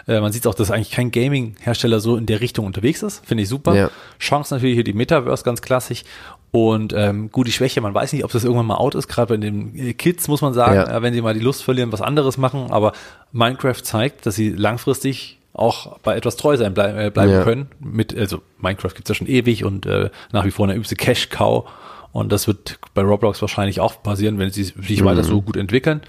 Ja. 0.08 0.18
Äh, 0.18 0.22
man 0.22 0.32
sieht 0.32 0.48
auch, 0.48 0.56
dass 0.56 0.72
eigentlich 0.72 0.92
kein 0.92 1.12
Gaming-Hersteller 1.12 2.00
so 2.00 2.18
in 2.18 2.26
der 2.26 2.42
Richtung 2.42 2.66
unterwegs 2.66 3.04
ist. 3.04 3.26
Finde 3.26 3.44
ich 3.44 3.50
super. 3.50 3.76
Ja. 3.76 3.90
Chance 4.20 4.54
natürlich 4.54 4.76
hier 4.76 4.84
die 4.84 4.94
Metaverse 4.94 5.44
ganz 5.44 5.62
klassisch. 5.62 6.04
Und 6.52 6.94
ähm, 6.94 7.32
gut, 7.32 7.48
die 7.48 7.54
Schwäche, 7.54 7.80
man 7.80 7.94
weiß 7.94 8.12
nicht, 8.12 8.26
ob 8.26 8.32
das 8.32 8.44
irgendwann 8.44 8.66
mal 8.66 8.76
out 8.76 8.94
ist, 8.96 9.08
gerade 9.08 9.34
bei 9.34 9.38
den 9.38 9.96
Kids 9.98 10.28
muss 10.28 10.42
man 10.42 10.54
sagen, 10.54 10.76
ja. 10.76 11.02
wenn 11.02 11.14
sie 11.14 11.22
mal 11.22 11.34
die 11.34 11.40
Lust 11.40 11.64
verlieren, 11.64 11.94
was 11.94 12.02
anderes 12.02 12.38
machen, 12.38 12.72
aber 12.72 12.92
Minecraft 13.32 13.82
zeigt, 13.82 14.26
dass 14.26 14.36
sie 14.36 14.50
langfristig 14.50 15.40
auch 15.54 15.98
bei 16.00 16.16
etwas 16.16 16.36
treu 16.36 16.58
sein 16.58 16.74
bleib, 16.74 16.98
äh, 16.98 17.10
bleiben 17.10 17.32
ja. 17.32 17.44
können. 17.44 17.68
Mit, 17.80 18.18
also 18.18 18.42
Minecraft 18.60 18.94
gibt's 18.94 19.10
ja 19.10 19.16
schon 19.16 19.28
ewig 19.28 19.64
und 19.64 19.86
äh, 19.86 20.10
nach 20.32 20.46
wie 20.46 20.52
vor 20.52 20.68
eine 20.68 20.76
übste 20.76 20.96
Cash-Cow. 20.96 21.70
Und 22.12 22.32
das 22.32 22.48
wird 22.48 22.80
bei 22.94 23.02
Roblox 23.02 23.42
wahrscheinlich 23.42 23.80
auch 23.80 24.04
passieren, 24.04 24.38
wenn 24.38 24.52
sie 24.52 24.64
sich 24.64 25.02
mhm. 25.02 25.06
weiter 25.06 25.24
so 25.24 25.42
gut 25.42 25.56
entwickeln. 25.56 26.02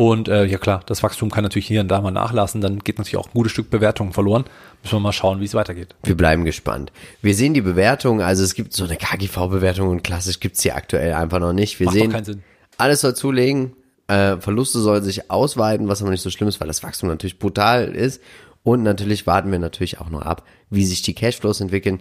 Und 0.00 0.28
äh, 0.28 0.46
ja 0.46 0.56
klar, 0.56 0.80
das 0.86 1.02
Wachstum 1.02 1.30
kann 1.30 1.42
natürlich 1.42 1.66
hier 1.66 1.82
und 1.82 1.88
da 1.88 2.00
mal 2.00 2.10
nachlassen, 2.10 2.62
dann 2.62 2.78
geht 2.78 2.96
natürlich 2.96 3.18
auch 3.18 3.26
ein 3.26 3.34
gutes 3.34 3.52
Stück 3.52 3.68
Bewertung 3.68 4.14
verloren. 4.14 4.44
Müssen 4.82 4.94
wir 4.94 5.00
mal 5.00 5.12
schauen, 5.12 5.40
wie 5.40 5.44
es 5.44 5.52
weitergeht. 5.52 5.94
Wir 6.02 6.16
bleiben 6.16 6.46
gespannt. 6.46 6.90
Wir 7.20 7.34
sehen 7.34 7.52
die 7.52 7.60
Bewertung, 7.60 8.22
also 8.22 8.42
es 8.42 8.54
gibt 8.54 8.72
so 8.72 8.84
eine 8.84 8.96
KGV-Bewertung 8.96 9.90
und 9.90 10.02
klassisch 10.02 10.40
gibt's 10.40 10.62
hier 10.62 10.74
aktuell 10.74 11.12
einfach 11.12 11.38
noch 11.38 11.52
nicht. 11.52 11.78
Wir 11.80 11.84
Macht 11.84 11.96
sehen, 11.96 12.12
keinen 12.12 12.24
Sinn. 12.24 12.42
alles 12.78 13.02
soll 13.02 13.14
zulegen, 13.14 13.74
äh, 14.06 14.38
Verluste 14.38 14.78
sollen 14.78 15.04
sich 15.04 15.30
ausweiten, 15.30 15.86
was 15.86 16.00
aber 16.00 16.12
nicht 16.12 16.22
so 16.22 16.30
schlimm 16.30 16.48
ist, 16.48 16.60
weil 16.60 16.68
das 16.68 16.82
Wachstum 16.82 17.10
natürlich 17.10 17.38
brutal 17.38 17.94
ist. 17.94 18.22
Und 18.62 18.82
natürlich 18.82 19.26
warten 19.26 19.52
wir 19.52 19.58
natürlich 19.58 20.00
auch 20.00 20.08
noch 20.08 20.22
ab, 20.22 20.46
wie 20.70 20.86
sich 20.86 21.02
die 21.02 21.14
Cashflows 21.14 21.60
entwickeln. 21.60 22.00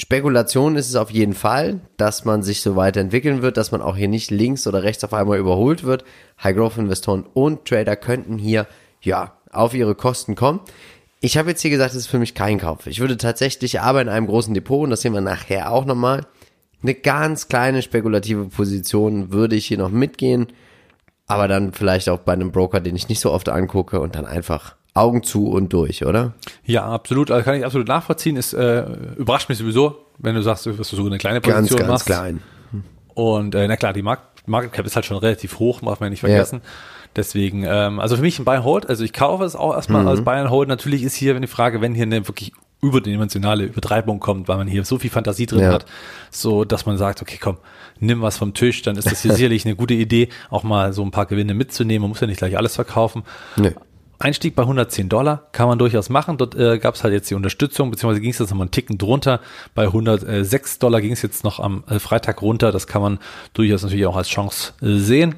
Spekulation 0.00 0.76
ist 0.76 0.88
es 0.88 0.96
auf 0.96 1.10
jeden 1.10 1.34
Fall, 1.34 1.80
dass 1.98 2.24
man 2.24 2.42
sich 2.42 2.62
so 2.62 2.74
weiterentwickeln 2.74 3.42
wird, 3.42 3.58
dass 3.58 3.70
man 3.70 3.82
auch 3.82 3.98
hier 3.98 4.08
nicht 4.08 4.30
links 4.30 4.66
oder 4.66 4.82
rechts 4.82 5.04
auf 5.04 5.12
einmal 5.12 5.38
überholt 5.38 5.84
wird. 5.84 6.04
High-Growth-Investoren 6.42 7.26
und 7.34 7.66
Trader 7.66 7.96
könnten 7.96 8.38
hier, 8.38 8.66
ja, 9.02 9.34
auf 9.52 9.74
ihre 9.74 9.94
Kosten 9.94 10.36
kommen. 10.36 10.60
Ich 11.20 11.36
habe 11.36 11.50
jetzt 11.50 11.60
hier 11.60 11.70
gesagt, 11.70 11.90
es 11.90 11.98
ist 11.98 12.06
für 12.06 12.18
mich 12.18 12.34
kein 12.34 12.58
Kauf. 12.58 12.86
Ich 12.86 13.00
würde 13.00 13.18
tatsächlich 13.18 13.82
aber 13.82 14.00
in 14.00 14.08
einem 14.08 14.26
großen 14.26 14.54
Depot, 14.54 14.84
und 14.84 14.88
das 14.88 15.02
sehen 15.02 15.12
wir 15.12 15.20
nachher 15.20 15.70
auch 15.70 15.84
nochmal, 15.84 16.24
eine 16.82 16.94
ganz 16.94 17.48
kleine 17.48 17.82
spekulative 17.82 18.46
Position 18.46 19.34
würde 19.34 19.54
ich 19.54 19.66
hier 19.66 19.76
noch 19.76 19.90
mitgehen, 19.90 20.46
aber 21.26 21.46
dann 21.46 21.74
vielleicht 21.74 22.08
auch 22.08 22.20
bei 22.20 22.32
einem 22.32 22.52
Broker, 22.52 22.80
den 22.80 22.96
ich 22.96 23.10
nicht 23.10 23.20
so 23.20 23.30
oft 23.30 23.50
angucke 23.50 24.00
und 24.00 24.14
dann 24.14 24.24
einfach 24.24 24.76
Augen 24.94 25.22
zu 25.22 25.48
und 25.48 25.72
durch, 25.72 26.04
oder? 26.04 26.34
Ja, 26.64 26.86
absolut. 26.86 27.30
Also 27.30 27.44
kann 27.44 27.54
ich 27.54 27.64
absolut 27.64 27.88
nachvollziehen. 27.88 28.36
Es 28.36 28.52
äh, 28.52 28.84
überrascht 29.16 29.48
mich 29.48 29.58
sowieso, 29.58 29.98
wenn 30.18 30.34
du 30.34 30.42
sagst, 30.42 30.66
dass 30.66 30.76
du 30.90 30.96
so 30.96 31.06
eine 31.06 31.18
kleine 31.18 31.40
Position 31.40 31.64
ganz, 31.64 31.78
ganz 31.78 31.88
machst. 31.88 32.06
klein. 32.06 32.42
Und 33.14 33.54
äh, 33.54 33.68
na 33.68 33.76
klar, 33.76 33.92
die 33.92 34.02
Markt, 34.02 34.48
Market 34.48 34.72
Cap 34.72 34.86
ist 34.86 34.96
halt 34.96 35.04
schon 35.04 35.16
relativ 35.16 35.58
hoch, 35.58 35.80
darf 35.80 36.00
man 36.00 36.10
nicht 36.10 36.20
vergessen. 36.20 36.60
Ja. 36.62 36.70
Deswegen, 37.16 37.64
ähm, 37.64 37.98
also 37.98 38.16
für 38.16 38.22
mich 38.22 38.38
ein 38.38 38.44
Buy 38.44 38.56
and 38.56 38.64
Hold, 38.64 38.88
also 38.88 39.04
ich 39.04 39.12
kaufe 39.12 39.44
es 39.44 39.56
auch 39.56 39.74
erstmal 39.74 40.02
mhm. 40.02 40.08
als 40.08 40.24
Buy 40.24 40.36
and 40.36 40.50
Hold. 40.50 40.68
Natürlich 40.68 41.02
ist 41.02 41.14
hier 41.14 41.38
die 41.38 41.46
Frage, 41.46 41.80
wenn 41.80 41.94
hier 41.94 42.04
eine 42.04 42.26
wirklich 42.28 42.52
überdimensionale 42.82 43.64
Übertreibung 43.64 44.20
kommt, 44.20 44.48
weil 44.48 44.56
man 44.56 44.66
hier 44.66 44.84
so 44.84 44.98
viel 44.98 45.10
Fantasie 45.10 45.46
drin 45.46 45.60
Ja. 45.60 45.72
hat, 45.72 45.86
so 46.30 46.64
dass 46.64 46.86
man 46.86 46.96
sagt, 46.96 47.20
okay, 47.20 47.38
komm, 47.40 47.58
nimm 47.98 48.22
was 48.22 48.38
vom 48.38 48.54
Tisch, 48.54 48.82
dann 48.82 48.96
ist 48.96 49.10
das 49.10 49.22
hier 49.22 49.34
sicherlich 49.34 49.66
eine 49.66 49.76
gute 49.76 49.94
Idee, 49.94 50.28
auch 50.48 50.62
mal 50.62 50.92
so 50.92 51.02
ein 51.02 51.10
paar 51.10 51.26
Gewinne 51.26 51.52
mitzunehmen. 51.54 52.02
Man 52.02 52.10
muss 52.10 52.20
ja 52.20 52.26
nicht 52.26 52.38
gleich 52.38 52.56
alles 52.56 52.76
verkaufen. 52.76 53.24
Nö. 53.56 53.72
Einstieg 54.20 54.54
bei 54.54 54.62
110 54.62 55.08
Dollar 55.08 55.48
kann 55.52 55.66
man 55.66 55.78
durchaus 55.78 56.08
machen. 56.10 56.36
Dort 56.38 56.54
äh, 56.54 56.78
gab 56.78 56.94
es 56.94 57.02
halt 57.02 57.12
jetzt 57.14 57.30
die 57.30 57.34
Unterstützung, 57.34 57.90
beziehungsweise 57.90 58.20
ging 58.20 58.30
es 58.30 58.38
jetzt 58.38 58.50
nochmal 58.50 58.66
einen 58.66 58.70
Ticken 58.70 58.98
drunter. 58.98 59.40
Bei 59.74 59.84
106 59.86 60.78
Dollar 60.78 61.00
ging 61.00 61.12
es 61.12 61.22
jetzt 61.22 61.42
noch 61.42 61.58
am 61.58 61.84
äh, 61.88 61.98
Freitag 61.98 62.42
runter. 62.42 62.70
Das 62.70 62.86
kann 62.86 63.02
man 63.02 63.18
durchaus 63.54 63.82
natürlich 63.82 64.06
auch 64.06 64.16
als 64.16 64.28
Chance 64.28 64.72
äh, 64.82 64.98
sehen. 64.98 65.34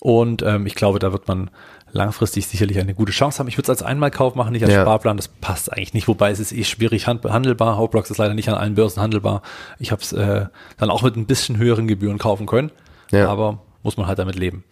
Und 0.00 0.42
ähm, 0.42 0.66
ich 0.66 0.74
glaube, 0.74 0.98
da 0.98 1.12
wird 1.12 1.28
man 1.28 1.50
langfristig 1.92 2.46
sicherlich 2.46 2.78
eine 2.78 2.94
gute 2.94 3.10
Chance 3.12 3.38
haben. 3.40 3.48
Ich 3.48 3.56
würde 3.56 3.64
es 3.64 3.70
als 3.70 3.82
Einmalkauf 3.82 4.34
machen, 4.34 4.52
nicht 4.52 4.62
als 4.64 4.72
Ja. 4.72 4.82
Sparplan. 4.82 5.16
Das 5.16 5.28
passt 5.28 5.72
eigentlich 5.72 5.94
nicht. 5.94 6.06
Wobei 6.06 6.30
es 6.30 6.38
ist 6.40 6.52
eh 6.52 6.64
schwierig 6.64 7.06
hand- 7.06 7.24
handelbar. 7.24 7.78
Hobblocks 7.78 8.10
ist 8.10 8.18
leider 8.18 8.34
nicht 8.34 8.48
an 8.48 8.54
allen 8.54 8.74
Börsen 8.76 9.00
handelbar. 9.02 9.42
Ich 9.78 9.90
habe 9.92 10.00
es 10.02 10.12
äh, 10.12 10.46
dann 10.76 10.90
auch 10.90 11.02
mit 11.02 11.16
ein 11.16 11.26
bisschen 11.26 11.56
höheren 11.56 11.88
Gebühren 11.88 12.18
kaufen 12.18 12.46
können. 12.46 12.70
Ja. 13.10 13.28
Aber 13.28 13.60
muss 13.82 13.96
man 13.96 14.06
halt 14.06 14.18
damit 14.18 14.36
leben. 14.36 14.62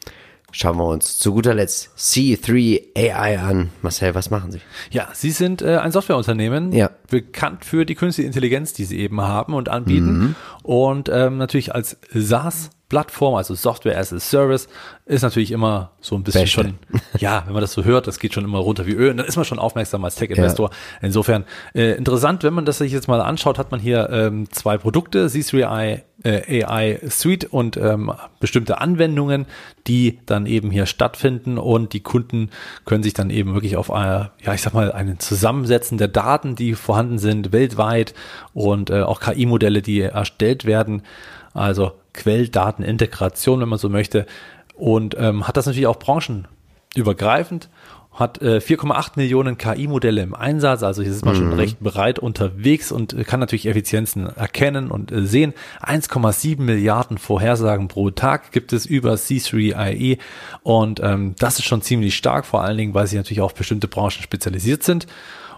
Schauen 0.51 0.79
wir 0.79 0.87
uns 0.87 1.19
zu 1.19 1.35
guter 1.35 1.53
Letzt 1.55 1.91
C3 1.99 2.97
AI 2.97 3.39
an. 3.39 3.69
Marcel, 3.83 4.15
was 4.15 4.31
machen 4.31 4.51
Sie? 4.51 4.61
Ja, 4.91 5.09
Sie 5.13 5.31
sind 5.31 5.61
äh, 5.61 5.77
ein 5.77 5.93
Softwareunternehmen, 5.93 6.73
Ja. 6.73 6.91
bekannt 7.11 7.67
für 7.67 7.85
die 7.85 7.95
künstliche 7.95 8.27
Intelligenz, 8.27 8.73
die 8.73 8.85
Sie 8.85 8.99
eben 8.99 9.21
haben 9.21 9.53
und 9.53 9.69
anbieten. 9.69 10.37
Und 10.63 11.11
ähm, 11.13 11.37
natürlich 11.37 11.75
als 11.75 11.99
SaaS-Plattform, 12.89 13.35
also 13.35 13.55
Software 13.55 13.99
as 13.99 14.13
a 14.13 14.21
Service, 14.21 14.69
ist 15.07 15.23
natürlich 15.23 15.53
immer 15.53 15.93
so 16.01 16.17
ein 16.17 16.23
bisschen 16.23 16.43
Beste. 16.43 16.61
schon, 16.63 16.79
ja, 17.19 17.43
wenn 17.47 17.53
man 17.53 17.61
das 17.61 17.73
so 17.73 17.85
hört, 17.85 18.07
das 18.07 18.19
geht 18.19 18.35
schon 18.35 18.45
immer 18.45 18.59
runter 18.59 18.87
wie 18.87 18.93
Öl. 18.93 19.11
Und 19.11 19.19
dann 19.19 19.27
ist 19.27 19.37
man 19.37 19.45
schon 19.45 19.59
aufmerksam 19.59 20.05
als 20.05 20.17
Tech-Investor. 20.17 20.71
Insofern 21.01 21.45
äh, 21.75 21.93
interessant, 21.93 22.43
wenn 22.45 22.55
man 22.55 22.65
das 22.65 22.79
sich 22.79 22.93
jetzt 22.93 23.09
mal 23.09 23.21
anschaut, 23.21 23.59
hat 23.59 23.71
man 23.71 23.81
hier 23.81 24.09
ähm, 24.11 24.51
zwei 24.51 24.79
Produkte, 24.79 25.27
C3i 25.27 26.03
äh, 26.25 26.65
AI 26.65 27.01
Suite 27.09 27.45
und 27.45 27.77
ähm, 27.77 28.13
bestimmte 28.41 28.81
Anwendungen, 28.81 29.47
die 29.87 30.19
dann 30.27 30.47
eben 30.47 30.71
hier 30.71 30.87
stattfinden 30.87 31.59
und 31.59 31.93
die 31.93 32.01
Kunden 32.01 32.51
können 32.85 33.03
sich 33.03 33.15
dann 33.15 33.31
eben 33.31 33.55
wirklich 33.55 33.77
auf 33.77 33.91
eine, 33.93 34.33
ja, 34.43 34.53
ich 34.53 34.63
sag 34.63 34.75
mal, 34.75 34.91
einen 34.93 35.21
Zusammensetzen 35.21 35.97
der 35.97 36.09
Daten, 36.09 36.57
die 36.57 36.75
vorhanden 36.75 37.19
sind, 37.19 37.53
weltweit 37.53 38.15
und 38.53 38.91
äh, 38.91 39.03
auch 39.03 39.21
KI-Modelle, 39.21 39.81
die 39.81 40.01
erstellt 40.01 40.65
werden, 40.65 41.03
also 41.55 41.93
Quelldatenintegration, 42.19 43.61
wenn 43.61 43.69
man 43.69 43.79
so 43.79 43.89
möchte, 43.89 44.27
und 44.75 45.17
ähm, 45.19 45.49
hat 45.49 45.57
das 45.57 45.67
natürlich 45.67 45.87
auch 45.89 45.99
branchenübergreifend 45.99 47.69
hat 48.19 48.43
äh, 48.43 48.59
4,8 48.59 49.13
Millionen 49.15 49.59
KI-Modelle 49.59 50.21
im 50.23 50.35
Einsatz, 50.35 50.83
also 50.83 51.03
hier 51.03 51.13
ist 51.13 51.25
man 51.25 51.37
schon 51.37 51.53
recht 51.53 51.79
bereit 51.81 52.19
unterwegs 52.19 52.91
und 52.91 53.13
äh, 53.13 53.23
kann 53.23 53.39
natürlich 53.39 53.67
Effizienzen 53.67 54.27
erkennen 54.27 54.91
und 54.91 55.13
äh, 55.13 55.25
sehen. 55.25 55.55
1,7 55.83 56.61
Milliarden 56.61 57.19
Vorhersagen 57.19 57.87
pro 57.87 58.11
Tag 58.11 58.51
gibt 58.51 58.73
es 58.73 58.87
über 58.87 59.15
C3IE 59.15 60.19
und 60.65 61.01
ähm, 61.01 61.37
das 61.39 61.61
ist 61.61 61.67
schon 61.67 61.83
ziemlich 61.83 62.17
stark, 62.17 62.45
vor 62.45 62.65
allen 62.65 62.77
Dingen, 62.77 62.95
weil 62.95 63.07
sie 63.07 63.17
natürlich 63.17 63.41
auf 63.41 63.55
bestimmte 63.55 63.87
Branchen 63.87 64.23
spezialisiert 64.23 64.83
sind. 64.83 65.07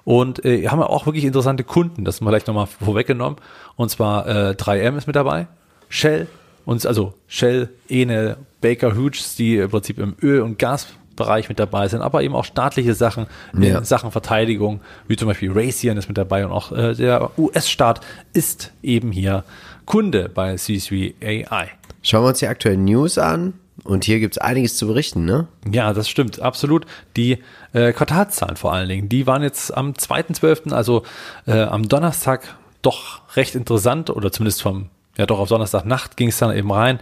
Und 0.02 0.44
äh, 0.46 0.66
haben 0.66 0.82
auch 0.82 1.04
wirklich 1.04 1.24
interessante 1.24 1.62
Kunden, 1.62 2.06
das 2.06 2.22
mal 2.22 2.30
vielleicht 2.30 2.46
nochmal 2.46 2.66
vorweggenommen. 2.66 3.38
Und 3.76 3.90
zwar 3.90 4.26
äh, 4.26 4.50
3M 4.52 4.96
ist 4.96 5.06
mit 5.06 5.14
dabei, 5.14 5.46
Shell, 5.90 6.26
und 6.64 6.84
also 6.86 7.14
Shell, 7.28 7.68
Enel, 7.88 8.36
Baker 8.60 8.94
Hughes, 8.96 9.36
die 9.36 9.56
im 9.56 9.70
Prinzip 9.70 9.98
im 9.98 10.14
Öl- 10.22 10.40
und 10.42 10.58
Gasbereich 10.58 11.48
mit 11.48 11.58
dabei 11.58 11.88
sind, 11.88 12.02
aber 12.02 12.22
eben 12.22 12.34
auch 12.34 12.44
staatliche 12.44 12.94
Sachen, 12.94 13.26
Ja. 13.58 13.82
Sachen 13.84 14.10
Verteidigung, 14.10 14.80
wie 15.08 15.16
zum 15.16 15.28
Beispiel 15.28 15.50
Raytheon 15.52 15.96
ist 15.96 16.08
mit 16.08 16.18
dabei 16.18 16.44
und 16.44 16.52
auch 16.52 16.72
äh, 16.72 16.94
der 16.94 17.30
US-Staat 17.38 18.00
ist 18.32 18.72
eben 18.82 19.12
hier 19.12 19.44
Kunde 19.86 20.28
bei 20.28 20.54
C3AI. 20.54 21.68
Schauen 22.02 22.24
wir 22.24 22.28
uns 22.28 22.38
die 22.38 22.46
aktuellen 22.46 22.84
News 22.84 23.18
an. 23.18 23.54
Und 23.82 24.04
hier 24.04 24.20
gibt's 24.20 24.36
einiges 24.36 24.76
zu 24.76 24.86
berichten, 24.86 25.24
ne? 25.24 25.48
Ja, 25.72 25.94
das 25.94 26.06
stimmt, 26.06 26.38
absolut. 26.42 26.84
Die 27.16 27.38
äh, 27.72 27.94
Quartalszahlen 27.94 28.56
vor 28.56 28.74
allen 28.74 28.90
Dingen, 28.90 29.08
die 29.08 29.26
waren 29.26 29.42
jetzt 29.42 29.74
am 29.74 29.92
2.12., 29.92 30.74
also 30.74 31.02
äh, 31.46 31.62
am 31.62 31.88
Donnerstag, 31.88 32.56
doch 32.82 33.22
recht 33.36 33.54
interessant 33.54 34.10
oder 34.10 34.30
zumindest 34.32 34.60
vom, 34.60 34.90
ja 35.20 35.26
doch 35.26 35.38
auf 35.38 35.48
Donnerstagnacht 35.48 36.16
ging 36.16 36.28
es 36.28 36.38
dann 36.38 36.56
eben 36.56 36.72
rein. 36.72 36.98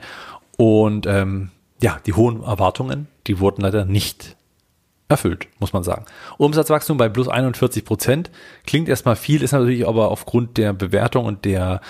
Und 0.56 1.06
ähm, 1.06 1.50
ja, 1.80 1.98
die 2.04 2.12
hohen 2.12 2.42
Erwartungen, 2.42 3.06
die 3.26 3.38
wurden 3.38 3.62
leider 3.62 3.84
nicht 3.84 4.36
erfüllt, 5.08 5.48
muss 5.58 5.72
man 5.72 5.84
sagen. 5.84 6.04
Umsatzwachstum 6.36 6.98
bei 6.98 7.08
plus 7.08 7.28
41 7.28 7.84
Prozent 7.84 8.30
klingt 8.66 8.88
erstmal 8.88 9.16
viel, 9.16 9.42
ist 9.42 9.52
natürlich 9.52 9.88
aber 9.88 10.10
aufgrund 10.10 10.58
der 10.58 10.72
Bewertung 10.74 11.24
und 11.24 11.44
der, 11.44 11.80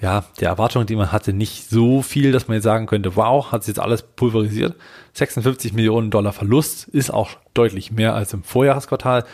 ja, 0.00 0.24
der 0.38 0.50
Erwartungen, 0.50 0.86
die 0.86 0.94
man 0.94 1.10
hatte, 1.10 1.32
nicht 1.32 1.68
so 1.68 2.02
viel, 2.02 2.30
dass 2.30 2.46
man 2.46 2.56
jetzt 2.56 2.64
sagen 2.64 2.86
könnte, 2.86 3.16
wow, 3.16 3.50
hat 3.50 3.64
sich 3.64 3.74
jetzt 3.74 3.82
alles 3.82 4.02
pulverisiert. 4.02 4.76
56 5.14 5.72
Millionen 5.72 6.10
Dollar 6.10 6.32
Verlust 6.32 6.86
ist 6.88 7.10
auch 7.10 7.30
deutlich 7.54 7.90
mehr 7.90 8.14
als 8.14 8.32
im 8.34 8.44
Vorjahresquartal. 8.44 9.24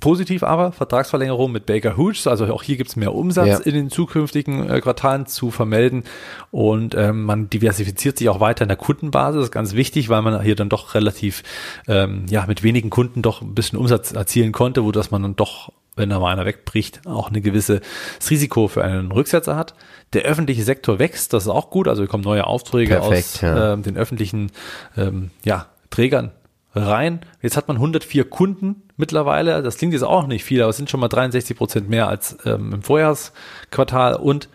Positiv 0.00 0.44
aber, 0.44 0.70
Vertragsverlängerung 0.70 1.50
mit 1.50 1.66
Baker 1.66 1.96
Hughes, 1.96 2.28
also 2.28 2.46
auch 2.54 2.62
hier 2.62 2.76
gibt's 2.76 2.94
mehr 2.94 3.12
Umsatz 3.12 3.48
Ja. 3.48 3.58
in 3.58 3.74
den 3.74 3.90
zukünftigen 3.90 4.70
äh, 4.70 4.80
Quartalen 4.80 5.26
zu 5.26 5.50
vermelden 5.50 6.04
und 6.52 6.94
ähm, 6.94 7.24
man 7.24 7.50
diversifiziert 7.50 8.16
sich 8.16 8.28
auch 8.28 8.38
weiter 8.38 8.62
in 8.62 8.68
der 8.68 8.76
Kundenbasis, 8.76 9.38
das 9.38 9.44
ist 9.46 9.52
ganz 9.52 9.74
wichtig, 9.74 10.08
weil 10.08 10.22
man 10.22 10.40
hier 10.40 10.54
dann 10.54 10.68
doch 10.68 10.94
relativ, 10.94 11.42
ähm, 11.88 12.26
ja, 12.30 12.44
mit 12.46 12.62
wenigen 12.62 12.90
Kunden 12.90 13.22
doch 13.22 13.42
ein 13.42 13.54
bisschen 13.54 13.76
Umsatz 13.76 14.12
erzielen 14.12 14.52
konnte, 14.52 14.84
wo 14.84 14.92
dass 14.92 15.10
man 15.10 15.22
dann 15.22 15.34
doch, 15.34 15.72
wenn 15.96 16.10
da 16.10 16.20
mal 16.20 16.32
einer 16.32 16.46
wegbricht, 16.46 17.00
auch 17.04 17.30
eine 17.30 17.40
gewisse 17.40 17.80
das 18.20 18.30
Risiko 18.30 18.68
für 18.68 18.84
einen 18.84 19.10
Rücksetzer 19.10 19.56
hat. 19.56 19.74
Der 20.12 20.22
öffentliche 20.22 20.62
Sektor 20.62 21.00
wächst, 21.00 21.32
das 21.32 21.44
ist 21.44 21.48
auch 21.50 21.70
gut, 21.70 21.88
also 21.88 22.06
kommen 22.06 22.22
neue 22.22 22.46
Aufträge 22.46 22.94
Perfekt, 22.94 23.34
aus 23.34 23.40
ja. 23.40 23.72
ähm, 23.72 23.82
den 23.82 23.96
öffentlichen 23.96 24.52
ähm, 24.96 25.32
ja, 25.44 25.66
Trägern 25.90 26.30
rein. 26.72 27.20
Jetzt 27.42 27.56
hat 27.56 27.66
man 27.66 27.78
104 27.78 28.30
Kunden 28.30 28.82
mittlerweile. 28.98 29.62
Das 29.62 29.78
klingt 29.78 29.94
jetzt 29.94 30.02
auch 30.02 30.26
nicht 30.26 30.44
viel, 30.44 30.60
aber 30.60 30.70
es 30.70 30.76
sind 30.76 30.90
schon 30.90 31.00
mal 31.00 31.08
63 31.08 31.56
Prozent 31.56 31.88
mehr 31.88 32.08
als 32.08 32.36
ähm, 32.44 32.72
im 32.74 32.82
Vorjahresquartal 32.82 34.16
und 34.16 34.48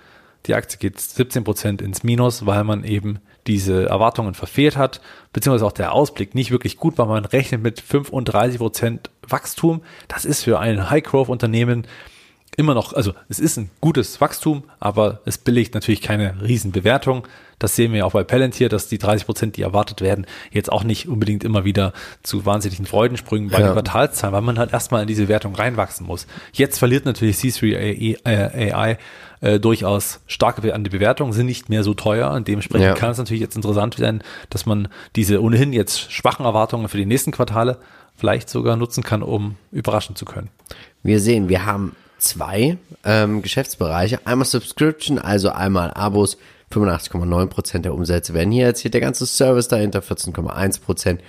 die 0.46 0.56
Aktie 0.56 0.78
geht 0.78 1.00
17 1.00 1.44
Prozent 1.44 1.82
ins 1.82 2.04
Minus, 2.04 2.46
weil 2.46 2.64
man 2.64 2.84
eben 2.84 3.20
diese 3.48 3.88
Erwartungen 3.88 4.34
verfehlt 4.34 4.78
hat, 4.78 5.02
beziehungsweise 5.32 5.66
auch 5.66 5.72
der 5.72 5.94
Ausblick 5.94 6.36
nicht 6.36 6.52
wirklich 6.52 6.78
gut 6.78 6.98
war. 6.98 7.06
Man 7.06 7.26
rechnet 7.26 7.64
mit 7.64 7.80
35 7.80 8.60
Prozent 8.60 9.10
Wachstum. 9.28 9.82
Das 10.08 10.26
ist 10.26 10.44
für 10.44 10.60
ein 10.60 10.90
High-Growth-Unternehmen 10.90 11.88
immer 12.58 12.74
noch, 12.74 12.94
also 12.94 13.14
es 13.30 13.40
ist 13.40 13.58
ein 13.58 13.70
gutes 13.82 14.22
Wachstum, 14.22 14.64
aber 14.80 15.22
es 15.26 15.38
billigt 15.38 15.74
natürlich 15.74 16.02
keine 16.02 16.36
Riesenbewertung. 16.42 17.28
Das 17.60 17.76
sehen 17.76 17.92
wir 17.94 18.00
ja 18.00 18.06
auch 18.06 18.12
bei 18.12 18.24
Palantir, 18.24 18.68
dass 18.70 18.88
die 18.90 18.98
30 18.98 19.26
Prozent, 19.26 19.58
die 19.58 19.62
erwartet 19.62 20.02
werden, 20.02 20.26
jetzt 20.52 20.72
auch 20.72 20.84
nicht 20.84 21.08
unbedingt 21.08 21.44
immer 21.44 21.64
wieder 21.66 21.94
zu 22.22 22.46
wahnsinnigen 22.46 22.86
Freudensprüngen 22.86 23.50
bei 23.50 23.60
Ja. 23.60 23.68
den 23.68 23.74
Quartalszahlen, 23.74 24.34
weil 24.34 24.42
man 24.42 24.60
halt 24.60 24.74
erstmal 24.74 25.02
in 25.02 25.08
diese 25.08 25.28
Wertung 25.28 25.56
reinwachsen 25.56 26.06
muss. 26.06 26.28
Jetzt 26.52 26.78
verliert 26.80 27.06
natürlich 27.06 27.38
C3 27.38 28.18
AI, 28.26 28.92
äh, 29.42 29.56
äh, 29.56 29.60
durchaus 29.60 30.20
starke 30.28 30.74
an 30.74 30.84
die 30.84 30.90
Bewertung, 30.90 31.32
sind 31.34 31.46
nicht 31.46 31.70
mehr 31.70 31.84
so 31.84 31.94
teuer 31.94 32.32
und 32.32 32.48
dementsprechend 32.48 32.88
Ja. 32.88 32.94
kann 32.96 33.12
es 33.12 33.18
natürlich 33.18 33.42
jetzt 33.42 33.56
interessant 33.56 33.96
sein, 33.96 34.22
dass 34.50 34.66
man 34.66 34.88
diese 35.16 35.42
ohnehin 35.42 35.74
jetzt 35.74 36.12
schwachen 36.12 36.46
Erwartungen 36.46 36.88
für 36.90 36.98
die 36.98 37.06
nächsten 37.06 37.32
Quartale 37.32 37.78
vielleicht 38.16 38.50
sogar 38.50 38.76
nutzen 38.76 39.04
kann, 39.04 39.24
um 39.24 39.56
überraschen 39.72 40.16
zu 40.16 40.26
können. 40.26 40.50
Wir 41.02 41.20
sehen, 41.20 41.50
wir 41.50 41.66
haben 41.66 41.96
zwei 42.24 42.78
ähm, 43.04 43.42
Geschäftsbereiche. 43.42 44.20
Einmal 44.26 44.46
Subscription, 44.46 45.20
also 45.20 45.50
einmal 45.50 45.92
Abos. 45.94 46.38
85,9% 46.74 47.80
der 47.80 47.94
Umsätze 47.94 48.34
werden 48.34 48.52
hier 48.52 48.66
erzielt. 48.66 48.94
Der 48.96 49.02
ganze 49.02 49.26
Service 49.28 49.68
dahinter 49.68 50.00
14,1%. 50.00 51.20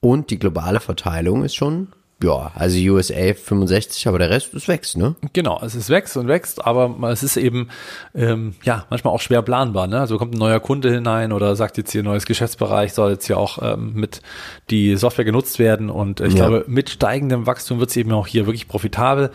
Und 0.00 0.30
die 0.30 0.38
globale 0.38 0.80
Verteilung 0.80 1.44
ist 1.44 1.54
schon, 1.54 1.88
ja, 2.22 2.52
also 2.54 2.78
USA 2.78 3.32
65, 3.32 4.06
aber 4.08 4.18
der 4.18 4.28
Rest 4.28 4.52
ist 4.52 4.68
wächst, 4.68 4.98
ne? 4.98 5.14
Genau, 5.32 5.58
es 5.64 5.88
wächst 5.88 6.18
und 6.18 6.28
wächst, 6.28 6.66
aber 6.66 6.94
es 7.10 7.22
ist 7.22 7.38
eben 7.38 7.68
ähm, 8.14 8.54
ja 8.62 8.84
manchmal 8.90 9.14
auch 9.14 9.20
schwer 9.22 9.40
planbar. 9.40 9.86
Ne? 9.86 9.98
Also 10.00 10.18
kommt 10.18 10.34
ein 10.34 10.38
neuer 10.38 10.60
Kunde 10.60 10.92
hinein 10.92 11.32
oder 11.32 11.56
sagt 11.56 11.78
jetzt 11.78 11.92
hier 11.92 12.02
neues 12.02 12.26
Geschäftsbereich 12.26 12.92
soll 12.92 13.12
jetzt 13.12 13.26
hier 13.26 13.38
auch 13.38 13.58
ähm, 13.62 13.92
mit 13.94 14.20
die 14.68 14.96
Software 14.96 15.24
genutzt 15.24 15.58
werden 15.58 15.88
und 15.88 16.20
ich 16.20 16.34
Ja. 16.34 16.46
glaube 16.48 16.64
mit 16.68 16.90
steigendem 16.90 17.46
Wachstum 17.46 17.78
wird 17.80 17.88
es 17.88 17.96
eben 17.96 18.12
auch 18.12 18.26
hier 18.26 18.44
wirklich 18.46 18.68
profitabel 18.68 19.30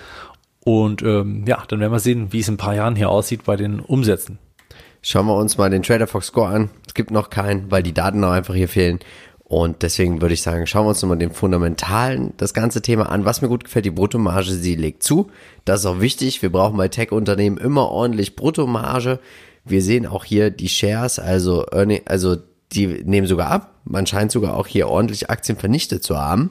und 0.66 1.04
ähm, 1.04 1.46
ja, 1.48 1.64
dann 1.68 1.80
werden 1.80 1.92
wir 1.92 2.00
sehen, 2.00 2.34
wie 2.34 2.40
es 2.40 2.48
in 2.48 2.56
ein 2.56 2.58
paar 2.58 2.74
Jahren 2.74 2.96
hier 2.96 3.10
aussieht 3.10 3.44
bei 3.46 3.56
den 3.56 3.80
Umsätzen. 3.80 4.40
Schauen 5.04 5.28
wir 5.28 5.36
uns 5.36 5.60
mal 5.60 5.70
den 5.70 5.84
Trader 5.84 6.08
Fox 6.08 6.28
Score 6.28 6.48
an. 6.48 6.72
Es 6.88 6.96
gibt 6.96 7.12
noch 7.12 7.30
keinen, 7.30 7.70
weil 7.70 7.84
die 7.84 7.94
Daten 7.94 8.20
noch 8.20 8.32
einfach 8.32 8.56
hier 8.56 8.68
fehlen. 8.68 9.00
Und 9.44 9.84
deswegen 9.84 10.22
würde 10.22 10.34
ich 10.34 10.42
sagen, 10.42 10.66
schauen 10.66 10.86
wir 10.86 10.90
uns 10.90 11.04
nochmal 11.04 11.20
den 11.20 11.30
Fundamentalen 11.30 12.34
das 12.38 12.56
ganze 12.56 12.82
Thema 12.82 13.10
an. 13.10 13.26
Was 13.26 13.44
mir 13.44 13.48
gut 13.48 13.66
gefällt, 13.66 13.86
die 13.86 13.92
Bruttomarge, 13.92 14.50
sie 14.50 14.74
legt 14.74 15.04
zu. 15.04 15.30
Das 15.66 15.82
ist 15.82 15.86
auch 15.86 16.00
wichtig. 16.00 16.42
Wir 16.42 16.52
brauchen 16.52 16.78
bei 16.78 16.88
Tech-Unternehmen 16.88 17.58
immer 17.58 17.92
ordentlich 17.92 18.36
Bruttomarge. 18.36 19.20
Wir 19.64 19.84
sehen 19.84 20.08
auch 20.08 20.26
hier 20.26 20.50
die 20.50 20.70
Shares, 20.70 21.20
also, 21.20 21.64
Earning, 21.72 22.02
also 22.06 22.38
die 22.72 22.88
nehmen 22.88 23.28
sogar 23.28 23.52
ab. 23.52 23.76
Man 23.84 24.08
scheint 24.08 24.32
sogar 24.32 24.58
auch 24.58 24.66
hier 24.66 24.88
ordentlich 24.88 25.30
Aktien 25.30 25.60
vernichtet 25.60 26.04
zu 26.04 26.18
haben. 26.18 26.50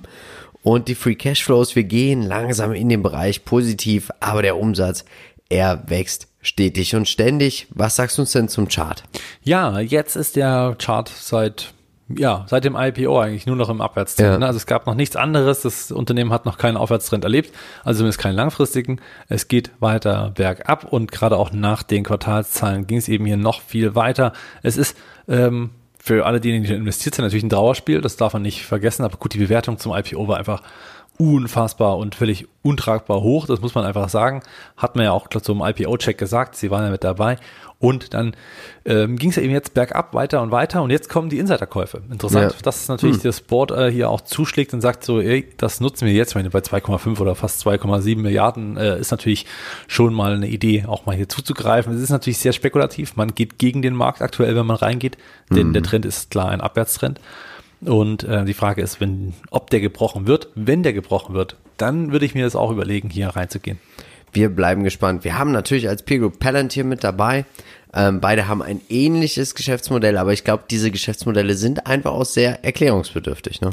Und 0.64 0.88
die 0.88 0.94
Free 0.94 1.14
Cashflows, 1.14 1.76
wir 1.76 1.84
gehen 1.84 2.22
langsam 2.22 2.72
in 2.72 2.88
den 2.88 3.02
Bereich 3.02 3.44
positiv, 3.44 4.10
aber 4.20 4.40
der 4.40 4.56
Umsatz, 4.56 5.04
er 5.50 5.90
wächst 5.90 6.26
stetig 6.40 6.96
und 6.96 7.06
ständig. 7.06 7.66
Was 7.68 7.96
sagst 7.96 8.16
du 8.16 8.22
uns 8.22 8.32
denn 8.32 8.48
zum 8.48 8.68
Chart? 8.68 9.04
Ja, 9.42 9.78
jetzt 9.78 10.16
ist 10.16 10.36
der 10.36 10.74
Chart 10.78 11.08
seit 11.08 11.74
ja, 12.08 12.44
seit 12.48 12.64
dem 12.64 12.76
IPO 12.76 13.18
eigentlich 13.18 13.46
nur 13.46 13.56
noch 13.56 13.68
im 13.68 13.80
Abwärtstrend. 13.80 14.28
Ja. 14.28 14.38
Ne? 14.38 14.46
Also 14.46 14.56
es 14.56 14.66
gab 14.66 14.86
noch 14.86 14.94
nichts 14.94 15.16
anderes. 15.16 15.62
Das 15.62 15.90
Unternehmen 15.90 16.32
hat 16.32 16.46
noch 16.46 16.58
keinen 16.58 16.76
Aufwärtstrend 16.76 17.24
erlebt, 17.24 17.54
also 17.82 17.98
zumindest 17.98 18.18
keinen 18.18 18.36
langfristigen. 18.36 19.00
Es 19.28 19.48
geht 19.48 19.70
weiter 19.80 20.32
bergab 20.34 20.92
und 20.92 21.12
gerade 21.12 21.36
auch 21.36 21.52
nach 21.52 21.82
den 21.82 22.04
Quartalszahlen 22.04 22.86
ging 22.86 22.98
es 22.98 23.08
eben 23.08 23.26
hier 23.26 23.38
noch 23.38 23.60
viel 23.62 23.94
weiter. 23.94 24.32
Es 24.62 24.76
ist 24.76 24.96
ähm, 25.28 25.70
für 26.06 26.26
alle, 26.26 26.38
diejenigen, 26.38 26.66
die 26.66 26.74
investiert 26.74 27.14
sind, 27.14 27.24
natürlich 27.24 27.44
ein 27.44 27.48
Trauerspiel, 27.48 28.02
das 28.02 28.18
darf 28.18 28.34
man 28.34 28.42
nicht 28.42 28.66
vergessen. 28.66 29.04
Aber 29.04 29.16
gut, 29.16 29.32
die 29.32 29.38
Bewertung 29.38 29.78
zum 29.78 29.94
IPO 29.94 30.28
war 30.28 30.36
einfach 30.36 30.60
unfassbar 31.16 31.96
und 31.96 32.14
völlig 32.14 32.46
untragbar 32.60 33.22
hoch. 33.22 33.46
Das 33.46 33.62
muss 33.62 33.74
man 33.74 33.86
einfach 33.86 34.10
sagen. 34.10 34.42
Hat 34.76 34.96
man 34.96 35.06
ja 35.06 35.12
auch 35.12 35.28
zum 35.28 35.64
IPO-Check 35.64 36.18
gesagt. 36.18 36.56
Sie 36.56 36.70
waren 36.70 36.84
ja 36.84 36.90
mit 36.90 37.04
dabei. 37.04 37.38
Und 37.84 38.14
dann 38.14 38.34
ähm, 38.84 39.16
ging 39.16 39.30
es 39.30 39.36
ja 39.36 39.42
eben 39.42 39.52
jetzt 39.52 39.74
bergab 39.74 40.14
weiter 40.14 40.42
und 40.42 40.50
weiter. 40.50 40.82
Und 40.82 40.90
jetzt 40.90 41.08
kommen 41.08 41.28
die 41.28 41.38
Insiderkäufe. 41.38 42.02
Interessant, 42.10 42.52
Ja. 42.52 42.58
dass 42.62 42.88
natürlich 42.88 43.16
Hm. 43.16 43.22
das 43.24 43.40
Board 43.40 43.70
äh, 43.70 43.90
hier 43.90 44.10
auch 44.10 44.20
zuschlägt 44.22 44.72
und 44.74 44.80
sagt 44.80 45.04
so, 45.04 45.20
ey, 45.20 45.48
das 45.56 45.80
nutzen 45.80 46.06
wir 46.06 46.12
jetzt. 46.14 46.34
Wenn 46.34 46.48
bei 46.50 46.58
2,5 46.60 47.20
oder 47.20 47.34
fast 47.34 47.64
2,7 47.66 48.16
Milliarden 48.18 48.76
äh, 48.76 48.98
ist 48.98 49.10
natürlich 49.10 49.46
schon 49.86 50.14
mal 50.14 50.34
eine 50.34 50.48
Idee, 50.48 50.84
auch 50.86 51.06
mal 51.06 51.14
hier 51.16 51.28
zuzugreifen. 51.28 51.94
Es 51.94 52.00
ist 52.02 52.10
natürlich 52.10 52.38
sehr 52.38 52.52
spekulativ. 52.52 53.16
Man 53.16 53.34
geht 53.34 53.58
gegen 53.58 53.82
den 53.82 53.94
Markt 53.94 54.22
aktuell, 54.22 54.56
wenn 54.56 54.66
man 54.66 54.76
reingeht. 54.76 55.16
Denn 55.50 55.72
der 55.72 55.82
Trend 55.82 56.04
ist 56.06 56.30
klar 56.30 56.48
ein 56.48 56.60
Abwärtstrend. 56.60 57.20
Und 57.80 58.24
äh, 58.24 58.44
die 58.44 58.54
Frage 58.54 58.80
ist, 58.80 59.00
wenn, 59.00 59.34
ob 59.50 59.68
der 59.70 59.80
gebrochen 59.80 60.26
wird. 60.26 60.48
Wenn 60.54 60.82
der 60.82 60.92
gebrochen 60.94 61.34
wird, 61.34 61.56
dann 61.76 62.12
würde 62.12 62.24
ich 62.24 62.34
mir 62.34 62.44
das 62.44 62.56
auch 62.56 62.70
überlegen, 62.70 63.10
hier 63.10 63.28
reinzugehen. 63.28 63.78
Wir 64.32 64.48
bleiben 64.48 64.82
gespannt. 64.82 65.22
Wir 65.22 65.38
haben 65.38 65.52
natürlich 65.52 65.88
als 65.88 66.02
Peer 66.02 66.18
Group 66.18 66.40
Palantir 66.40 66.82
mit 66.84 67.04
dabei. 67.04 67.44
Ähm, 67.94 68.20
beide 68.20 68.48
haben 68.48 68.60
ein 68.62 68.80
ähnliches 68.88 69.54
Geschäftsmodell, 69.54 70.18
aber 70.18 70.32
ich 70.32 70.42
glaube, 70.44 70.64
diese 70.68 70.90
Geschäftsmodelle 70.90 71.54
sind 71.54 71.86
einfach 71.86 72.12
auch 72.12 72.24
sehr 72.24 72.64
erklärungsbedürftig. 72.64 73.60
Ne? 73.60 73.70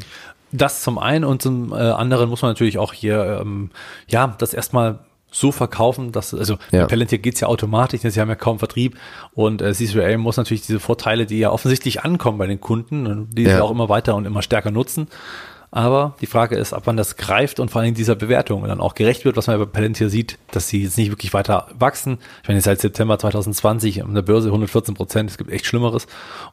Das 0.51 0.83
zum 0.83 0.99
einen 0.99 1.23
und 1.25 1.41
zum 1.41 1.71
äh, 1.73 1.75
anderen 1.77 2.29
muss 2.29 2.41
man 2.41 2.51
natürlich 2.51 2.77
auch 2.77 2.93
hier, 2.93 3.39
ähm, 3.41 3.71
ja, 4.07 4.35
das 4.37 4.53
erstmal 4.53 4.99
so 5.33 5.53
verkaufen, 5.53 6.11
dass, 6.11 6.33
also 6.33 6.57
Ja. 6.71 6.81
bei 6.81 6.87
Palantir 6.87 7.17
geht's 7.19 7.39
ja 7.39 7.47
automatisch, 7.47 8.01
sie 8.01 8.19
haben 8.19 8.27
ja 8.27 8.35
kaum 8.35 8.59
Vertrieb 8.59 8.97
und 9.33 9.61
äh, 9.61 9.69
C3A 9.69 10.17
muss 10.17 10.35
natürlich 10.35 10.65
diese 10.65 10.81
Vorteile, 10.81 11.25
die 11.25 11.39
ja 11.39 11.51
offensichtlich 11.51 12.03
ankommen 12.03 12.37
bei 12.37 12.47
den 12.47 12.59
Kunden 12.59 13.07
und 13.07 13.29
die 13.37 13.43
Ja. 13.43 13.55
sie 13.55 13.63
auch 13.63 13.71
immer 13.71 13.87
weiter 13.87 14.15
und 14.15 14.25
immer 14.25 14.41
stärker 14.41 14.71
nutzen. 14.71 15.07
Aber 15.73 16.15
die 16.19 16.25
Frage 16.25 16.57
ist, 16.57 16.73
ab 16.73 16.83
wann 16.85 16.97
das 16.97 17.15
greift 17.15 17.61
und 17.61 17.71
vor 17.71 17.81
allem 17.81 17.93
dieser 17.93 18.15
Bewertung 18.15 18.67
dann 18.67 18.81
auch 18.81 18.93
gerecht 18.93 19.23
wird, 19.23 19.37
was 19.37 19.47
man 19.47 19.57
ja 19.57 19.63
bei 19.63 19.71
Palantir 19.71 20.09
sieht, 20.09 20.37
dass 20.51 20.67
sie 20.67 20.83
jetzt 20.83 20.97
nicht 20.97 21.11
wirklich 21.11 21.33
weiter 21.33 21.67
wachsen. 21.79 22.17
Ich 22.43 22.49
meine, 22.49 22.59
seit 22.59 22.81
September 22.81 23.17
2020 23.17 24.03
an 24.03 24.13
der 24.13 24.21
Börse 24.21 24.49
114 24.49 24.95
Prozent, 24.95 25.29
es 25.29 25.37
gibt 25.37 25.49
echt 25.49 25.65
Schlimmeres. 25.65 26.07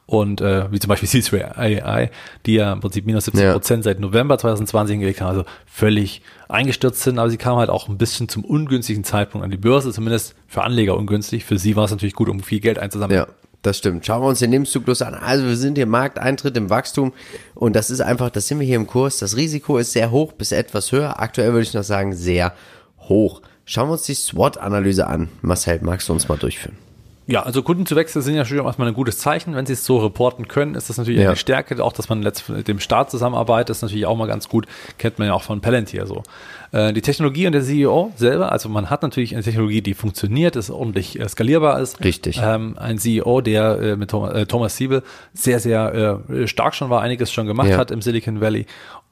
Und 0.05 0.39
äh, 0.39 0.71
wie 0.71 0.79
zum 0.79 0.87
Beispiel 0.87 1.09
C3AI, 1.21 2.11
die 2.45 2.53
ja 2.53 2.71
im 2.71 2.79
Prinzip 2.79 3.05
minus 3.05 3.25
17 3.25 3.51
Prozent 3.51 3.83
seit 3.83 3.99
November 3.99 4.37
2020 4.37 4.93
hingelegt 4.93 5.19
haben, 5.19 5.29
also 5.29 5.43
völlig 5.65 6.21
eingestürzt 6.47 7.01
sind, 7.03 7.19
aber 7.19 7.29
sie 7.29 7.37
kamen 7.37 7.59
halt 7.59 7.69
auch 7.69 7.89
ein 7.89 7.97
bisschen 7.97 8.29
zum 8.29 8.45
ungünstigen 8.45 9.03
Zeitpunkt 9.03 9.43
an 9.43 9.51
die 9.51 9.57
Börse, 9.57 9.91
zumindest 9.91 10.33
für 10.47 10.63
Anleger 10.63 10.95
ungünstig. 10.95 11.43
Für 11.43 11.59
sie 11.59 11.75
war 11.75 11.83
es 11.83 11.91
natürlich 11.91 12.15
gut, 12.15 12.29
um 12.29 12.39
viel 12.39 12.61
Geld 12.61 12.79
einzusammeln. 12.79 13.19
Ja, 13.19 13.27
das 13.61 13.77
stimmt. 13.77 14.05
Schauen 14.05 14.21
wir 14.21 14.27
uns 14.27 14.39
den 14.39 14.51
Lebenszyklus 14.51 15.01
an. 15.01 15.13
Also 15.13 15.45
wir 15.45 15.57
sind 15.57 15.75
hier 15.75 15.83
im 15.83 15.89
Markteintritt 15.89 16.55
im 16.55 16.69
Wachstum 16.69 17.13
und 17.55 17.75
das 17.75 17.89
ist 17.89 18.01
einfach, 18.01 18.29
das 18.29 18.47
sind 18.47 18.59
wir 18.59 18.67
hier 18.67 18.77
im 18.77 18.87
Kurs. 18.87 19.17
Das 19.19 19.35
Risiko 19.35 19.77
ist 19.77 19.91
sehr 19.91 20.11
hoch 20.11 20.33
bis 20.33 20.51
etwas 20.51 20.91
höher. 20.91 21.19
Aktuell 21.19 21.51
würde 21.51 21.63
ich 21.63 21.73
noch 21.73 21.83
sagen, 21.83 22.13
sehr 22.13 22.53
hoch. 22.99 23.41
Schauen 23.65 23.89
wir 23.89 23.93
uns 23.93 24.03
die 24.03 24.15
SWOT-Analyse 24.15 25.07
an. 25.07 25.29
Marcel, 25.41 25.79
magst 25.81 26.09
du 26.09 26.13
uns 26.13 26.27
mal 26.27 26.37
durchführen? 26.37 26.88
Ja, 27.31 27.43
also 27.43 27.61
Kundenzuwächse 27.61 28.23
sind 28.23 28.33
ja 28.33 28.43
schon 28.43 28.57
erstmal 28.65 28.87
ein 28.87 28.95
gutes 28.95 29.19
Zeichen. 29.19 29.53
Wenn 29.55 29.67
sie 29.67 29.73
es 29.73 29.85
so 29.85 29.97
reporten 29.99 30.47
können, 30.47 30.73
ist 30.73 30.89
das 30.89 30.97
natürlich 30.97 31.19
Ja. 31.21 31.27
eine 31.27 31.35
Stärke. 31.35 31.83
Auch, 31.83 31.93
dass 31.93 32.09
man 32.09 32.23
letzt 32.23 32.49
mit 32.49 32.67
dem 32.67 32.79
Staat 32.79 33.11
zusammenarbeitet, 33.11 33.69
ist 33.69 33.83
natürlich 33.83 34.07
auch 34.07 34.17
mal 34.17 34.25
ganz 34.27 34.49
gut. 34.49 34.65
Kennt 34.97 35.19
man 35.19 35.27
ja 35.27 35.33
auch 35.35 35.43
von 35.43 35.61
Palantir 35.61 36.07
so. 36.07 36.23
Äh, 36.71 36.91
die 36.91 37.01
Technologie 37.01 37.45
und 37.45 37.53
der 37.53 37.61
CEO 37.61 38.11
selber, 38.15 38.51
also 38.51 38.67
man 38.67 38.89
hat 38.89 39.03
natürlich 39.03 39.35
eine 39.35 39.43
Technologie, 39.43 39.81
die 39.83 39.93
funktioniert, 39.93 40.55
ist 40.55 40.71
ordentlich 40.71 41.19
äh, 41.19 41.29
skalierbar 41.29 41.79
ist. 41.79 42.03
Richtig. 42.03 42.41
Ähm, 42.43 42.75
ein 42.79 42.97
CEO, 42.97 43.41
der 43.41 43.79
äh, 43.79 43.95
mit 43.95 44.09
Thomas, 44.09 44.33
äh, 44.33 44.45
Thomas 44.47 44.75
Siebel 44.75 45.03
sehr, 45.33 45.59
sehr 45.59 46.23
äh, 46.31 46.47
stark 46.47 46.73
schon 46.73 46.89
war, 46.89 47.01
einiges 47.01 47.31
schon 47.31 47.45
gemacht 47.45 47.69
Ja. 47.69 47.77
hat 47.77 47.91
im 47.91 48.01
Silicon 48.01 48.41
Valley. 48.41 48.65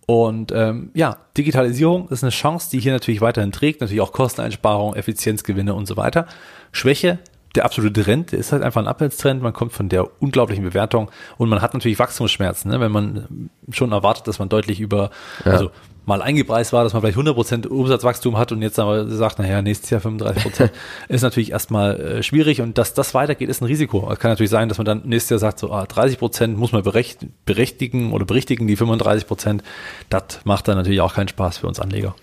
Und 0.07 0.51
ähm, 0.55 0.89
ja, 0.95 1.17
Digitalisierung 1.37 2.07
ist 2.09 2.23
eine 2.23 2.31
Chance, 2.31 2.69
die 2.71 2.79
hier 2.79 2.93
natürlich 2.93 3.21
weiterhin 3.21 3.51
trägt, 3.51 3.81
natürlich 3.81 4.01
auch 4.01 4.11
Kosteneinsparung, 4.13 4.95
Effizienzgewinne 4.95 5.75
und 5.75 5.85
so 5.85 5.97
weiter. 5.97 6.25
Schwäche, 6.71 7.19
der 7.57 7.65
absolute 7.65 8.03
Trend, 8.03 8.31
der 8.31 8.39
ist 8.39 8.51
halt 8.51 8.63
einfach 8.63 8.81
ein 8.81 8.87
Abwärtstrend, 8.87 9.41
man 9.41 9.51
kommt 9.51 9.73
von 9.73 9.89
der 9.89 10.21
unglaublichen 10.21 10.63
Bewertung 10.63 11.09
und 11.37 11.49
man 11.49 11.61
hat 11.61 11.73
natürlich 11.73 11.99
Wachstumsschmerzen, 11.99 12.71
ne? 12.71 12.79
wenn 12.79 12.91
man 12.91 13.49
schon 13.71 13.91
erwartet, 13.91 14.27
dass 14.27 14.39
man 14.39 14.47
deutlich 14.47 14.79
über, 14.79 15.09
also 15.43 15.71
mal 16.05 16.21
eingepreist 16.21 16.71
war, 16.71 16.83
dass 16.83 16.93
man 16.93 17.01
vielleicht 17.01 17.17
100% 17.17 17.67
Umsatzwachstum 17.67 18.37
hat 18.37 18.51
und 18.51 18.61
jetzt 18.61 18.79
aber 18.79 19.09
sagt, 19.09 19.39
naja, 19.39 19.61
nächstes 19.61 19.89
Jahr 19.89 20.01
35%, 20.01 20.69
ist 21.09 21.21
natürlich 21.23 21.51
erstmal 21.51 21.99
äh, 21.99 22.23
schwierig 22.23 22.61
und 22.61 22.77
dass 22.77 22.93
das 22.93 23.13
weitergeht, 23.13 23.49
ist 23.49 23.61
ein 23.61 23.65
Risiko. 23.65 24.09
Es 24.11 24.19
kann 24.19 24.31
natürlich 24.31 24.51
sein, 24.51 24.69
dass 24.69 24.77
man 24.77 24.85
dann 24.85 25.01
nächstes 25.03 25.31
Jahr 25.31 25.39
sagt, 25.39 25.59
so 25.59 25.71
ah, 25.71 25.83
30% 25.83 26.49
muss 26.49 26.71
man 26.71 26.83
berecht, 26.83 27.25
berechtigen 27.45 28.13
oder 28.13 28.25
berichtigen, 28.25 28.67
die 28.67 28.77
35%, 28.77 29.61
das 30.09 30.23
macht 30.45 30.67
dann 30.67 30.77
natürlich 30.77 31.01
auch 31.01 31.15
keinen 31.15 31.27
Spaß 31.27 31.57
für 31.57 31.67
uns 31.67 31.79
Anleger. 31.79 32.15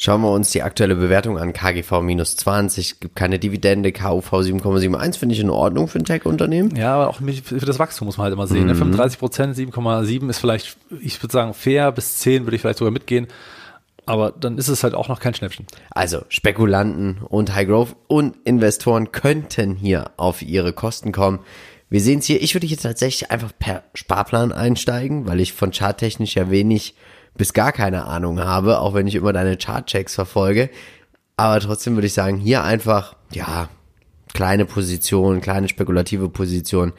Schauen 0.00 0.20
wir 0.22 0.30
uns 0.30 0.52
die 0.52 0.62
aktuelle 0.62 0.94
Bewertung 0.94 1.38
an. 1.38 1.52
KGV 1.52 2.02
minus 2.02 2.36
20, 2.36 3.00
gibt 3.00 3.16
keine 3.16 3.40
Dividende, 3.40 3.90
KUV 3.90 4.32
7,71, 4.32 5.18
finde 5.18 5.34
ich 5.34 5.40
in 5.40 5.50
Ordnung 5.50 5.88
für 5.88 5.98
ein 5.98 6.04
Tech-Unternehmen. 6.04 6.76
Ja, 6.76 6.94
aber 6.94 7.08
auch 7.08 7.16
für 7.16 7.66
das 7.66 7.80
Wachstum 7.80 8.06
muss 8.06 8.16
man 8.16 8.26
halt 8.26 8.32
immer 8.32 8.46
sehen. 8.46 8.66
Ne? 8.66 8.76
35 8.76 9.18
Prozent, 9.18 9.56
7,7 9.56 10.30
ist 10.30 10.38
vielleicht, 10.38 10.76
ich 11.00 11.20
würde 11.20 11.32
sagen, 11.32 11.52
fair, 11.52 11.90
bis 11.90 12.18
10 12.18 12.44
würde 12.44 12.54
ich 12.54 12.62
vielleicht 12.62 12.78
sogar 12.78 12.92
mitgehen. 12.92 13.26
Aber 14.06 14.30
dann 14.30 14.56
ist 14.56 14.68
es 14.68 14.84
halt 14.84 14.94
auch 14.94 15.08
noch 15.08 15.18
kein 15.18 15.34
Schnäppchen. 15.34 15.66
Also 15.90 16.22
Spekulanten 16.28 17.18
und 17.28 17.54
High 17.54 17.66
Growth 17.66 17.96
und 18.06 18.36
Investoren 18.44 19.10
könnten 19.10 19.74
hier 19.74 20.12
auf 20.16 20.42
ihre 20.42 20.72
Kosten 20.72 21.10
kommen. 21.10 21.40
Wir 21.90 22.00
sehen 22.00 22.20
es 22.20 22.26
hier, 22.26 22.40
ich 22.40 22.54
würde 22.54 22.68
hier 22.68 22.78
tatsächlich 22.78 23.32
einfach 23.32 23.50
per 23.58 23.82
Sparplan 23.94 24.52
einsteigen, 24.52 25.26
weil 25.26 25.40
ich 25.40 25.52
von 25.52 25.72
charttechnisch 25.72 26.36
ja 26.36 26.50
wenig 26.50 26.94
bis 27.38 27.54
gar 27.54 27.72
keine 27.72 28.04
Ahnung 28.04 28.40
habe, 28.40 28.80
auch 28.80 28.92
wenn 28.92 29.06
ich 29.06 29.14
immer 29.14 29.32
deine 29.32 29.56
Chartchecks 29.56 30.14
verfolge. 30.14 30.68
Aber 31.36 31.60
trotzdem 31.60 31.94
würde 31.94 32.08
ich 32.08 32.12
sagen, 32.12 32.36
hier 32.36 32.64
einfach, 32.64 33.14
ja, 33.32 33.68
kleine 34.34 34.66
Position, 34.66 35.40
kleine 35.40 35.68
spekulative 35.68 36.28
Position, 36.28 36.92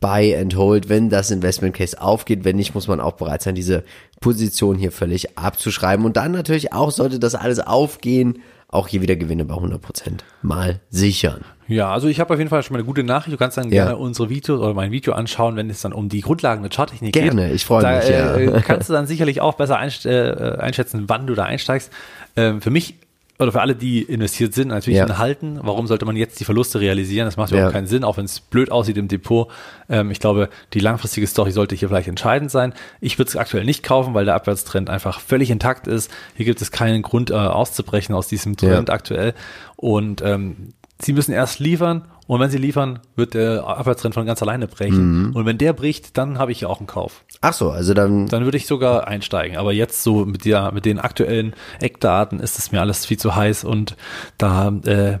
buy 0.00 0.34
and 0.34 0.56
hold, 0.56 0.88
wenn 0.88 1.10
das 1.10 1.30
Investment 1.30 1.74
Case 1.76 2.00
aufgeht. 2.00 2.44
Wenn 2.44 2.56
nicht, 2.56 2.74
muss 2.74 2.88
man 2.88 3.00
auch 3.00 3.12
bereit 3.12 3.42
sein, 3.42 3.54
diese 3.54 3.84
Position 4.20 4.78
hier 4.78 4.92
völlig 4.92 5.36
abzuschreiben. 5.36 6.06
Und 6.06 6.16
dann 6.16 6.32
natürlich 6.32 6.72
auch, 6.72 6.90
sollte 6.90 7.18
das 7.18 7.34
alles 7.34 7.60
aufgehen, 7.60 8.40
auch 8.68 8.88
hier 8.88 9.02
wieder 9.02 9.16
Gewinne 9.16 9.44
bei 9.44 9.54
100% 9.54 10.20
mal 10.40 10.80
sichern. 10.88 11.44
Ja, 11.70 11.92
also 11.92 12.08
ich 12.08 12.20
habe 12.20 12.32
auf 12.34 12.38
jeden 12.38 12.50
Fall 12.50 12.62
schon 12.62 12.74
mal 12.74 12.78
eine 12.80 12.86
gute 12.86 13.04
Nachricht. 13.04 13.32
Du 13.32 13.38
kannst 13.38 13.56
dann 13.56 13.70
Ja. 13.70 13.84
gerne 13.84 13.96
unsere 13.96 14.28
Videos 14.28 14.60
oder 14.60 14.74
mein 14.74 14.90
Video 14.90 15.12
anschauen, 15.14 15.56
wenn 15.56 15.70
es 15.70 15.80
dann 15.82 15.92
um 15.92 16.08
die 16.08 16.20
Grundlagen 16.20 16.62
der 16.62 16.70
Charttechnik 16.70 17.12
Gerne, 17.12 17.46
geht. 17.46 17.54
ich 17.54 17.64
freue 17.64 17.82
Da, 17.82 17.96
mich, 17.98 18.08
ja. 18.08 18.36
Äh, 18.36 18.60
kannst 18.62 18.88
du 18.88 18.92
dann 18.92 19.06
sicherlich 19.08 19.40
auch 19.40 19.54
besser 19.54 19.78
einst 19.78 20.04
äh, 20.04 20.56
einschätzen, 20.58 21.04
wann 21.06 21.26
du 21.26 21.34
da 21.34 21.44
einsteigst. 21.44 21.90
Ähm, 22.36 22.60
für 22.60 22.70
mich 22.70 22.94
oder 23.38 23.52
für 23.52 23.62
alle, 23.62 23.74
die 23.74 24.02
investiert 24.02 24.52
sind, 24.52 24.68
natürlich 24.68 24.98
Ja. 24.98 25.16
Halten. 25.16 25.58
Warum 25.62 25.86
sollte 25.86 26.04
man 26.04 26.14
jetzt 26.14 26.38
die 26.40 26.44
Verluste 26.44 26.78
realisieren? 26.78 27.24
Das 27.24 27.38
macht 27.38 27.50
überhaupt 27.52 27.68
Ja. 27.68 27.72
keinen 27.72 27.86
Sinn, 27.86 28.04
auch 28.04 28.18
wenn 28.18 28.26
es 28.26 28.40
blöd 28.40 28.70
aussieht 28.70 28.98
im 28.98 29.08
Depot. 29.08 29.48
Ähm, 29.88 30.10
ich 30.10 30.20
glaube, 30.20 30.50
die 30.74 30.80
langfristige 30.80 31.26
Story 31.26 31.50
sollte 31.52 31.74
hier 31.74 31.88
vielleicht 31.88 32.08
entscheidend 32.08 32.50
sein. 32.50 32.74
Ich 33.00 33.18
würde 33.18 33.30
es 33.30 33.36
aktuell 33.36 33.64
nicht 33.64 33.82
kaufen, 33.82 34.12
weil 34.12 34.26
der 34.26 34.34
Abwärtstrend 34.34 34.90
einfach 34.90 35.20
völlig 35.20 35.50
intakt 35.50 35.86
ist. 35.86 36.10
Hier 36.34 36.44
gibt 36.44 36.60
es 36.60 36.70
keinen 36.70 37.00
Grund 37.00 37.30
äh, 37.30 37.34
auszubrechen 37.34 38.14
aus 38.14 38.28
diesem 38.28 38.58
Trend 38.58 38.88
Ja. 38.88 38.94
aktuell. 38.94 39.32
Und 39.76 40.20
ähm, 40.22 40.74
sie 41.00 41.12
müssen 41.12 41.32
erst 41.32 41.58
liefern 41.58 42.04
und 42.26 42.40
wenn 42.40 42.50
sie 42.50 42.58
liefern, 42.58 43.00
wird 43.16 43.34
der 43.34 43.64
Abwärtstrend 43.66 44.14
von 44.14 44.24
ganz 44.26 44.40
alleine 44.42 44.68
brechen. 44.68 45.32
Und 45.34 45.46
wenn 45.46 45.58
der 45.58 45.72
bricht, 45.72 46.16
dann 46.16 46.38
habe 46.38 46.52
ich 46.52 46.60
ja 46.60 46.68
auch 46.68 46.78
einen 46.78 46.86
Kauf. 46.86 47.24
Ach 47.40 47.52
so, 47.52 47.70
also 47.70 47.92
dann, 47.94 48.26
Dann 48.26 48.44
würde 48.44 48.56
ich 48.56 48.66
sogar 48.66 49.08
einsteigen. 49.08 49.56
Aber 49.56 49.72
jetzt 49.72 50.02
so 50.02 50.24
mit 50.24 50.44
der, 50.44 50.70
mit 50.72 50.84
den 50.84 51.00
aktuellen 51.00 51.54
Eckdaten 51.80 52.38
ist 52.38 52.58
es 52.58 52.70
mir 52.70 52.80
alles 52.80 53.04
viel 53.06 53.18
zu 53.18 53.34
heiß 53.34 53.64
und 53.64 53.96
da, 54.38 54.68
äh, 54.84 55.18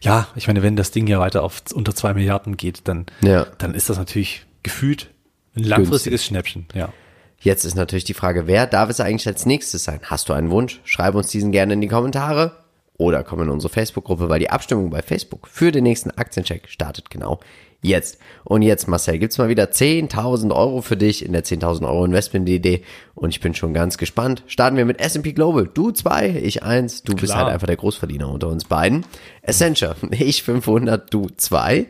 ja, 0.00 0.26
ich 0.34 0.46
meine, 0.48 0.62
wenn 0.62 0.74
das 0.76 0.90
Ding 0.90 1.06
ja 1.06 1.20
weiter 1.20 1.42
auf 1.44 1.62
unter 1.74 1.94
zwei 1.94 2.12
Milliarden 2.14 2.56
geht, 2.56 2.88
dann, 2.88 3.06
Ja. 3.20 3.46
dann 3.58 3.74
ist 3.74 3.88
das 3.88 3.98
natürlich 3.98 4.46
gefühlt 4.62 5.10
ein 5.56 5.62
langfristiges 5.64 6.24
Schnäppchen. 6.24 6.66
Ja. 6.74 6.88
jetzt 7.40 7.64
ist 7.64 7.76
natürlich 7.76 8.04
die 8.04 8.14
Frage, 8.14 8.46
wer 8.48 8.66
darf 8.66 8.90
es 8.90 8.98
eigentlich 9.00 9.28
als 9.28 9.46
nächstes 9.46 9.84
sein? 9.84 10.00
Hast 10.04 10.28
du 10.28 10.32
einen 10.32 10.50
Wunsch? 10.50 10.80
Schreib 10.84 11.14
uns 11.14 11.28
diesen 11.28 11.52
gerne 11.52 11.74
in 11.74 11.80
die 11.80 11.86
Kommentare 11.88 12.52
oder 12.98 13.24
komm 13.24 13.42
in 13.42 13.48
unsere 13.48 13.72
Facebook-Gruppe, 13.72 14.28
weil 14.28 14.40
die 14.40 14.50
Abstimmung 14.50 14.90
bei 14.90 15.00
Facebook 15.02 15.48
für 15.48 15.72
den 15.72 15.84
nächsten 15.84 16.10
Aktiencheck 16.10 16.68
startet 16.68 17.10
genau 17.10 17.40
jetzt. 17.82 18.18
Und 18.44 18.62
jetzt, 18.62 18.88
Marcel, 18.88 19.18
gibt's 19.18 19.38
mal 19.38 19.48
wieder 19.48 19.64
10.000 19.64 20.54
Euro 20.54 20.82
für 20.82 20.96
dich 20.96 21.24
in 21.24 21.32
der 21.32 21.44
10.000 21.44 21.86
Euro 21.86 22.04
Investment-Idee. 22.04 22.82
Und 23.14 23.30
ich 23.30 23.40
bin 23.40 23.54
schon 23.54 23.74
ganz 23.74 23.98
gespannt. 23.98 24.42
Starten 24.46 24.76
wir 24.76 24.84
mit 24.84 25.00
S&P 25.00 25.32
Global. 25.32 25.68
Du 25.72 25.90
zwei, 25.92 26.28
ich 26.28 26.62
eins. 26.62 27.02
Du 27.02 27.14
bist 27.14 27.32
Klar. 27.32 27.44
halt 27.44 27.54
einfach 27.54 27.66
der 27.66 27.76
Großverdiener 27.76 28.28
unter 28.28 28.48
uns 28.48 28.64
beiden. 28.64 29.04
Accenture, 29.42 29.96
ich 30.10 30.42
500, 30.42 31.12
du 31.12 31.28
zwei. 31.36 31.86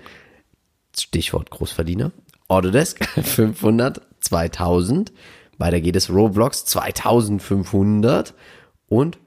Stichwort 0.98 1.50
Großverdiener. 1.50 2.12
Autodesk 2.48 3.04
500, 3.22 4.00
2000. 4.20 5.12
Weiter 5.58 5.80
geht 5.80 5.96
es 5.96 6.10
Roblox 6.10 6.64
2500. 6.66 8.34
Und 8.88 9.18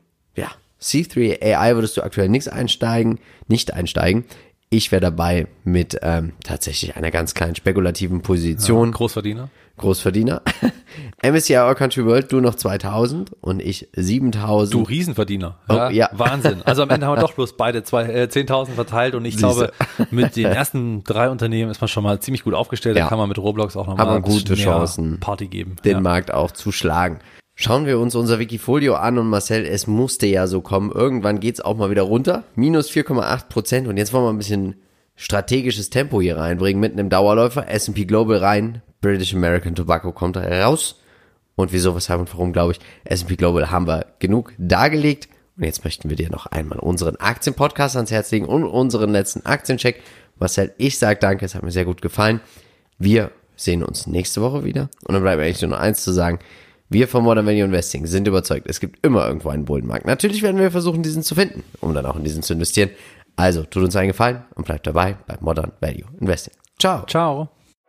C3 0.81 1.41
AI 1.41 1.75
würdest 1.75 1.97
du 1.97 2.01
aktuell 2.01 2.29
nichts 2.29 2.47
einsteigen, 2.47 3.19
nicht 3.47 3.73
einsteigen. 3.73 4.25
Ich 4.73 4.91
wäre 4.91 5.01
dabei 5.01 5.47
mit 5.65 5.99
ähm, 6.01 6.31
tatsächlich 6.45 6.95
einer 6.95 7.11
ganz 7.11 7.33
kleinen 7.33 7.55
spekulativen 7.55 8.21
Position. 8.21 8.93
Großverdiener. 8.93 9.49
Großverdiener. 9.75 10.41
MSCI 11.23 11.57
Our 11.57 11.75
Country 11.75 12.05
World, 12.05 12.31
du 12.31 12.39
noch 12.39 12.55
2000 12.55 13.31
und 13.41 13.61
ich 13.61 13.89
7000. 13.93 14.73
Du 14.73 14.83
Riesenverdiener. 14.83 15.57
Oh, 15.67 15.89
ja. 15.91 16.09
Wahnsinn. 16.13 16.61
Also 16.63 16.83
am 16.83 16.89
Ende 16.89 17.05
haben 17.05 17.17
wir 17.17 17.21
doch 17.21 17.33
bloß 17.33 17.57
beide 17.57 17.83
zwei, 17.83 18.03
äh, 18.05 18.27
10.000 18.31 18.67
verteilt 18.67 19.15
und 19.15 19.25
ich 19.25 19.35
Siehste. 19.37 19.73
glaube, 19.97 20.07
mit 20.09 20.37
den 20.37 20.45
ersten 20.53 21.03
drei 21.03 21.29
Unternehmen 21.29 21.69
ist 21.69 21.81
man 21.81 21.89
schon 21.89 22.03
mal 22.03 22.21
ziemlich 22.21 22.43
gut 22.43 22.53
aufgestellt. 22.53 22.95
Ja. 22.95 23.03
Da 23.03 23.09
kann 23.09 23.17
man 23.17 23.27
mit 23.27 23.39
Roblox 23.39 23.75
auch 23.75 23.87
nochmal 23.87 24.21
gute 24.21 24.55
Chancen. 24.55 25.19
Party 25.19 25.47
geben. 25.47 25.75
den 25.83 25.91
ja. 25.91 25.99
Markt 25.99 26.33
auch 26.33 26.51
zu 26.51 26.71
schlagen. 26.71 27.19
Schauen 27.63 27.85
wir 27.85 27.99
uns 27.99 28.15
unser 28.15 28.39
Wikifolio 28.39 28.95
an 28.95 29.19
und 29.19 29.27
Marcel, 29.27 29.67
es 29.67 29.85
musste 29.85 30.25
ja 30.25 30.47
so 30.47 30.61
kommen. 30.61 30.91
Irgendwann 30.91 31.39
geht's 31.39 31.61
auch 31.61 31.77
mal 31.77 31.91
wieder 31.91 32.01
runter. 32.01 32.43
Minus 32.55 32.89
4,8 32.89 33.49
Prozent 33.49 33.87
und 33.87 33.97
jetzt 33.97 34.11
wollen 34.13 34.25
wir 34.25 34.33
ein 34.33 34.39
bisschen 34.39 34.81
strategisches 35.15 35.91
Tempo 35.91 36.19
hier 36.21 36.37
reinbringen. 36.37 36.79
Mitten 36.79 36.97
im 36.97 37.11
Dauerläufer, 37.11 37.69
S&P 37.69 38.05
Global 38.05 38.37
rein, 38.37 38.81
British 38.99 39.35
American 39.35 39.75
Tobacco 39.75 40.11
kommt 40.11 40.37
raus. 40.37 41.01
Und 41.55 41.71
wieso, 41.71 41.95
weshalb 41.95 42.19
und 42.19 42.33
warum, 42.33 42.51
glaube 42.51 42.71
ich, 42.71 42.79
S&P 43.03 43.35
Global 43.35 43.69
haben 43.69 43.85
wir 43.85 44.07
genug 44.17 44.53
dargelegt. 44.57 45.29
Und 45.55 45.63
jetzt 45.63 45.83
möchten 45.83 46.09
wir 46.09 46.17
dir 46.17 46.31
noch 46.31 46.47
einmal 46.47 46.79
unseren 46.79 47.17
Aktienpodcast 47.17 47.95
ans 47.95 48.09
Herz 48.09 48.31
legen 48.31 48.47
und 48.47 48.63
unseren 48.63 49.11
letzten 49.11 49.45
Aktiencheck. 49.45 50.01
Marcel, 50.39 50.73
ich 50.79 50.97
sag 50.97 51.19
danke, 51.19 51.45
es 51.45 51.53
hat 51.53 51.61
mir 51.61 51.69
sehr 51.69 51.85
gut 51.85 52.01
gefallen. 52.01 52.41
Wir 52.97 53.29
sehen 53.55 53.83
uns 53.83 54.07
nächste 54.07 54.41
Woche 54.41 54.63
wieder. 54.63 54.89
Und 55.05 55.13
dann 55.13 55.21
bleibt 55.21 55.37
mir 55.37 55.45
eigentlich 55.45 55.61
nur 55.61 55.69
noch 55.69 55.79
eins 55.79 56.03
zu 56.03 56.11
sagen. 56.11 56.39
Wir 56.91 57.07
von 57.07 57.23
Modern 57.23 57.45
Value 57.45 57.63
Investing 57.63 58.05
sind 58.05 58.27
überzeugt, 58.27 58.67
es 58.69 58.81
gibt 58.81 59.05
immer 59.05 59.25
irgendwo 59.25 59.47
einen 59.47 59.63
Bullenmarkt. 59.63 60.05
Natürlich 60.05 60.41
werden 60.41 60.59
wir 60.59 60.71
versuchen, 60.71 61.03
diesen 61.03 61.23
zu 61.23 61.35
finden, 61.35 61.63
um 61.79 61.93
dann 61.93 62.05
auch 62.05 62.17
in 62.17 62.25
diesen 62.25 62.43
zu 62.43 62.51
investieren. 62.51 62.89
Also, 63.37 63.63
tut 63.63 63.83
uns 63.83 63.95
einen 63.95 64.09
Gefallen 64.09 64.43
und 64.55 64.65
bleibt 64.65 64.85
dabei 64.85 65.15
bei 65.25 65.37
Modern 65.39 65.71
Value 65.79 66.03
Investing. 66.19 66.53
Ciao. 66.77 67.05
Ciao. 67.05 67.47